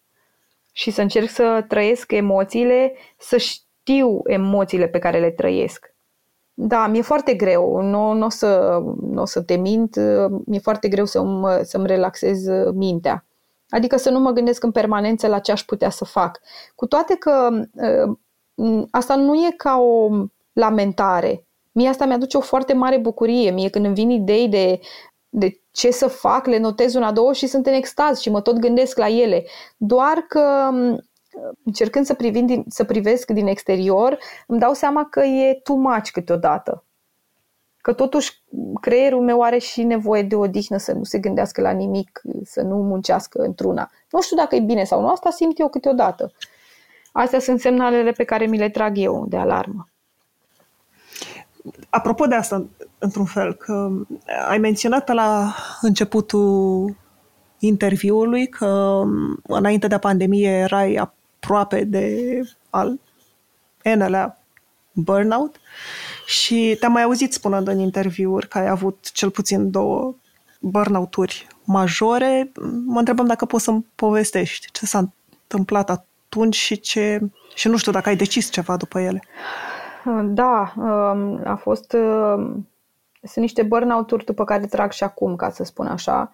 Și 0.73 0.91
să 0.91 1.03
încerc 1.03 1.29
să 1.29 1.64
trăiesc 1.68 2.12
emoțiile, 2.12 2.95
să 3.18 3.37
știu 3.37 4.21
emoțiile 4.25 4.89
pe 4.89 4.99
care 4.99 5.21
le 5.21 5.31
trăiesc. 5.31 5.89
Da, 6.63 6.87
mi-e 6.87 7.03
foarte 7.03 7.35
greu, 7.35 7.81
nu, 7.81 8.13
nu, 8.13 8.25
o 8.25 8.29
să, 8.29 8.81
nu 9.01 9.23
o 9.23 9.25
să 9.25 9.43
te 9.43 9.55
mint, 9.55 9.97
mi-e 10.45 10.59
foarte 10.59 10.89
greu 10.89 11.05
să-mi, 11.05 11.45
să-mi 11.63 11.87
relaxez 11.87 12.47
mintea. 12.75 13.25
Adică 13.69 13.97
să 13.97 14.11
nu 14.11 14.19
mă 14.21 14.31
gândesc 14.31 14.65
în 14.65 14.71
permanență 14.71 15.27
la 15.27 15.39
ce 15.39 15.53
aș 15.53 15.63
putea 15.65 15.91
să 15.91 16.05
fac. 16.05 16.41
Cu 16.75 16.87
toate 16.87 17.15
că 17.15 17.49
ă, 17.83 18.19
asta 18.91 19.17
nu 19.17 19.35
e 19.35 19.55
ca 19.57 19.79
o 19.79 20.09
lamentare. 20.53 21.47
Mie 21.73 21.89
asta 21.89 22.05
mi-aduce 22.05 22.37
o 22.37 22.41
foarte 22.41 22.73
mare 22.73 22.99
bucurie. 22.99 23.51
Mie 23.51 23.69
când 23.69 23.85
îmi 23.85 23.95
vin 23.95 24.11
idei 24.11 24.49
de, 24.49 24.81
de 25.29 25.61
ce 25.71 25.91
să 25.91 26.09
fac, 26.09 26.47
le 26.47 26.59
notez 26.59 26.95
una, 26.95 27.13
două 27.13 27.33
și 27.33 27.47
sunt 27.47 27.67
în 27.67 27.73
extaz 27.73 28.19
și 28.19 28.31
mă 28.31 28.41
tot 28.41 28.59
gândesc 28.59 28.99
la 28.99 29.09
ele. 29.09 29.45
Doar 29.77 30.25
că 30.29 30.71
încercând 31.64 32.07
să, 32.07 32.14
privind 32.14 32.47
din, 32.47 32.64
să 32.68 32.84
privesc 32.84 33.30
din 33.30 33.47
exterior, 33.47 34.18
îmi 34.47 34.59
dau 34.59 34.72
seama 34.72 35.05
că 35.05 35.20
e 35.20 35.61
too 35.62 35.76
much 35.76 36.11
câteodată. 36.11 36.84
Că 37.76 37.93
totuși 37.93 38.43
creierul 38.80 39.22
meu 39.22 39.43
are 39.43 39.59
și 39.59 39.82
nevoie 39.82 40.22
de 40.22 40.34
odihnă 40.34 40.76
să 40.76 40.93
nu 40.93 41.05
se 41.05 41.18
gândească 41.18 41.61
la 41.61 41.70
nimic, 41.70 42.20
să 42.45 42.62
nu 42.62 42.76
muncească 42.76 43.43
într-una. 43.43 43.91
Nu 44.11 44.20
știu 44.20 44.36
dacă 44.36 44.55
e 44.55 44.61
bine 44.61 44.84
sau 44.84 45.01
nu, 45.01 45.09
asta 45.09 45.30
simt 45.30 45.59
eu 45.59 45.68
câteodată. 45.68 46.32
Astea 47.12 47.38
sunt 47.38 47.61
semnalele 47.61 48.12
pe 48.12 48.24
care 48.24 48.47
mi 48.47 48.59
le 48.59 48.68
trag 48.68 48.99
eu 48.99 49.26
de 49.28 49.36
alarmă. 49.36 49.88
Apropo 51.91 52.26
de 52.26 52.34
asta, 52.34 52.66
într-un 52.99 53.24
fel, 53.24 53.55
că 53.55 53.91
ai 54.49 54.59
menționat 54.59 55.05
pe 55.05 55.12
la 55.12 55.55
începutul 55.80 56.97
interviului 57.59 58.49
că 58.49 59.03
înainte 59.43 59.86
de 59.86 59.99
pandemie 59.99 60.51
erai 60.51 60.97
aproape 61.51 61.85
de 61.85 62.41
al 62.71 63.01
enelea 63.83 64.39
burnout 64.93 65.57
și 66.27 66.77
te-am 66.81 66.93
mai 66.93 67.03
auzit 67.03 67.33
spunând 67.33 67.69
în 67.69 67.79
interviuri 67.79 68.49
că 68.49 68.59
ai 68.59 68.69
avut 68.69 69.13
cel 69.13 69.31
puțin 69.31 69.71
două 69.71 70.15
burnout-uri 70.61 71.47
majore. 71.65 72.53
Mă 72.87 72.99
întrebam 72.99 73.27
dacă 73.27 73.45
poți 73.45 73.65
să-mi 73.65 73.87
povestești 73.95 74.71
ce 74.73 74.87
s-a 74.87 74.99
întâmplat 74.99 75.91
atunci 75.91 76.57
și 76.57 76.81
ce... 76.81 77.21
Și 77.55 77.69
nu 77.69 77.77
știu 77.77 77.93
dacă 77.93 78.09
ai 78.09 78.17
decis 78.17 78.51
ceva 78.51 78.77
după 78.77 79.01
ele. 79.01 79.23
Da, 80.25 80.73
um, 80.77 81.41
a 81.45 81.55
fost... 81.55 81.93
Um, 81.93 82.69
sunt 83.23 83.45
niște 83.45 83.63
burnout-uri 83.63 84.25
după 84.25 84.45
care 84.45 84.67
trag 84.67 84.93
și 84.93 85.05
acum, 85.05 85.37
ca 85.37 85.51
să 85.51 85.65
spun 85.65 85.87
așa. 85.87 86.31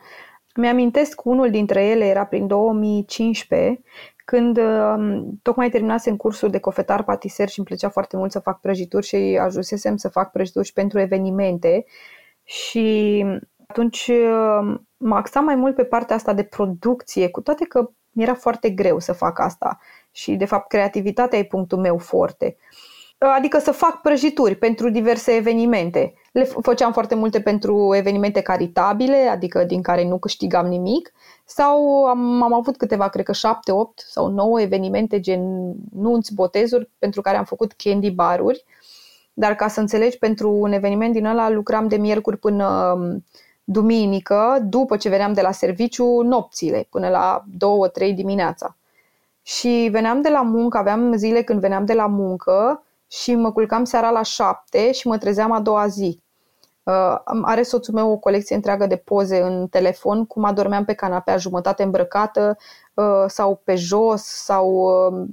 Mi-amintesc 0.55 1.25
unul 1.25 1.51
dintre 1.51 1.85
ele 1.85 2.05
era 2.05 2.25
prin 2.25 2.47
2015, 2.47 3.81
când 4.27 4.59
um, 4.59 5.39
tocmai 5.43 5.70
terminasem 5.70 6.16
cursul 6.16 6.51
de 6.51 6.59
cofetar 6.59 7.05
patiser 7.05 7.49
și 7.49 7.59
îmi 7.59 7.66
plăcea 7.66 7.89
foarte 7.89 8.16
mult 8.16 8.33
să 8.33 8.39
fac 8.39 8.61
prăjituri 8.61 9.07
și 9.07 9.39
ajunsesem 9.41 9.97
să 9.97 10.09
fac 10.09 10.31
prăjituri 10.31 10.66
și 10.66 10.72
pentru 10.72 10.99
evenimente 11.01 11.85
și 12.45 13.24
atunci 13.66 14.11
mă 14.97 15.14
axam 15.14 15.45
mai 15.45 15.55
mult 15.55 15.74
pe 15.74 15.85
partea 15.85 16.16
asta 16.16 16.33
de 16.33 16.43
producție, 16.43 17.31
cu 17.31 17.41
toate 17.41 17.64
că 17.64 17.91
mi 18.11 18.22
era 18.22 18.35
foarte 18.35 18.70
greu 18.70 18.99
să 18.99 19.12
fac 19.12 19.39
asta 19.39 19.79
și 20.11 20.35
de 20.35 20.45
fapt 20.45 20.68
creativitatea 20.68 21.39
e 21.39 21.45
punctul 21.45 21.79
meu 21.79 21.99
forte. 21.99 22.57
Adică 23.18 23.59
să 23.59 23.70
fac 23.70 24.01
prăjituri 24.01 24.55
pentru 24.55 24.91
diverse 24.91 25.33
evenimente. 25.33 26.14
Le 26.33 26.45
făceam 26.45 26.93
foarte 26.93 27.14
multe 27.14 27.41
pentru 27.41 27.95
evenimente 27.95 28.41
caritabile, 28.41 29.16
adică 29.16 29.64
din 29.64 29.83
care 29.83 30.05
nu 30.05 30.18
câștigam 30.18 30.66
nimic, 30.66 31.12
sau 31.49 32.05
am, 32.05 32.42
am 32.42 32.53
avut 32.53 32.76
câteva, 32.76 33.09
cred 33.09 33.24
că 33.24 33.32
șapte, 33.32 33.72
opt 33.72 34.05
sau 34.09 34.28
nouă 34.28 34.61
evenimente 34.61 35.20
gen 35.20 35.74
nunți, 35.92 36.34
botezuri, 36.34 36.90
pentru 36.99 37.20
care 37.20 37.36
am 37.36 37.44
făcut 37.44 37.72
candy 37.72 38.11
baruri. 38.11 38.64
Dar 39.32 39.55
ca 39.55 39.68
să 39.68 39.80
înțelegi, 39.80 40.18
pentru 40.18 40.51
un 40.51 40.72
eveniment 40.72 41.12
din 41.12 41.26
ăla 41.26 41.51
lucram 41.51 41.88
de 41.88 41.97
miercuri 41.97 42.36
până 42.36 42.92
um, 42.97 43.24
duminică, 43.64 44.59
după 44.62 44.97
ce 44.97 45.09
veneam 45.09 45.32
de 45.32 45.40
la 45.40 45.53
serviciu, 45.53 46.20
nopțile, 46.20 46.86
până 46.90 47.09
la 47.09 47.44
2-3 48.11 48.14
dimineața. 48.14 48.76
Și 49.42 49.88
veneam 49.90 50.20
de 50.20 50.28
la 50.28 50.42
muncă, 50.42 50.78
aveam 50.78 51.16
zile 51.16 51.42
când 51.42 51.61
veneam 51.61 51.84
de 51.84 51.92
la 51.92 52.07
muncă 52.07 52.82
și 53.11 53.34
mă 53.34 53.53
culcam 53.53 53.84
seara 53.84 54.11
la 54.11 54.22
7 54.22 54.92
și 54.92 55.07
mă 55.07 55.18
trezeam 55.18 55.53
a 55.53 55.61
doua 55.61 55.86
zi. 55.86 56.22
Uh, 56.87 57.20
are 57.43 57.62
soțul 57.62 57.95
meu 57.95 58.11
o 58.11 58.16
colecție 58.16 58.55
întreagă 58.55 58.87
de 58.87 58.97
poze 58.97 59.41
în 59.41 59.68
telefon, 59.68 60.24
cum 60.24 60.45
adormeam 60.45 60.84
pe 60.84 60.95
canapea 60.95 61.37
jumătate 61.37 61.82
îmbrăcată 61.82 62.57
uh, 62.95 63.24
sau 63.26 63.61
pe 63.64 63.74
jos 63.74 64.22
sau 64.22 64.70
uh, 64.72 65.28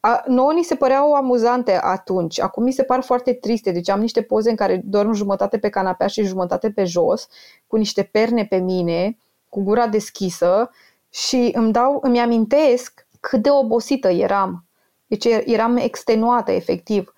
a, 0.00 0.22
nouă 0.26 0.52
ni 0.52 0.62
se 0.62 0.74
păreau 0.74 1.12
amuzante 1.12 1.78
atunci, 1.82 2.40
acum 2.40 2.62
mi 2.62 2.72
se 2.72 2.82
par 2.82 3.02
foarte 3.02 3.32
triste, 3.32 3.70
deci 3.70 3.88
am 3.88 4.00
niște 4.00 4.22
poze 4.22 4.50
în 4.50 4.56
care 4.56 4.82
dorm 4.84 5.12
jumătate 5.12 5.58
pe 5.58 5.68
canapea 5.68 6.06
și 6.06 6.22
jumătate 6.22 6.70
pe 6.70 6.84
jos, 6.84 7.28
cu 7.66 7.76
niște 7.76 8.02
perne 8.02 8.44
pe 8.44 8.56
mine, 8.56 9.18
cu 9.48 9.62
gura 9.62 9.86
deschisă 9.86 10.70
și 11.10 11.50
îmi, 11.54 11.72
dau, 11.72 11.98
îmi 12.02 12.20
amintesc 12.20 13.06
cât 13.20 13.42
de 13.42 13.50
obosită 13.50 14.08
eram. 14.08 14.64
Deci 15.06 15.24
eram 15.44 15.76
extenuată, 15.76 16.50
efectiv. 16.50 17.14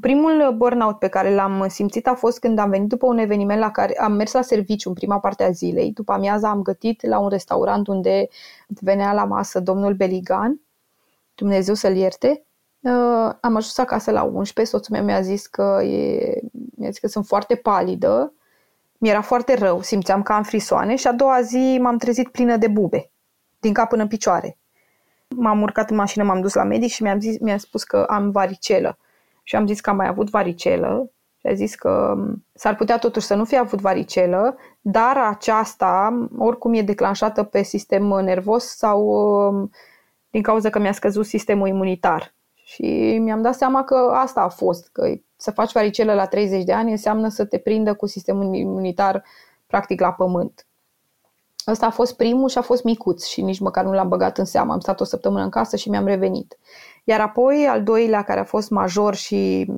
Primul 0.00 0.54
burnout 0.56 0.98
pe 0.98 1.08
care 1.08 1.34
l-am 1.34 1.66
simțit 1.68 2.06
a 2.06 2.14
fost 2.14 2.38
când 2.38 2.58
am 2.58 2.70
venit 2.70 2.88
după 2.88 3.06
un 3.06 3.18
eveniment 3.18 3.60
la 3.60 3.70
care 3.70 3.98
am 3.98 4.12
mers 4.12 4.32
la 4.32 4.42
serviciu 4.42 4.88
în 4.88 4.94
prima 4.94 5.20
parte 5.20 5.44
a 5.44 5.50
zilei. 5.50 5.92
După 5.92 6.12
amiaza 6.12 6.48
am 6.48 6.62
gătit 6.62 7.06
la 7.06 7.18
un 7.18 7.28
restaurant 7.28 7.86
unde 7.86 8.28
venea 8.66 9.12
la 9.12 9.24
masă 9.24 9.60
domnul 9.60 9.94
Beligan, 9.94 10.60
Dumnezeu 11.34 11.74
să-l 11.74 11.96
ierte. 11.96 12.44
Uh, 12.80 12.92
am 13.40 13.56
ajuns 13.56 13.78
acasă 13.78 14.10
la 14.10 14.22
11, 14.22 14.74
soțul 14.74 14.96
meu 14.96 15.04
mi-a 15.04 15.20
zis 15.20 15.46
că, 15.46 15.82
e, 15.82 16.40
mi-a 16.52 16.90
zis 16.90 16.98
că 16.98 17.06
sunt 17.08 17.26
foarte 17.26 17.54
palidă, 17.54 18.32
mi-era 18.98 19.20
foarte 19.20 19.54
rău, 19.54 19.82
simțeam 19.82 20.22
că 20.22 20.32
am 20.32 20.42
frisoane 20.42 20.96
și 20.96 21.06
a 21.06 21.12
doua 21.12 21.40
zi 21.40 21.78
m-am 21.80 21.98
trezit 21.98 22.28
plină 22.28 22.56
de 22.56 22.68
bube, 22.68 23.10
din 23.60 23.72
cap 23.72 23.88
până 23.88 24.02
în 24.02 24.08
picioare. 24.08 24.58
M-am 25.28 25.62
urcat 25.62 25.90
în 25.90 25.96
mașină, 25.96 26.24
m-am 26.24 26.40
dus 26.40 26.54
la 26.54 26.62
medic 26.62 26.90
și 26.90 27.02
mi-a, 27.02 27.18
zis, 27.18 27.38
mi-a 27.38 27.58
spus 27.58 27.84
că 27.84 28.06
am 28.08 28.30
varicelă 28.30 28.98
și 29.48 29.56
am 29.56 29.66
zis 29.66 29.80
că 29.80 29.90
am 29.90 29.96
mai 29.96 30.06
avut 30.06 30.30
varicelă 30.30 31.10
și 31.36 31.46
a 31.46 31.54
zis 31.54 31.74
că 31.74 32.14
s-ar 32.52 32.74
putea 32.74 32.98
totuși 32.98 33.26
să 33.26 33.34
nu 33.34 33.44
fie 33.44 33.58
avut 33.58 33.80
varicelă, 33.80 34.56
dar 34.80 35.16
aceasta 35.16 36.26
oricum 36.38 36.74
e 36.74 36.82
declanșată 36.82 37.42
pe 37.42 37.62
sistem 37.62 38.02
nervos 38.02 38.64
sau 38.64 39.00
um, 39.06 39.70
din 40.30 40.42
cauza 40.42 40.70
că 40.70 40.78
mi-a 40.78 40.92
scăzut 40.92 41.26
sistemul 41.26 41.68
imunitar. 41.68 42.34
Și 42.54 43.18
mi-am 43.22 43.42
dat 43.42 43.54
seama 43.54 43.84
că 43.84 44.10
asta 44.14 44.40
a 44.40 44.48
fost, 44.48 44.88
că 44.92 45.14
să 45.36 45.50
faci 45.50 45.72
varicelă 45.72 46.14
la 46.14 46.26
30 46.26 46.64
de 46.64 46.72
ani 46.72 46.90
înseamnă 46.90 47.28
să 47.28 47.44
te 47.44 47.58
prindă 47.58 47.94
cu 47.94 48.06
sistemul 48.06 48.54
imunitar 48.54 49.24
practic 49.66 50.00
la 50.00 50.12
pământ. 50.12 50.66
Ăsta 51.66 51.86
a 51.86 51.90
fost 51.90 52.16
primul 52.16 52.48
și 52.48 52.58
a 52.58 52.62
fost 52.62 52.84
micuț 52.84 53.24
și 53.24 53.42
nici 53.42 53.58
măcar 53.58 53.84
nu 53.84 53.92
l-am 53.92 54.08
băgat 54.08 54.38
în 54.38 54.44
seamă. 54.44 54.72
Am 54.72 54.80
stat 54.80 55.00
o 55.00 55.04
săptămână 55.04 55.42
în 55.42 55.50
casă 55.50 55.76
și 55.76 55.88
mi-am 55.88 56.06
revenit. 56.06 56.58
Iar 57.08 57.20
apoi, 57.20 57.66
al 57.68 57.82
doilea, 57.82 58.22
care 58.22 58.40
a 58.40 58.44
fost 58.44 58.70
major 58.70 59.14
și 59.14 59.70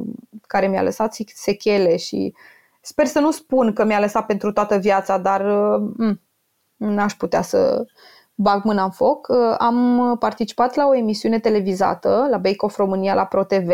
care 0.47 0.66
mi-a 0.66 0.83
lăsat 0.83 1.16
sechele 1.35 1.97
și 1.97 2.35
sper 2.81 3.07
să 3.07 3.20
nu 3.20 3.31
spun 3.31 3.72
că 3.72 3.85
mi-a 3.85 4.01
lăsat 4.01 4.26
pentru 4.26 4.53
toată 4.53 4.76
viața, 4.76 5.18
dar 5.18 5.43
m- 5.43 5.97
mm, 5.97 6.20
n-aș 6.76 7.14
putea 7.14 7.43
să 7.43 7.85
bag 8.35 8.64
mâna 8.64 8.85
în 8.85 8.91
foc. 8.91 9.29
Am 9.59 10.16
participat 10.18 10.74
la 10.74 10.87
o 10.87 10.95
emisiune 10.95 11.39
televizată, 11.39 12.26
la 12.31 12.37
Bake 12.37 12.57
Off 12.64 12.76
România, 12.76 13.14
la 13.14 13.24
ProTV, 13.24 13.70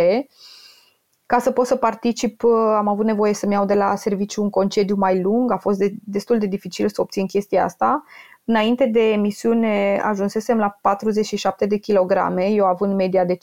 Ca 1.27 1.39
să 1.39 1.51
pot 1.51 1.67
să 1.67 1.77
particip, 1.77 2.43
uh, 2.43 2.51
am 2.77 2.89
avut 2.89 3.05
nevoie 3.05 3.35
să-mi 3.35 3.53
iau 3.53 3.65
de 3.65 3.75
la 3.75 3.95
serviciu 3.97 4.43
un 4.43 4.51
concediu 4.51 4.97
mai 4.97 5.21
lung, 5.21 5.51
a 5.51 5.57
fost 5.57 5.79
de, 5.79 5.95
destul 6.05 6.39
de 6.39 6.47
dificil 6.47 6.89
să 6.89 7.01
obțin 7.01 7.27
chestia 7.27 7.65
asta. 7.65 8.05
Înainte 8.45 8.87
de 8.87 9.11
emisiune 9.11 10.01
ajunsesem 10.03 10.59
la 10.59 10.79
47 10.81 11.67
de 11.67 11.77
kilograme, 11.77 12.47
eu 12.47 12.67
având 12.67 12.95
media 12.95 13.25
de 13.25 13.37
51-53 13.37 13.39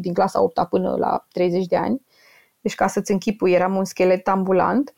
din 0.00 0.14
clasa 0.14 0.42
8 0.42 0.66
până 0.70 0.96
la 0.98 1.26
30 1.32 1.66
de 1.66 1.76
ani. 1.76 2.00
Deci 2.60 2.74
ca 2.74 2.86
să-ți 2.86 3.12
închipui, 3.12 3.52
eram 3.52 3.76
un 3.76 3.84
schelet 3.84 4.28
ambulant. 4.28 4.94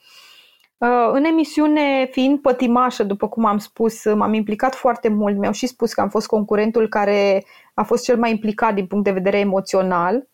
Uh, 0.78 1.10
în 1.12 1.24
emisiune, 1.24 2.08
fiind 2.10 2.40
pătimașă, 2.40 3.04
după 3.04 3.28
cum 3.28 3.44
am 3.44 3.58
spus, 3.58 4.04
m-am 4.04 4.34
implicat 4.34 4.74
foarte 4.74 5.08
mult. 5.08 5.36
Mi-au 5.36 5.52
și 5.52 5.66
spus 5.66 5.92
că 5.92 6.00
am 6.00 6.08
fost 6.08 6.26
concurentul 6.26 6.88
care 6.88 7.44
a 7.74 7.82
fost 7.82 8.04
cel 8.04 8.18
mai 8.18 8.30
implicat 8.30 8.74
din 8.74 8.86
punct 8.86 9.04
de 9.04 9.10
vedere 9.10 9.38
emoțional. 9.38 10.28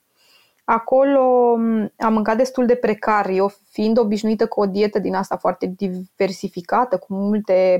Acolo 0.64 1.52
am 1.98 2.12
mâncat 2.12 2.36
destul 2.36 2.66
de 2.66 2.74
precar, 2.74 3.28
eu 3.28 3.52
fiind 3.70 3.98
obișnuită 3.98 4.46
cu 4.46 4.60
o 4.60 4.66
dietă 4.66 4.98
din 4.98 5.14
asta 5.14 5.36
foarte 5.36 5.74
diversificată, 5.76 6.96
cu 6.98 7.14
multe 7.14 7.78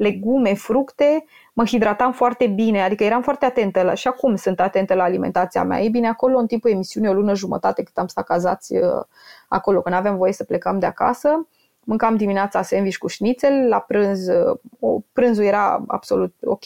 legume, 0.00 0.54
fructe, 0.54 1.24
mă 1.52 1.64
hidratam 1.64 2.12
foarte 2.12 2.46
bine, 2.46 2.82
adică 2.82 3.04
eram 3.04 3.22
foarte 3.22 3.44
atentă 3.44 3.82
la, 3.82 3.94
și 3.94 4.08
acum 4.08 4.36
sunt 4.36 4.60
atentă 4.60 4.94
la 4.94 5.02
alimentația 5.02 5.64
mea. 5.64 5.80
Ei 5.80 5.88
bine, 5.88 6.08
acolo 6.08 6.38
în 6.38 6.46
timpul 6.46 6.70
emisiunii, 6.70 7.10
o 7.10 7.12
lună 7.12 7.34
jumătate 7.34 7.82
cât 7.82 7.98
am 7.98 8.06
stat 8.06 8.24
cazați 8.24 8.76
uh, 8.76 9.02
acolo, 9.48 9.80
când 9.80 9.94
aveam 9.94 10.16
voie 10.16 10.32
să 10.32 10.44
plecăm 10.44 10.78
de 10.78 10.86
acasă, 10.86 11.48
mâncam 11.80 12.16
dimineața 12.16 12.62
sandwich 12.62 12.96
cu 12.96 13.06
șnițel, 13.06 13.68
la 13.68 13.78
prânz, 13.78 14.28
uh, 14.28 14.58
o, 14.78 14.98
prânzul 15.12 15.44
era 15.44 15.84
absolut 15.86 16.34
ok, 16.44 16.64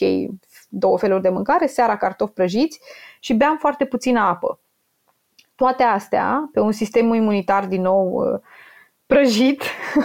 două 0.69 0.97
feluri 0.97 1.21
de 1.21 1.29
mâncare, 1.29 1.65
seara 1.65 1.97
cartofi 1.97 2.33
prăjiți 2.33 2.79
și 3.19 3.33
beam 3.33 3.57
foarte 3.57 3.85
puțină 3.85 4.19
apă. 4.19 4.59
Toate 5.55 5.83
astea, 5.83 6.49
pe 6.53 6.59
un 6.59 6.71
sistem 6.71 7.13
imunitar 7.13 7.65
din 7.65 7.81
nou 7.81 8.13
uh, 8.13 8.39
prăjit, 9.05 9.63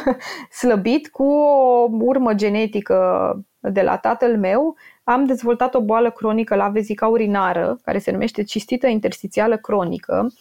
slăbit, 0.61 1.09
cu 1.09 1.25
o 1.25 1.89
urmă 1.91 2.35
genetică 2.35 3.35
de 3.59 3.83
la 3.83 3.97
tatăl 3.97 4.39
meu, 4.39 4.77
am 5.05 5.25
dezvoltat 5.25 5.75
o 5.75 5.81
boală 5.81 6.11
cronică 6.11 6.55
la 6.55 6.69
vezica 6.69 7.07
urinară, 7.07 7.79
care 7.85 7.99
se 7.99 8.11
numește 8.11 8.43
cistită 8.43 8.87
interstițială 8.87 9.57
cronică. 9.57 10.33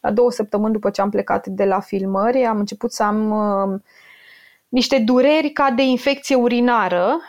La 0.00 0.10
două 0.10 0.30
săptămâni 0.30 0.72
după 0.72 0.90
ce 0.90 1.00
am 1.00 1.10
plecat 1.10 1.46
de 1.46 1.64
la 1.64 1.80
filmări, 1.80 2.44
am 2.44 2.58
început 2.58 2.92
să 2.92 3.02
am 3.02 3.30
uh, 3.30 3.80
niște 4.68 4.98
dureri 4.98 5.50
ca 5.50 5.70
de 5.70 5.82
infecție 5.82 6.34
urinară 6.34 7.20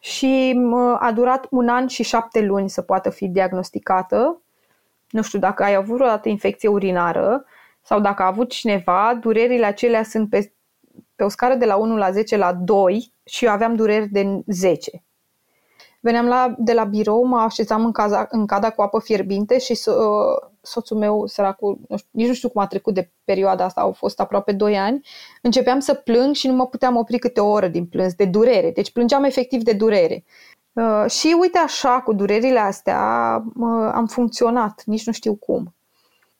și 0.00 0.60
uh, 0.72 0.96
a 0.98 1.12
durat 1.14 1.46
un 1.50 1.68
an 1.68 1.86
și 1.86 2.02
șapte 2.02 2.40
luni 2.40 2.70
să 2.70 2.82
poată 2.82 3.10
fi 3.10 3.28
diagnosticată. 3.28 4.40
Nu 5.10 5.22
știu 5.22 5.38
dacă 5.38 5.62
ai 5.62 5.74
avut 5.74 5.96
vreodată 5.96 6.28
infecție 6.28 6.68
urinară 6.68 7.44
sau 7.90 8.00
dacă 8.00 8.22
a 8.22 8.26
avut 8.26 8.50
cineva, 8.50 9.18
durerile 9.20 9.66
acelea 9.66 10.02
sunt 10.02 10.30
pe, 10.30 10.52
pe 11.14 11.24
o 11.24 11.28
scară 11.28 11.54
de 11.54 11.64
la 11.64 11.76
1 11.76 11.96
la 11.96 12.10
10 12.10 12.36
la 12.36 12.52
2 12.52 13.12
și 13.24 13.44
eu 13.44 13.50
aveam 13.50 13.74
dureri 13.74 14.08
de 14.08 14.42
10. 14.46 15.04
Veneam 16.00 16.26
la, 16.26 16.54
de 16.58 16.72
la 16.72 16.84
birou, 16.84 17.24
mă 17.24 17.38
așezam 17.38 17.84
în, 17.84 17.92
caza, 17.92 18.26
în 18.30 18.46
cada 18.46 18.70
cu 18.70 18.82
apă 18.82 19.00
fierbinte 19.00 19.58
și 19.58 19.74
so, 19.74 19.90
uh, 19.90 20.48
soțul 20.60 20.96
meu, 20.96 21.26
săracul, 21.26 21.78
nu 21.88 21.96
știu, 21.96 22.08
nici 22.12 22.26
nu 22.26 22.34
știu 22.34 22.48
cum 22.48 22.62
a 22.62 22.66
trecut 22.66 22.94
de 22.94 23.10
perioada 23.24 23.64
asta, 23.64 23.80
au 23.80 23.92
fost 23.92 24.20
aproape 24.20 24.52
2 24.52 24.78
ani, 24.78 25.00
începeam 25.42 25.78
să 25.78 25.94
plâng 25.94 26.34
și 26.34 26.46
nu 26.46 26.54
mă 26.54 26.66
puteam 26.66 26.96
opri 26.96 27.18
câte 27.18 27.40
o 27.40 27.50
oră 27.50 27.68
din 27.68 27.86
plâns, 27.86 28.14
de 28.14 28.24
durere. 28.24 28.70
Deci 28.70 28.92
plângeam 28.92 29.24
efectiv 29.24 29.62
de 29.62 29.72
durere. 29.72 30.24
Uh, 30.72 31.10
și 31.10 31.36
uite 31.40 31.58
așa, 31.58 32.00
cu 32.00 32.12
durerile 32.12 32.58
astea, 32.58 33.42
uh, 33.46 33.90
am 33.92 34.06
funcționat, 34.06 34.82
nici 34.86 35.06
nu 35.06 35.12
știu 35.12 35.34
cum. 35.34 35.74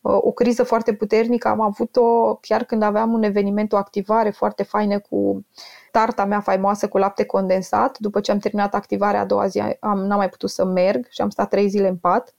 Uh, 0.01 0.19
o 0.21 0.33
criză 0.33 0.63
foarte 0.63 0.95
puternică 0.95 1.49
am 1.49 1.61
avut-o 1.61 2.35
chiar 2.35 2.65
când 2.65 2.83
aveam 2.83 3.13
un 3.13 3.23
eveniment, 3.23 3.73
o 3.73 3.77
activare 3.77 4.31
foarte 4.31 4.63
faină 4.63 4.99
cu 4.99 5.47
tarta 5.91 6.25
mea 6.25 6.41
faimoasă 6.41 6.89
cu 6.89 6.99
lapte 6.99 7.25
condensat. 7.25 7.99
După 7.99 8.21
ce 8.21 8.31
am 8.31 8.39
terminat 8.39 8.75
activarea 8.75 9.21
a 9.21 9.25
doua 9.25 9.47
zi, 9.47 9.63
am, 9.81 9.99
n-am 9.99 10.19
mai 10.19 10.29
putut 10.29 10.51
să 10.51 10.65
merg 10.65 11.07
și 11.11 11.21
am 11.21 11.31
stat 11.31 11.49
trei 11.49 11.69
zile 11.69 11.89
în 11.89 11.97
pat. 11.97 12.35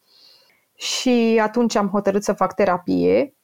Și 0.76 1.39
atunci 1.43 1.76
am 1.76 1.89
hotărât 1.89 2.24
să 2.24 2.34
fac 2.34 2.53
terapie. 2.53 3.36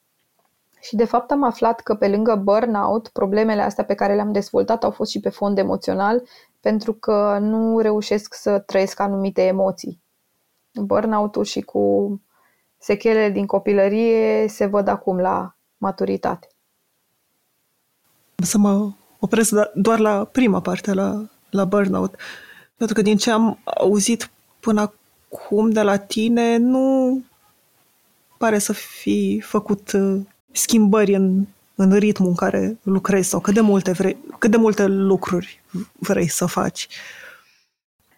Și 0.80 0.96
de 0.96 1.04
fapt 1.04 1.30
am 1.30 1.42
aflat 1.42 1.80
că 1.80 1.94
pe 1.94 2.08
lângă 2.08 2.34
burnout, 2.34 3.08
problemele 3.08 3.62
astea 3.62 3.84
pe 3.84 3.94
care 3.94 4.14
le-am 4.14 4.32
dezvoltat 4.32 4.84
au 4.84 4.90
fost 4.90 5.10
și 5.10 5.20
pe 5.20 5.28
fond 5.28 5.58
emoțional, 5.58 6.22
pentru 6.60 6.92
că 6.92 7.38
nu 7.40 7.78
reușesc 7.78 8.34
să 8.34 8.58
trăiesc 8.58 9.00
anumite 9.00 9.42
emoții. 9.42 10.02
Burnout-ul 10.72 11.44
și 11.44 11.60
cu 11.60 12.20
sechelele 12.78 13.30
din 13.30 13.46
copilărie 13.46 14.48
se 14.48 14.66
văd 14.66 14.88
acum 14.88 15.18
la 15.18 15.54
maturitate. 15.76 16.48
Să 18.34 18.58
mă 18.58 18.90
opresc 19.18 19.54
doar 19.74 19.98
la 19.98 20.24
prima 20.24 20.60
parte, 20.60 20.92
la, 20.92 21.24
la 21.50 21.64
burnout. 21.64 22.14
Pentru 22.76 22.94
că 22.94 23.02
din 23.02 23.16
ce 23.16 23.30
am 23.30 23.58
auzit 23.64 24.30
până 24.60 24.80
acum 24.80 25.70
de 25.70 25.82
la 25.82 25.96
tine, 25.96 26.56
nu 26.56 27.20
pare 28.38 28.58
să 28.58 28.72
fi 28.72 29.40
făcut 29.44 29.92
uh, 29.92 30.20
schimbări 30.50 31.14
în, 31.14 31.44
în 31.74 31.92
ritmul 31.92 32.28
în 32.28 32.34
care 32.34 32.78
lucrezi 32.82 33.28
sau 33.28 33.40
cât 33.40 33.54
de 33.54 33.60
multe, 33.60 33.92
vrei, 33.92 34.16
cât 34.38 34.50
de 34.50 34.56
multe 34.56 34.86
lucruri 34.86 35.62
vrei 35.98 36.28
să 36.28 36.46
faci. 36.46 36.88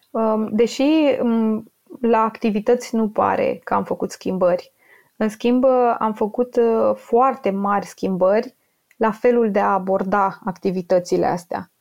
Um, 0.09 0.49
deși 0.51 0.83
um, 1.21 1.70
la 1.99 2.17
activități 2.17 2.95
nu 2.95 3.09
pare 3.09 3.61
că 3.63 3.73
am 3.73 3.83
făcut 3.83 4.11
schimbări. 4.11 4.73
În 5.17 5.29
schimb, 5.29 5.65
am 5.99 6.13
făcut 6.13 6.55
uh, 6.55 6.95
foarte 6.95 7.49
mari 7.49 7.85
schimbări 7.85 8.55
la 8.97 9.11
felul 9.11 9.51
de 9.51 9.59
a 9.59 9.73
aborda 9.73 10.39
activitățile 10.45 11.25
astea. 11.25 11.71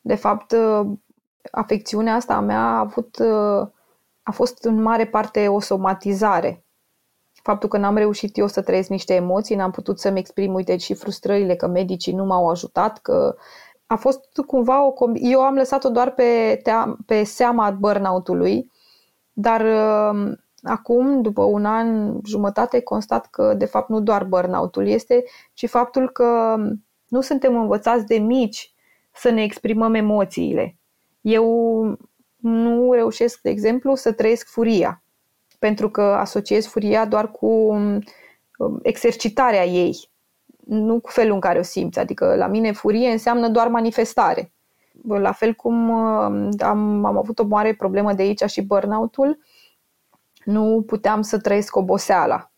De 0.00 0.14
fapt, 0.14 0.52
uh, 0.52 0.86
afecțiunea 1.50 2.14
asta 2.14 2.34
a 2.34 2.40
mea 2.40 2.60
a, 2.60 2.78
avut, 2.78 3.18
uh, 3.18 3.68
a 4.22 4.30
fost 4.32 4.64
în 4.64 4.82
mare 4.82 5.06
parte 5.06 5.48
o 5.48 5.60
somatizare. 5.60 6.64
Faptul 7.42 7.68
că 7.68 7.78
n-am 7.78 7.96
reușit 7.96 8.36
eu 8.36 8.46
să 8.46 8.62
trăiesc 8.62 8.88
niște 8.88 9.14
emoții, 9.14 9.56
n-am 9.56 9.70
putut 9.70 10.00
să-mi 10.00 10.18
exprim, 10.18 10.54
uite, 10.54 10.76
și 10.76 10.94
frustrările 10.94 11.56
că 11.56 11.66
medicii 11.66 12.12
nu 12.12 12.24
m-au 12.24 12.48
ajutat, 12.48 12.98
că 12.98 13.36
a 13.86 13.96
fost 13.96 14.24
cumva 14.46 14.86
o... 14.86 14.92
Eu 15.14 15.40
am 15.40 15.54
lăsat-o 15.54 15.88
doar 15.88 16.10
pe, 16.10 16.62
pe 17.06 17.24
seama 17.24 17.70
burnout-ului, 17.70 18.70
dar 19.40 19.60
uh, 19.60 20.32
acum, 20.62 21.22
după 21.22 21.42
un 21.42 21.64
an 21.64 22.18
jumătate, 22.24 22.80
constat 22.80 23.26
că 23.26 23.54
de 23.54 23.64
fapt 23.64 23.88
nu 23.88 24.00
doar 24.00 24.24
burnout-ul 24.24 24.86
este, 24.86 25.24
ci 25.52 25.68
faptul 25.68 26.10
că 26.10 26.56
nu 27.08 27.20
suntem 27.20 27.56
învățați 27.56 28.06
de 28.06 28.18
mici 28.18 28.74
să 29.12 29.30
ne 29.30 29.42
exprimăm 29.42 29.94
emoțiile. 29.94 30.78
Eu 31.20 31.46
nu 32.36 32.92
reușesc, 32.92 33.40
de 33.40 33.50
exemplu, 33.50 33.94
să 33.94 34.12
trăiesc 34.12 34.46
furia, 34.48 35.02
pentru 35.58 35.90
că 35.90 36.02
asociez 36.02 36.66
furia 36.66 37.06
doar 37.06 37.30
cu 37.30 37.46
um, 37.46 38.02
exercitarea 38.82 39.64
ei, 39.64 40.10
nu 40.64 41.00
cu 41.00 41.10
felul 41.10 41.34
în 41.34 41.40
care 41.40 41.58
o 41.58 41.62
simți. 41.62 41.98
Adică 41.98 42.34
la 42.34 42.46
mine 42.46 42.72
furie 42.72 43.10
înseamnă 43.10 43.48
doar 43.48 43.68
manifestare. 43.68 44.52
La 45.16 45.32
fel 45.32 45.54
cum 45.54 45.88
uh, 45.88 46.48
am, 46.58 47.04
am 47.04 47.16
avut 47.16 47.38
o 47.38 47.46
mare 47.46 47.74
problemă 47.74 48.12
de 48.12 48.22
aici 48.22 48.42
și 48.42 48.62
burnout-ul, 48.62 49.38
nu 50.44 50.82
puteam 50.86 51.22
să 51.22 51.38
trăiesc 51.38 51.76
oboseala. 51.76 52.50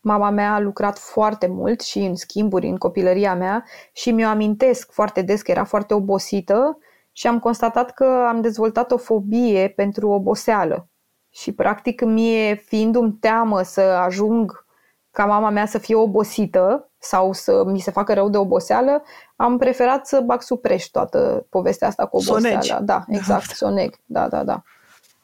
Mama 0.00 0.30
mea 0.30 0.54
a 0.54 0.60
lucrat 0.60 0.98
foarte 0.98 1.46
mult 1.46 1.80
și 1.80 1.98
în 1.98 2.14
schimburi 2.14 2.66
în 2.66 2.76
copilăria 2.76 3.34
mea 3.34 3.64
și 3.92 4.10
mi-o 4.10 4.28
amintesc 4.28 4.92
foarte 4.92 5.22
des 5.22 5.42
că 5.42 5.50
era 5.50 5.64
foarte 5.64 5.94
obosită 5.94 6.78
și 7.12 7.26
am 7.26 7.38
constatat 7.38 7.90
că 7.90 8.24
am 8.28 8.40
dezvoltat 8.40 8.90
o 8.90 8.96
fobie 8.96 9.68
pentru 9.68 10.08
oboseală. 10.08 10.88
Și 11.30 11.52
practic 11.52 12.00
mie, 12.00 12.54
fiindu-mi 12.54 13.12
teamă 13.12 13.62
să 13.62 13.80
ajung 13.80 14.66
ca 15.10 15.24
mama 15.24 15.50
mea 15.50 15.66
să 15.66 15.78
fie 15.78 15.94
obosită 15.94 16.90
sau 17.04 17.32
să 17.32 17.62
mi 17.66 17.80
se 17.80 17.90
facă 17.90 18.14
rău 18.14 18.28
de 18.28 18.36
oboseală, 18.36 19.02
am 19.36 19.58
preferat 19.58 20.06
să 20.06 20.20
bag 20.20 20.42
supreș 20.42 20.84
toată 20.84 21.46
povestea 21.48 21.88
asta 21.88 22.06
cu 22.06 22.16
oboseala. 22.16 22.60
Sonegi. 22.60 22.84
Da, 22.84 23.04
exact, 23.08 23.50
soneg. 23.50 23.94
Da, 24.04 24.28
da, 24.28 24.44
da. 24.44 24.62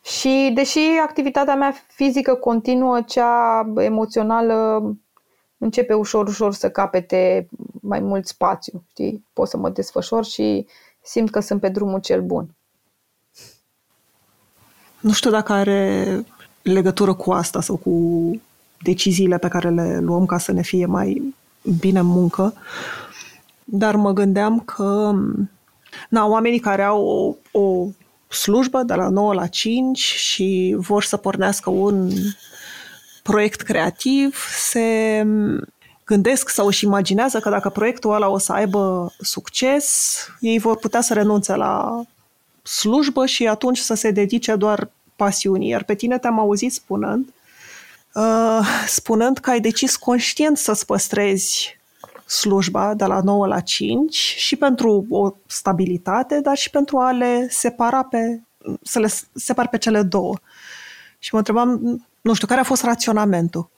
Și 0.03 0.51
deși 0.55 0.79
activitatea 1.03 1.55
mea 1.55 1.75
fizică 1.89 2.35
continuă, 2.35 3.01
cea 3.01 3.67
emoțională 3.77 4.83
începe 5.59 5.95
ușor, 5.95 6.29
ușor 6.29 6.55
să 6.55 6.71
capete 6.71 7.49
mai 7.81 8.01
mult 8.01 8.27
spațiu. 8.27 8.83
Știi? 8.91 9.25
Pot 9.33 9.49
să 9.49 9.57
mă 9.57 9.69
desfășor 9.69 10.25
și 10.25 10.67
simt 11.03 11.31
că 11.31 11.41
sunt 11.41 11.61
pe 11.61 11.69
drumul 11.69 12.01
cel 12.01 12.23
bun. 12.23 12.55
Nu 15.01 15.13
știu 15.13 15.31
dacă 15.31 15.53
are 15.53 16.25
legătură 16.63 17.15
cu 17.15 17.33
asta 17.33 17.61
sau 17.61 17.77
cu 17.77 17.91
deciziile 18.83 19.39
pe 19.39 19.49
care 19.49 19.71
le 19.71 19.99
luăm 19.99 20.27
ca 20.27 20.39
să 20.39 20.53
ne 20.53 20.63
fie 20.63 20.87
mai 20.87 21.35
bine 21.81 21.99
în 21.99 22.07
muncă, 22.07 22.55
dar 23.65 23.97
mă 23.97 24.13
gândeam 24.13 24.61
că 24.61 25.15
na, 26.09 26.27
oamenii 26.27 26.59
care 26.59 26.83
au 26.83 27.37
o, 27.53 27.61
o 27.61 27.87
slujbă 28.29 28.83
de 28.83 28.95
la 28.95 29.09
9 29.09 29.35
la 29.35 29.47
5 29.47 29.99
și 29.99 30.77
vor 30.79 31.03
să 31.03 31.17
pornească 31.17 31.71
un 31.71 32.11
proiect 33.23 33.61
creativ 33.61 34.37
se 34.57 35.27
gândesc 36.05 36.49
sau 36.49 36.67
își 36.67 36.85
imaginează 36.85 37.41
că 37.41 37.51
dacă 37.51 37.69
proiectul 37.69 38.15
ăla 38.15 38.29
o 38.29 38.39
să 38.39 38.53
aibă 38.53 39.13
succes, 39.21 40.17
ei 40.41 40.59
vor 40.59 40.77
putea 40.77 41.01
să 41.01 41.15
renunțe 41.15 41.55
la 41.55 42.03
slujbă 42.63 43.27
și 43.27 43.47
atunci 43.47 43.79
să 43.79 43.95
se 43.95 44.11
dedice 44.11 44.55
doar 44.55 44.91
pasiunii. 45.17 45.69
Iar 45.69 45.83
pe 45.83 45.95
tine 45.95 46.19
te-am 46.19 46.39
auzit 46.39 46.73
spunând, 46.73 47.27
uh, 47.27 47.40
spunând 48.87 49.39
că 49.39 49.51
ai 49.51 49.61
decis 49.61 49.97
conștient 49.97 50.57
să-ți 50.57 50.87
păstrezi 50.87 51.79
slujba 52.27 52.95
de 52.95 53.05
la 53.05 53.21
9 53.21 53.47
la 53.47 53.61
5 53.61 54.15
și 54.15 54.57
pentru 54.57 55.07
o 55.11 55.31
stabilitate, 55.47 56.41
dar 56.41 56.57
și 56.57 56.71
pentru 56.71 56.99
a 56.99 57.11
le 57.11 57.47
separa 57.49 58.03
pe, 58.03 58.41
să 58.83 58.99
le 58.99 59.09
separ 59.35 59.69
pe 59.69 59.79
cele 59.79 60.03
două. 60.03 60.35
Și 61.19 61.31
mă 61.33 61.39
întrebam, 61.39 61.81
nu 62.21 62.35
știu, 62.35 62.47
care 62.47 62.61
a 62.61 62.65
fost 62.65 62.83
raționamentul? 62.83 63.71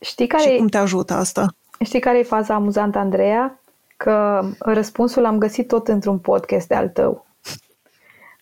Știi 0.00 0.26
care 0.26 0.42
și 0.42 0.56
cum 0.56 0.66
te 0.66 0.78
ajută 0.78 1.14
asta? 1.14 1.54
Știi 1.84 2.00
care 2.00 2.18
e 2.18 2.22
faza 2.22 2.54
amuzantă, 2.54 2.98
Andreea? 2.98 3.60
Că 3.96 4.44
răspunsul 4.58 5.24
am 5.24 5.38
găsit 5.38 5.68
tot 5.68 5.88
într-un 5.88 6.18
podcast 6.18 6.68
de 6.68 6.74
al 6.74 6.88
tău. 6.88 7.26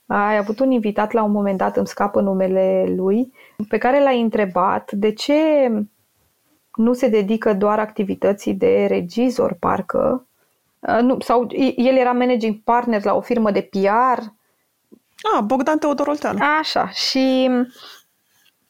Ai 0.07 0.37
avut 0.37 0.61
un 0.61 0.71
invitat 0.71 1.13
la 1.13 1.23
un 1.23 1.31
moment 1.31 1.59
dat, 1.59 1.77
îmi 1.77 1.87
scapă 1.87 2.21
numele 2.21 2.85
lui, 2.97 3.33
pe 3.69 3.79
care 3.79 4.03
l-ai 4.03 4.21
întrebat 4.21 4.93
de 4.93 5.13
ce 5.13 5.71
nu 6.75 6.93
se 6.93 7.09
dedică 7.09 7.55
doar 7.55 7.79
activității 7.79 8.55
de 8.55 8.87
regizor, 8.87 9.57
parcă, 9.61 10.27
nu, 11.01 11.21
sau 11.21 11.47
el 11.77 11.97
era 11.97 12.13
managing 12.13 12.63
partner 12.65 13.05
la 13.05 13.15
o 13.15 13.21
firmă 13.21 13.51
de 13.51 13.69
PR. 13.71 14.19
Ah, 15.33 15.43
Bogdan 15.45 15.79
Teodor 15.79 16.07
Olteanu. 16.07 16.39
Așa, 16.59 16.89
și 16.89 17.51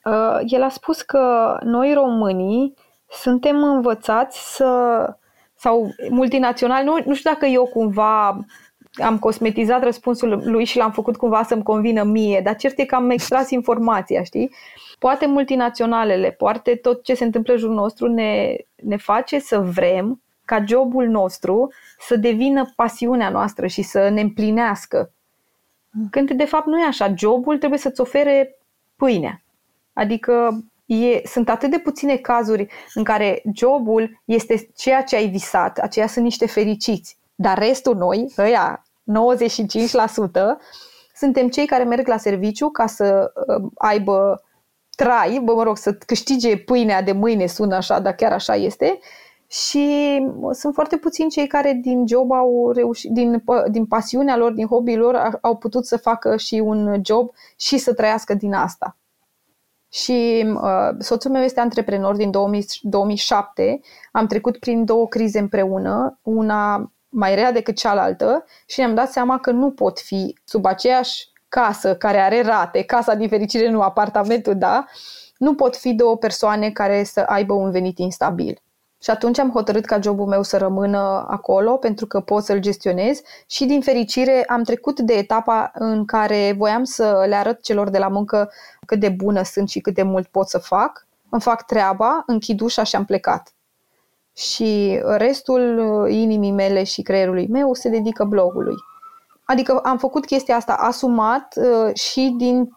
uh, 0.05 0.39
el 0.47 0.63
a 0.63 0.69
spus 0.69 1.03
că 1.03 1.57
noi 1.63 1.93
românii 1.93 2.75
suntem 3.11 3.63
învățați 3.63 4.57
să, 4.57 5.17
sau 5.55 5.91
multinaționali, 6.11 6.85
nu, 6.85 6.99
nu 7.05 7.15
știu 7.15 7.31
dacă 7.31 7.47
eu 7.47 7.67
cumva 7.67 8.39
am 9.03 9.19
cosmetizat 9.19 9.83
răspunsul 9.83 10.43
lui 10.45 10.65
și 10.65 10.77
l-am 10.77 10.93
făcut 10.93 11.17
cumva 11.17 11.43
să-mi 11.43 11.63
convină 11.63 12.03
mie, 12.03 12.41
dar 12.45 12.57
cert 12.57 12.79
e 12.79 12.85
că 12.85 12.95
am 12.95 13.11
extras 13.11 13.51
informația, 13.51 14.23
știi? 14.23 14.51
Poate 14.99 15.27
multinaționalele, 15.27 16.31
poate 16.31 16.75
tot 16.75 17.03
ce 17.03 17.15
se 17.15 17.25
întâmplă 17.25 17.53
în 17.53 17.59
jurul 17.59 17.75
nostru 17.75 18.09
ne, 18.09 18.57
ne 18.75 18.97
face 18.97 19.39
să 19.39 19.61
vrem 19.61 20.23
ca 20.45 20.65
jobul 20.65 21.09
nostru 21.09 21.73
să 21.99 22.17
devină 22.17 22.73
pasiunea 22.77 23.29
noastră 23.29 23.67
și 23.67 23.83
să 23.83 24.09
ne 24.09 24.21
împlinească. 24.21 25.13
Când 26.11 26.31
de 26.31 26.45
fapt 26.45 26.67
nu 26.67 26.81
e 26.81 26.87
așa. 26.87 27.15
Jobul 27.17 27.59
trebuie 27.59 27.79
să-ți 27.79 28.01
ofere 28.01 28.59
pâinea. 28.97 29.43
Adică 29.93 30.65
e, 30.87 31.27
sunt 31.27 31.49
atât 31.49 31.71
de 31.71 31.79
puține 31.79 32.17
cazuri 32.17 32.67
în 32.95 33.05
care 33.05 33.43
jobul 33.55 34.21
este 34.25 34.69
ceea 34.77 35.03
ce 35.03 35.17
ai 35.17 35.29
visat, 35.29 35.79
aceia 35.79 36.07
sunt 36.07 36.25
niște 36.25 36.47
fericiți. 36.47 37.19
Dar 37.35 37.59
restul 37.59 37.97
noi, 37.97 38.33
ăia 38.39 38.83
95%, 38.83 38.88
suntem 41.15 41.49
cei 41.49 41.67
care 41.67 41.85
merg 41.85 42.07
la 42.07 42.17
serviciu 42.17 42.69
ca 42.69 42.87
să 42.87 43.33
uh, 43.47 43.71
aibă 43.75 44.43
trai, 44.97 45.41
bă, 45.45 45.55
mă 45.55 45.63
rog, 45.63 45.77
să 45.77 45.93
câștige 45.93 46.57
pâinea 46.57 47.03
de 47.03 47.13
mâine, 47.13 47.47
sună 47.47 47.77
așa, 47.77 48.01
dar 48.01 48.15
chiar 48.15 48.33
așa 48.33 48.55
este. 48.55 48.99
Și 49.47 50.19
sunt 50.51 50.75
foarte 50.75 50.97
puțini 50.97 51.31
cei 51.31 51.47
care 51.47 51.79
din 51.83 52.07
job 52.07 52.33
au 52.33 52.71
reușit, 52.71 53.11
din, 53.11 53.45
din 53.71 53.87
pasiunea 53.87 54.37
lor, 54.37 54.53
din 54.53 54.67
hobby-ul 54.67 54.99
lor, 54.99 55.39
au 55.41 55.57
putut 55.57 55.87
să 55.87 55.97
facă 55.97 56.37
și 56.37 56.55
un 56.55 57.01
job 57.05 57.31
și 57.57 57.79
să 57.79 57.95
trăiască 57.95 58.35
din 58.35 58.55
asta. 58.55 58.97
Și 59.93 60.47
uh, 60.55 60.97
soțul 60.99 61.31
meu 61.31 61.43
este 61.43 61.61
antreprenor 61.61 62.17
din 62.17 62.31
2000, 62.31 62.65
2007. 62.81 63.81
Am 64.13 64.27
trecut 64.27 64.59
prin 64.59 64.85
două 64.85 65.07
crize 65.07 65.39
împreună, 65.39 66.19
una 66.23 66.93
mai 67.19 67.35
rea 67.35 67.53
decât 67.53 67.77
cealaltă 67.77 68.45
și 68.67 68.81
ne-am 68.81 68.95
dat 68.95 69.11
seama 69.11 69.39
că 69.39 69.51
nu 69.51 69.71
pot 69.71 70.01
fi 70.01 70.39
sub 70.45 70.65
aceeași 70.65 71.29
casă 71.49 71.97
care 71.97 72.19
are 72.19 72.43
rate, 72.43 72.83
casa 72.83 73.15
din 73.15 73.29
fericire 73.29 73.71
nu, 73.71 73.83
apartamentul, 73.83 74.55
da, 74.57 74.85
nu 75.37 75.55
pot 75.55 75.77
fi 75.77 75.93
două 75.95 76.17
persoane 76.17 76.71
care 76.71 77.05
să 77.05 77.21
aibă 77.21 77.55
un 77.55 77.71
venit 77.71 77.99
instabil. 77.99 78.63
Și 79.03 79.11
atunci 79.11 79.39
am 79.39 79.51
hotărât 79.51 79.85
ca 79.85 80.01
jobul 80.01 80.27
meu 80.27 80.43
să 80.43 80.57
rămână 80.57 81.27
acolo 81.29 81.77
pentru 81.77 82.07
că 82.07 82.21
pot 82.21 82.45
să-l 82.45 82.59
gestionez 82.59 83.21
și 83.47 83.65
din 83.65 83.81
fericire 83.81 84.45
am 84.45 84.63
trecut 84.63 85.01
de 85.01 85.15
etapa 85.15 85.71
în 85.75 86.05
care 86.05 86.55
voiam 86.57 86.85
să 86.85 87.25
le 87.29 87.35
arăt 87.35 87.63
celor 87.63 87.89
de 87.89 87.99
la 87.99 88.09
muncă 88.09 88.51
cât 88.87 89.01
de 89.01 89.09
bună 89.09 89.43
sunt 89.43 89.69
și 89.69 89.81
cât 89.81 89.95
de 89.95 90.03
mult 90.03 90.27
pot 90.27 90.49
să 90.49 90.59
fac. 90.59 91.07
Îmi 91.29 91.41
fac 91.41 91.67
treaba, 91.67 92.23
închid 92.27 92.61
ușa 92.61 92.83
și 92.83 92.97
am 92.97 93.05
plecat. 93.05 93.53
Și 94.39 95.01
restul 95.05 96.07
inimii 96.11 96.51
mele 96.51 96.85
și 96.85 97.03
creierului 97.03 97.47
meu 97.49 97.75
se 97.75 97.89
dedică 97.89 98.25
blogului. 98.25 98.75
Adică 99.45 99.79
am 99.79 99.99
făcut 99.99 100.27
chestia 100.27 100.57
asta 100.57 100.73
asumat 100.73 101.55
uh, 101.57 101.95
și 101.95 102.35
din, 102.37 102.77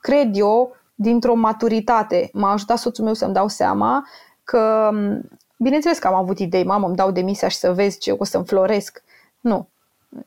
cred 0.00 0.30
eu, 0.32 0.76
dintr-o 0.94 1.34
maturitate. 1.34 2.30
M-a 2.32 2.52
ajutat 2.52 2.78
soțul 2.78 3.04
meu 3.04 3.14
să-mi 3.14 3.32
dau 3.32 3.48
seama 3.48 4.06
că, 4.44 4.90
bineînțeles 5.58 5.98
că 5.98 6.06
am 6.06 6.14
avut 6.14 6.38
idei, 6.38 6.64
mamă, 6.64 6.86
îmi 6.86 6.96
dau 6.96 7.10
demisia 7.10 7.48
și 7.48 7.56
să 7.56 7.72
vezi 7.72 7.98
ce 7.98 8.14
o 8.18 8.24
să 8.24 8.36
înfloresc. 8.36 9.02
Nu. 9.40 9.68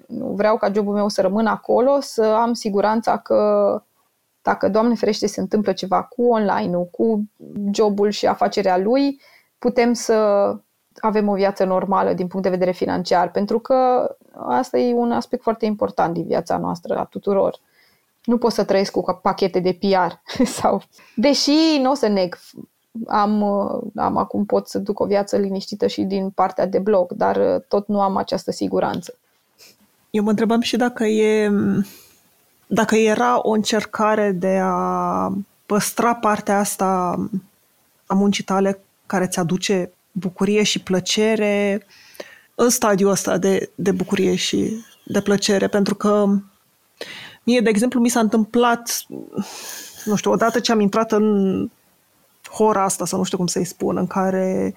Nu 0.08 0.26
vreau 0.26 0.58
ca 0.58 0.72
jobul 0.72 0.94
meu 0.94 1.08
să 1.08 1.22
rămână 1.22 1.50
acolo, 1.50 2.00
să 2.00 2.24
am 2.24 2.54
siguranța 2.54 3.18
că 3.18 3.82
dacă, 4.42 4.70
Doamne 4.70 4.96
ferește, 4.96 5.28
se 5.28 5.42
întâmplă 5.42 5.74
ceva 5.74 6.04
cu 6.04 6.24
online-ul, 6.24 6.88
cu 6.92 7.24
jobul 7.72 8.10
și 8.10 8.28
afacerea 8.28 8.78
lui, 8.78 9.22
putem 9.58 9.94
să 9.94 10.56
avem 11.00 11.28
o 11.28 11.34
viață 11.34 11.64
normală 11.64 12.14
din 12.14 12.28
punct 12.28 12.45
de 12.45 12.52
vedere 12.52 12.72
financiar, 12.72 13.32
pentru 13.32 13.60
că 13.60 14.10
asta 14.34 14.78
e 14.78 14.93
un 14.93 15.12
aspect 15.12 15.43
foarte 15.43 15.66
important 15.66 16.14
din 16.14 16.26
viața 16.26 16.58
noastră 16.58 16.98
a 16.98 17.04
tuturor. 17.04 17.60
Nu 18.24 18.38
pot 18.38 18.52
să 18.52 18.64
trăiesc 18.64 18.91
cu 18.91 19.20
pachete 19.22 19.60
de 19.60 19.78
PR 19.80 20.41
sau... 20.60 20.82
Deși 21.16 21.80
nu 21.82 21.91
o 21.91 21.93
să 21.93 22.08
neg, 22.08 22.38
am, 23.08 23.43
am 23.95 24.18
acum 24.18 24.45
pot 24.45 24.68
să 24.68 24.80
duc 24.80 25.00
o 25.00 25.06
viață 25.06 25.38
liniștită 25.38 25.88
și 25.88 26.02
din 26.02 26.30
partea 26.30 26.66
de 26.66 26.80
blog, 26.80 27.12
dar 27.12 27.64
tot 27.68 27.88
nu 27.88 28.02
am 28.02 28.18
această 28.18 28.52
siguranță. 28.52 29.18
Eu 30.10 30.24
mă 30.24 30.30
întrebam 30.30 30.62
și 30.62 30.78
dacă 30.78 31.04
e 31.04 31.52
dacă 32.68 32.95
era 32.95 33.39
o 33.41 33.52
încercare 33.52 34.32
de 34.32 34.60
a 34.64 35.32
păstra 35.66 36.16
partea 36.16 36.60
asta 36.60 37.16
a 38.06 38.14
muncii 38.14 38.43
tale 38.43 38.80
care 39.06 39.28
ți 39.28 39.39
aduce 39.39 39.91
bucurie 40.20 40.63
și 40.63 40.80
plăcere 40.80 41.86
în 42.55 42.70
stadiul 42.70 43.11
ăsta 43.11 43.38
de, 43.38 43.70
de 43.76 43.91
bucurie 43.91 44.36
și 44.36 44.86
de 45.05 45.22
plăcere, 45.22 45.68
pentru 45.68 45.95
că 45.95 46.26
mie, 47.43 47.59
de 47.59 47.70
exemplu, 47.70 47.99
mi 47.99 48.09
s-a 48.09 48.20
întâmplat, 48.20 49.05
nu 50.05 50.15
știu, 50.15 50.32
odată 50.32 50.59
ce 50.59 50.72
am 50.72 50.80
intrat 50.80 51.11
în 51.11 51.70
hora 52.49 52.84
asta, 52.84 53.05
sau 53.05 53.18
nu 53.18 53.24
știu 53.24 53.38
cum 53.38 53.47
să-i 53.47 53.65
spun, 53.65 53.97
în 53.97 54.07
care, 54.07 54.76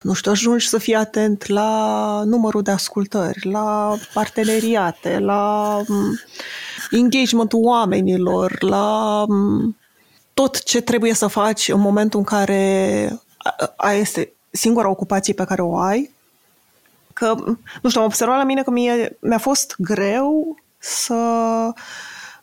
nu 0.00 0.12
știu, 0.12 0.30
ajungi 0.30 0.68
să 0.68 0.78
fii 0.78 0.94
atent 0.94 1.46
la 1.46 2.22
numărul 2.24 2.62
de 2.62 2.70
ascultări, 2.70 3.50
la 3.50 3.94
parteneriate, 4.14 5.18
la 5.18 5.76
mm, 5.86 6.18
engagementul 6.90 7.60
oamenilor, 7.64 8.62
la 8.62 9.24
mm, 9.28 9.76
tot 10.34 10.62
ce 10.62 10.80
trebuie 10.80 11.14
să 11.14 11.26
faci 11.26 11.68
în 11.68 11.80
momentul 11.80 12.18
în 12.18 12.24
care 12.24 13.12
aia 13.76 13.98
este 13.98 14.32
singura 14.50 14.88
ocupație 14.88 15.34
pe 15.34 15.44
care 15.44 15.62
o 15.62 15.78
ai, 15.78 16.10
că, 17.12 17.34
nu 17.82 17.88
știu, 17.88 18.00
am 18.00 18.06
observat 18.06 18.36
la 18.36 18.44
mine 18.44 18.62
că 18.62 18.70
mie, 18.70 19.16
mi-a 19.20 19.38
fost 19.38 19.74
greu 19.78 20.56
să 20.78 21.14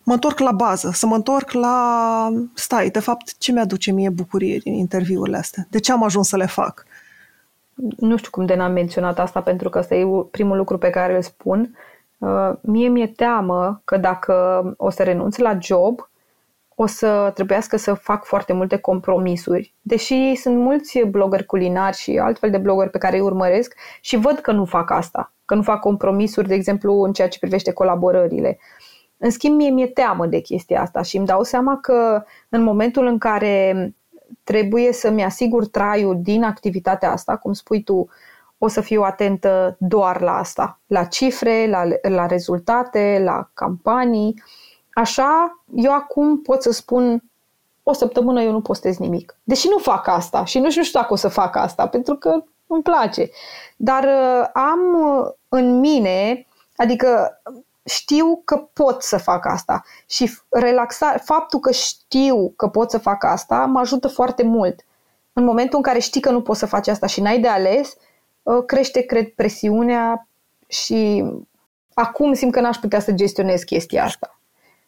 mă 0.03 0.14
întorc 0.14 0.39
la 0.39 0.51
bază, 0.51 0.91
să 0.93 1.06
mă 1.06 1.16
întorc 1.16 1.51
la, 1.51 2.30
stai, 2.53 2.89
de 2.89 2.99
fapt, 2.99 3.38
ce 3.38 3.51
mi-aduce 3.51 3.91
mie 3.91 4.10
bucurie 4.10 4.58
din 4.58 4.74
interviurile 4.74 5.38
astea? 5.38 5.68
De 5.70 5.80
ce 5.80 5.91
am 5.91 6.03
ajuns 6.03 6.28
să 6.28 6.38
le 6.38 6.45
fac? 6.45 6.86
Nu 7.97 8.18
știu 8.18 8.30
cum 8.32 8.45
de 8.45 8.56
n-am 8.56 8.72
menționat 8.72 9.20
asta, 9.20 9.41
pentru 9.41 9.70
că 9.70 9.80
ăsta 9.80 9.95
e 9.95 10.08
primul 10.32 10.58
lucru 10.58 10.78
pe 10.78 10.89
care 10.89 11.16
îl 11.16 11.22
spun. 11.22 11.78
Uh, 12.18 12.51
mie 12.62 12.88
mi-e 12.88 13.08
teamă 13.08 13.82
că 13.86 13.97
dacă 13.97 14.64
o 14.78 14.89
să 14.89 15.03
renunț 15.03 15.38
la 15.38 15.58
job, 15.62 16.10
o 16.76 16.86
să 16.86 17.32
trebuiască 17.34 17.78
să 17.78 17.93
fac 17.93 18.26
foarte 18.26 18.53
multe 18.53 18.78
compromisuri. 18.78 19.73
Deși 19.82 20.36
sunt 20.36 20.57
mulți 20.57 20.99
blogări 20.99 21.45
culinari 21.45 21.97
și 21.97 22.17
altfel 22.17 22.49
de 22.49 22.57
blogări 22.57 22.89
pe 22.89 22.97
care 22.97 23.15
îi 23.15 23.21
urmăresc 23.21 23.76
și 24.01 24.15
văd 24.15 24.39
că 24.39 24.51
nu 24.51 24.65
fac 24.65 24.91
asta, 24.91 25.34
că 25.45 25.55
nu 25.55 25.61
fac 25.61 25.80
compromisuri, 25.80 26.47
de 26.47 26.53
exemplu, 26.53 27.01
în 27.01 27.13
ceea 27.13 27.28
ce 27.28 27.39
privește 27.39 27.71
colaborările. 27.71 28.59
În 29.17 29.30
schimb, 29.30 29.55
mie 29.55 29.69
mi-e 29.69 29.88
teamă 29.88 30.26
de 30.26 30.39
chestia 30.39 30.82
asta 30.82 31.01
și 31.01 31.17
îmi 31.17 31.26
dau 31.26 31.43
seama 31.43 31.80
că 31.82 32.23
în 32.49 32.63
momentul 32.63 33.05
în 33.05 33.17
care 33.17 33.93
trebuie 34.43 34.93
să-mi 34.93 35.23
asigur 35.23 35.67
traiul 35.67 36.21
din 36.21 36.43
activitatea 36.43 37.11
asta, 37.11 37.38
cum 37.38 37.53
spui 37.53 37.84
tu, 37.84 38.07
o 38.57 38.67
să 38.67 38.82
fiu 38.82 39.01
atentă 39.01 39.76
doar 39.80 40.21
la 40.21 40.38
asta, 40.38 40.80
la 40.88 41.03
cifre, 41.03 41.67
la, 41.69 41.84
la 42.09 42.26
rezultate, 42.26 43.21
la 43.23 43.49
campanii, 43.53 44.43
Așa, 44.95 45.61
eu 45.75 45.93
acum 45.93 46.41
pot 46.41 46.61
să 46.61 46.71
spun 46.71 47.23
o 47.83 47.93
săptămână 47.93 48.41
eu 48.41 48.51
nu 48.51 48.61
postez 48.61 48.97
nimic. 48.97 49.37
Deși 49.43 49.67
nu 49.67 49.77
fac 49.77 50.07
asta 50.07 50.45
și 50.45 50.59
nu 50.59 50.69
știu 50.69 50.83
dacă 50.93 51.13
o 51.13 51.15
să 51.15 51.27
fac 51.27 51.55
asta, 51.55 51.87
pentru 51.87 52.15
că 52.15 52.43
îmi 52.67 52.81
place. 52.81 53.29
Dar 53.75 54.03
uh, 54.03 54.49
am 54.53 54.79
în 55.49 55.79
mine, 55.79 56.47
adică 56.75 57.41
știu 57.83 58.41
că 58.45 58.57
pot 58.57 59.01
să 59.01 59.17
fac 59.17 59.45
asta 59.45 59.83
și 60.05 60.37
relaxa, 60.49 61.17
faptul 61.23 61.59
că 61.59 61.71
știu 61.71 62.53
că 62.55 62.67
pot 62.67 62.91
să 62.91 62.97
fac 62.97 63.23
asta 63.23 63.65
mă 63.65 63.79
ajută 63.79 64.07
foarte 64.07 64.43
mult. 64.43 64.85
În 65.33 65.43
momentul 65.43 65.77
în 65.77 65.83
care 65.83 65.99
știi 65.99 66.21
că 66.21 66.31
nu 66.31 66.41
poți 66.41 66.59
să 66.59 66.65
faci 66.65 66.87
asta 66.87 67.07
și 67.07 67.21
n-ai 67.21 67.39
de 67.39 67.47
ales, 67.47 67.97
uh, 68.43 68.63
crește, 68.65 69.01
cred, 69.01 69.27
presiunea 69.27 70.27
și 70.67 71.23
acum 71.93 72.33
simt 72.33 72.51
că 72.51 72.59
n-aș 72.59 72.77
putea 72.77 72.99
să 72.99 73.11
gestionez 73.11 73.63
chestia 73.63 74.03
asta. 74.03 74.34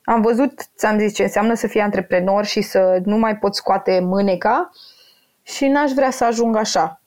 Am 0.09 0.21
văzut, 0.21 0.69
ți-am 0.77 0.99
zis 0.99 1.13
ce 1.13 1.23
înseamnă 1.23 1.53
să 1.53 1.67
fii 1.67 1.79
antreprenor 1.79 2.45
și 2.45 2.61
să 2.61 3.01
nu 3.05 3.17
mai 3.17 3.37
poți 3.37 3.57
scoate 3.57 3.99
mâneca 3.99 4.69
și 5.41 5.67
n-aș 5.67 5.91
vrea 5.91 6.11
să 6.11 6.23
ajung 6.23 6.55
așa. 6.55 7.01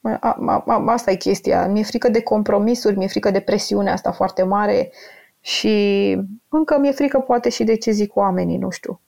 A, 0.00 0.18
a, 0.20 0.62
a, 0.66 0.84
asta 0.86 1.10
e 1.10 1.14
chestia. 1.14 1.66
Mi-e 1.66 1.82
frică 1.82 2.08
de 2.08 2.22
compromisuri, 2.22 2.96
mi-e 2.96 3.06
frică 3.06 3.30
de 3.30 3.40
presiunea 3.40 3.92
asta 3.92 4.12
foarte 4.12 4.42
mare 4.42 4.92
și 5.40 6.16
încă 6.48 6.78
mi-e 6.78 6.92
frică 6.92 7.18
poate 7.18 7.48
și 7.48 7.64
de 7.64 7.76
ce 7.76 7.90
zic 7.90 8.16
oamenii, 8.16 8.58
nu 8.58 8.70
știu. 8.70 9.00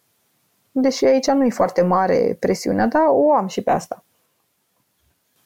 Deși 0.73 1.05
aici 1.05 1.31
nu 1.31 1.45
e 1.45 1.51
foarte 1.51 1.83
mare 1.83 2.37
presiunea, 2.41 2.87
dar 2.87 3.03
o 3.09 3.33
am 3.33 3.47
și 3.47 3.61
pe 3.61 3.71
asta. 3.71 4.05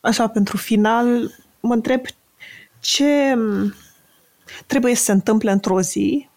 Așa, 0.00 0.28
pentru 0.28 0.56
final, 0.56 1.30
mă 1.60 1.74
întreb 1.74 2.00
ce 2.78 3.36
trebuie 4.66 4.94
să 4.94 5.02
se 5.02 5.12
întâmple 5.12 5.50
într-o 5.50 5.80
zi 5.80 6.28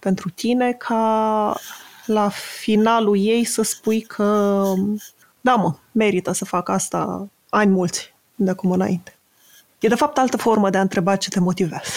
pentru 0.00 0.30
tine 0.30 0.72
ca 0.72 1.54
la 2.06 2.28
finalul 2.60 3.16
ei 3.18 3.44
să 3.44 3.62
spui 3.62 4.00
că 4.00 4.62
da 5.40 5.54
mă, 5.54 5.74
merită 5.92 6.32
să 6.32 6.44
fac 6.44 6.68
asta 6.68 7.28
ani 7.48 7.70
mulți 7.70 8.14
de 8.34 8.50
acum 8.50 8.70
înainte. 8.70 9.14
E 9.78 9.88
de 9.88 9.94
fapt 9.94 10.18
altă 10.18 10.36
formă 10.36 10.70
de 10.70 10.78
a 10.78 10.80
întreba 10.80 11.16
ce 11.16 11.28
te 11.28 11.40
motivează. 11.40 11.90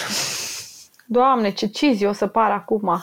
Doamne, 1.06 1.52
ce 1.52 1.68
cizi 1.68 2.06
o 2.06 2.14
să 2.14 2.28
par 2.28 2.52
acum! 2.52 3.02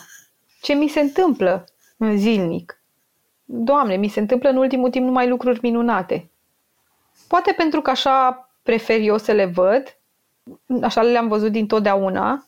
Ce 0.60 0.72
mi 0.72 0.88
se 0.88 1.00
întâmplă 1.00 1.64
în 1.96 2.18
zilnic? 2.18 2.80
Doamne, 3.44 3.96
mi 3.96 4.08
se 4.08 4.20
întâmplă 4.20 4.48
în 4.48 4.56
ultimul 4.56 4.90
timp 4.90 5.04
numai 5.04 5.28
lucruri 5.28 5.58
minunate. 5.62 6.30
Poate 7.28 7.52
pentru 7.52 7.80
că 7.80 7.90
așa 7.90 8.48
prefer 8.62 9.00
eu 9.00 9.18
să 9.18 9.32
le 9.32 9.44
văd, 9.44 9.98
așa 10.82 11.02
le-am 11.02 11.28
văzut 11.28 11.52
din 11.52 11.66
totdeauna, 11.66 12.46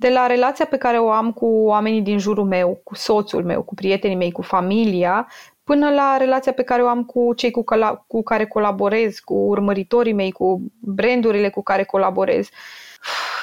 de 0.00 0.08
la 0.08 0.26
relația 0.26 0.66
pe 0.66 0.76
care 0.76 0.98
o 0.98 1.10
am 1.10 1.32
cu 1.32 1.46
oamenii 1.46 2.00
din 2.00 2.18
jurul 2.18 2.44
meu, 2.44 2.80
cu 2.84 2.94
soțul 2.94 3.44
meu, 3.44 3.62
cu 3.62 3.74
prietenii 3.74 4.16
mei, 4.16 4.32
cu 4.32 4.42
familia, 4.42 5.28
până 5.64 5.90
la 5.90 6.16
relația 6.16 6.52
pe 6.52 6.62
care 6.62 6.82
o 6.82 6.86
am 6.86 7.04
cu 7.04 7.34
cei 7.34 7.50
cu, 7.50 7.64
cala- 7.64 8.04
cu 8.06 8.22
care 8.22 8.46
colaborez, 8.46 9.18
cu 9.18 9.34
urmăritorii 9.34 10.12
mei, 10.12 10.32
cu 10.32 10.62
brandurile 10.80 11.50
cu 11.50 11.62
care 11.62 11.84
colaborez. 11.84 12.48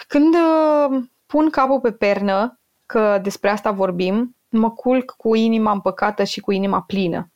Când 0.07 0.33
uh, 0.33 1.03
pun 1.25 1.49
capul 1.49 1.79
pe 1.79 1.91
pernă, 1.91 2.59
că 2.85 3.19
despre 3.23 3.49
asta 3.49 3.71
vorbim, 3.71 4.35
mă 4.49 4.71
culc 4.71 5.13
cu 5.17 5.35
inima 5.35 5.71
împăcată 5.71 6.23
și 6.23 6.39
cu 6.39 6.51
inima 6.51 6.81
plină. 6.81 7.31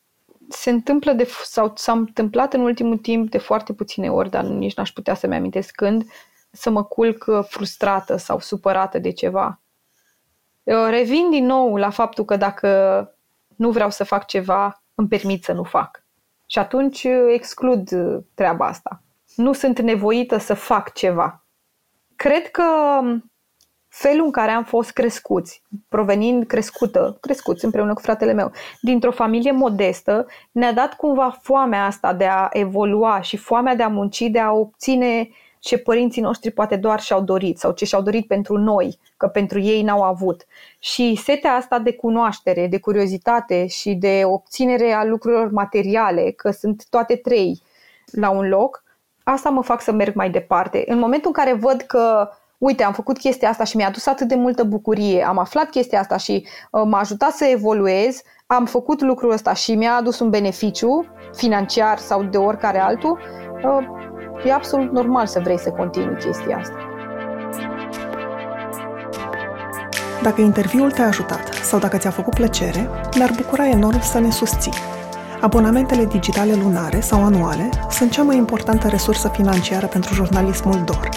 Se 0.49 0.69
întâmplă 0.69 1.11
de, 1.11 1.28
sau 1.43 1.72
s-a 1.76 1.91
întâmplat 1.91 2.53
în 2.53 2.61
ultimul 2.61 2.97
timp 2.97 3.30
de 3.30 3.38
foarte 3.38 3.74
puține 3.74 4.09
ori, 4.09 4.30
dar 4.30 4.43
nici 4.43 4.76
n-aș 4.76 4.91
putea 4.91 5.13
să-mi 5.13 5.36
amintesc 5.36 5.76
când, 5.76 6.03
să 6.51 6.69
mă 6.69 6.83
culc 6.83 7.25
frustrată 7.47 8.15
sau 8.15 8.39
supărată 8.39 8.99
de 8.99 9.11
ceva. 9.11 9.59
Eu 10.63 10.85
revin 10.85 11.29
din 11.29 11.45
nou 11.45 11.75
la 11.75 11.89
faptul 11.89 12.25
că 12.25 12.35
dacă 12.35 12.69
nu 13.55 13.71
vreau 13.71 13.89
să 13.89 14.03
fac 14.03 14.25
ceva, 14.25 14.83
îmi 14.95 15.07
permit 15.07 15.43
să 15.43 15.53
nu 15.53 15.63
fac. 15.63 16.03
Și 16.45 16.59
atunci 16.59 17.07
exclud 17.27 17.89
treaba 18.33 18.67
asta. 18.67 19.01
Nu 19.35 19.53
sunt 19.53 19.79
nevoită 19.79 20.37
să 20.37 20.53
fac 20.53 20.93
ceva. 20.93 21.43
Cred 22.15 22.51
că 22.51 22.63
felul 23.87 24.25
în 24.25 24.31
care 24.31 24.51
am 24.51 24.63
fost 24.63 24.91
crescuți, 24.91 25.61
provenind 25.89 26.45
crescută, 26.45 27.17
crescuți 27.21 27.65
împreună 27.65 27.93
cu 27.93 28.01
fratele 28.01 28.33
meu, 28.33 28.51
dintr-o 28.81 29.11
familie 29.11 29.51
modestă, 29.51 30.27
ne-a 30.51 30.73
dat 30.73 30.93
cumva 30.93 31.29
foamea 31.41 31.85
asta 31.85 32.13
de 32.13 32.25
a 32.25 32.49
evolua 32.51 33.21
și 33.21 33.37
foamea 33.37 33.75
de 33.75 33.83
a 33.83 33.87
munci, 33.87 34.21
de 34.21 34.39
a 34.39 34.51
obține 34.51 35.29
ce 35.62 35.78
părinții 35.78 36.22
noștri 36.22 36.51
poate 36.51 36.76
doar 36.76 36.99
și-au 36.99 37.22
dorit 37.22 37.57
sau 37.57 37.72
ce 37.72 37.86
și-au 37.86 38.01
dorit 38.01 38.28
pentru 38.28 38.57
noi, 38.57 38.99
că 39.18 39.28
pentru 39.28 39.59
ei 39.59 39.82
n-au 39.82 40.01
avut. 40.01 40.45
Și 40.80 41.16
setea 41.16 41.53
asta 41.53 41.80
de 41.80 41.93
cunoaștere, 41.93 42.68
de 42.68 42.80
curiozitate 42.80 43.68
și 43.68 43.93
de 43.93 44.22
obținere 44.26 44.91
a 44.91 45.03
lucrurilor 45.03 45.51
materiale, 45.51 46.32
că 46.32 46.51
sunt 46.51 46.86
toate 46.89 47.16
trei 47.16 47.62
la 48.12 48.30
un 48.30 48.47
loc, 48.47 48.84
asta 49.24 49.49
mă 49.49 49.64
fac 49.64 49.82
să 49.82 49.91
merg 49.91 50.16
mai 50.16 50.30
departe. 50.30 50.84
În 50.88 50.99
momentul 50.99 51.32
în 51.36 51.43
care 51.43 51.57
văd 51.57 51.82
că 51.82 52.30
uite, 52.57 52.84
am 52.84 52.93
făcut 52.93 53.18
chestia 53.18 53.49
asta 53.49 53.64
și 53.64 53.76
mi-a 53.76 53.88
adus 53.88 54.05
atât 54.05 54.28
de 54.28 54.36
multă 54.36 54.64
bucurie, 54.64 55.24
am 55.24 55.38
aflat 55.38 55.70
chestia 55.70 55.99
asta 55.99 56.18
și 56.18 56.47
uh, 56.72 56.82
m-a 56.86 56.99
ajutat 56.99 57.32
să 57.32 57.45
evoluez, 57.45 58.22
am 58.47 58.66
făcut 58.66 59.01
lucrul 59.01 59.32
ăsta 59.32 59.53
și 59.53 59.76
mi-a 59.76 59.93
adus 59.93 60.20
un 60.20 60.30
beneficiu 60.30 61.05
financiar 61.34 61.97
sau 61.97 62.24
de 62.24 62.38
oricare 62.38 62.80
altul, 62.80 63.20
uh, 63.64 64.09
e 64.45 64.53
absolut 64.53 64.91
normal 64.91 65.25
să 65.25 65.39
vrei 65.43 65.59
să 65.59 65.69
continui 65.69 66.15
chestia 66.15 66.57
asta. 66.57 66.75
Dacă 70.23 70.41
interviul 70.41 70.91
te-a 70.91 71.07
ajutat 71.07 71.53
sau 71.53 71.79
dacă 71.79 71.97
ți-a 71.97 72.09
făcut 72.09 72.33
plăcere, 72.33 72.89
ne-ar 73.17 73.31
bucura 73.35 73.67
enorm 73.67 74.01
să 74.01 74.19
ne 74.19 74.31
susții. 74.31 74.73
Abonamentele 75.41 76.05
digitale 76.05 76.53
lunare 76.53 76.99
sau 76.99 77.23
anuale 77.23 77.69
sunt 77.89 78.11
cea 78.11 78.23
mai 78.23 78.37
importantă 78.37 78.87
resursă 78.87 79.27
financiară 79.27 79.87
pentru 79.87 80.13
jurnalismul 80.13 80.81
DOR. 80.85 81.09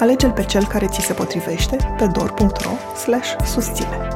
Alege-l 0.00 0.30
pe 0.30 0.44
cel 0.44 0.66
care 0.66 0.86
ți 0.86 1.00
se 1.00 1.12
potrivește 1.12 1.76
pe 1.98 2.06
dor.ro/susține. 2.06 4.08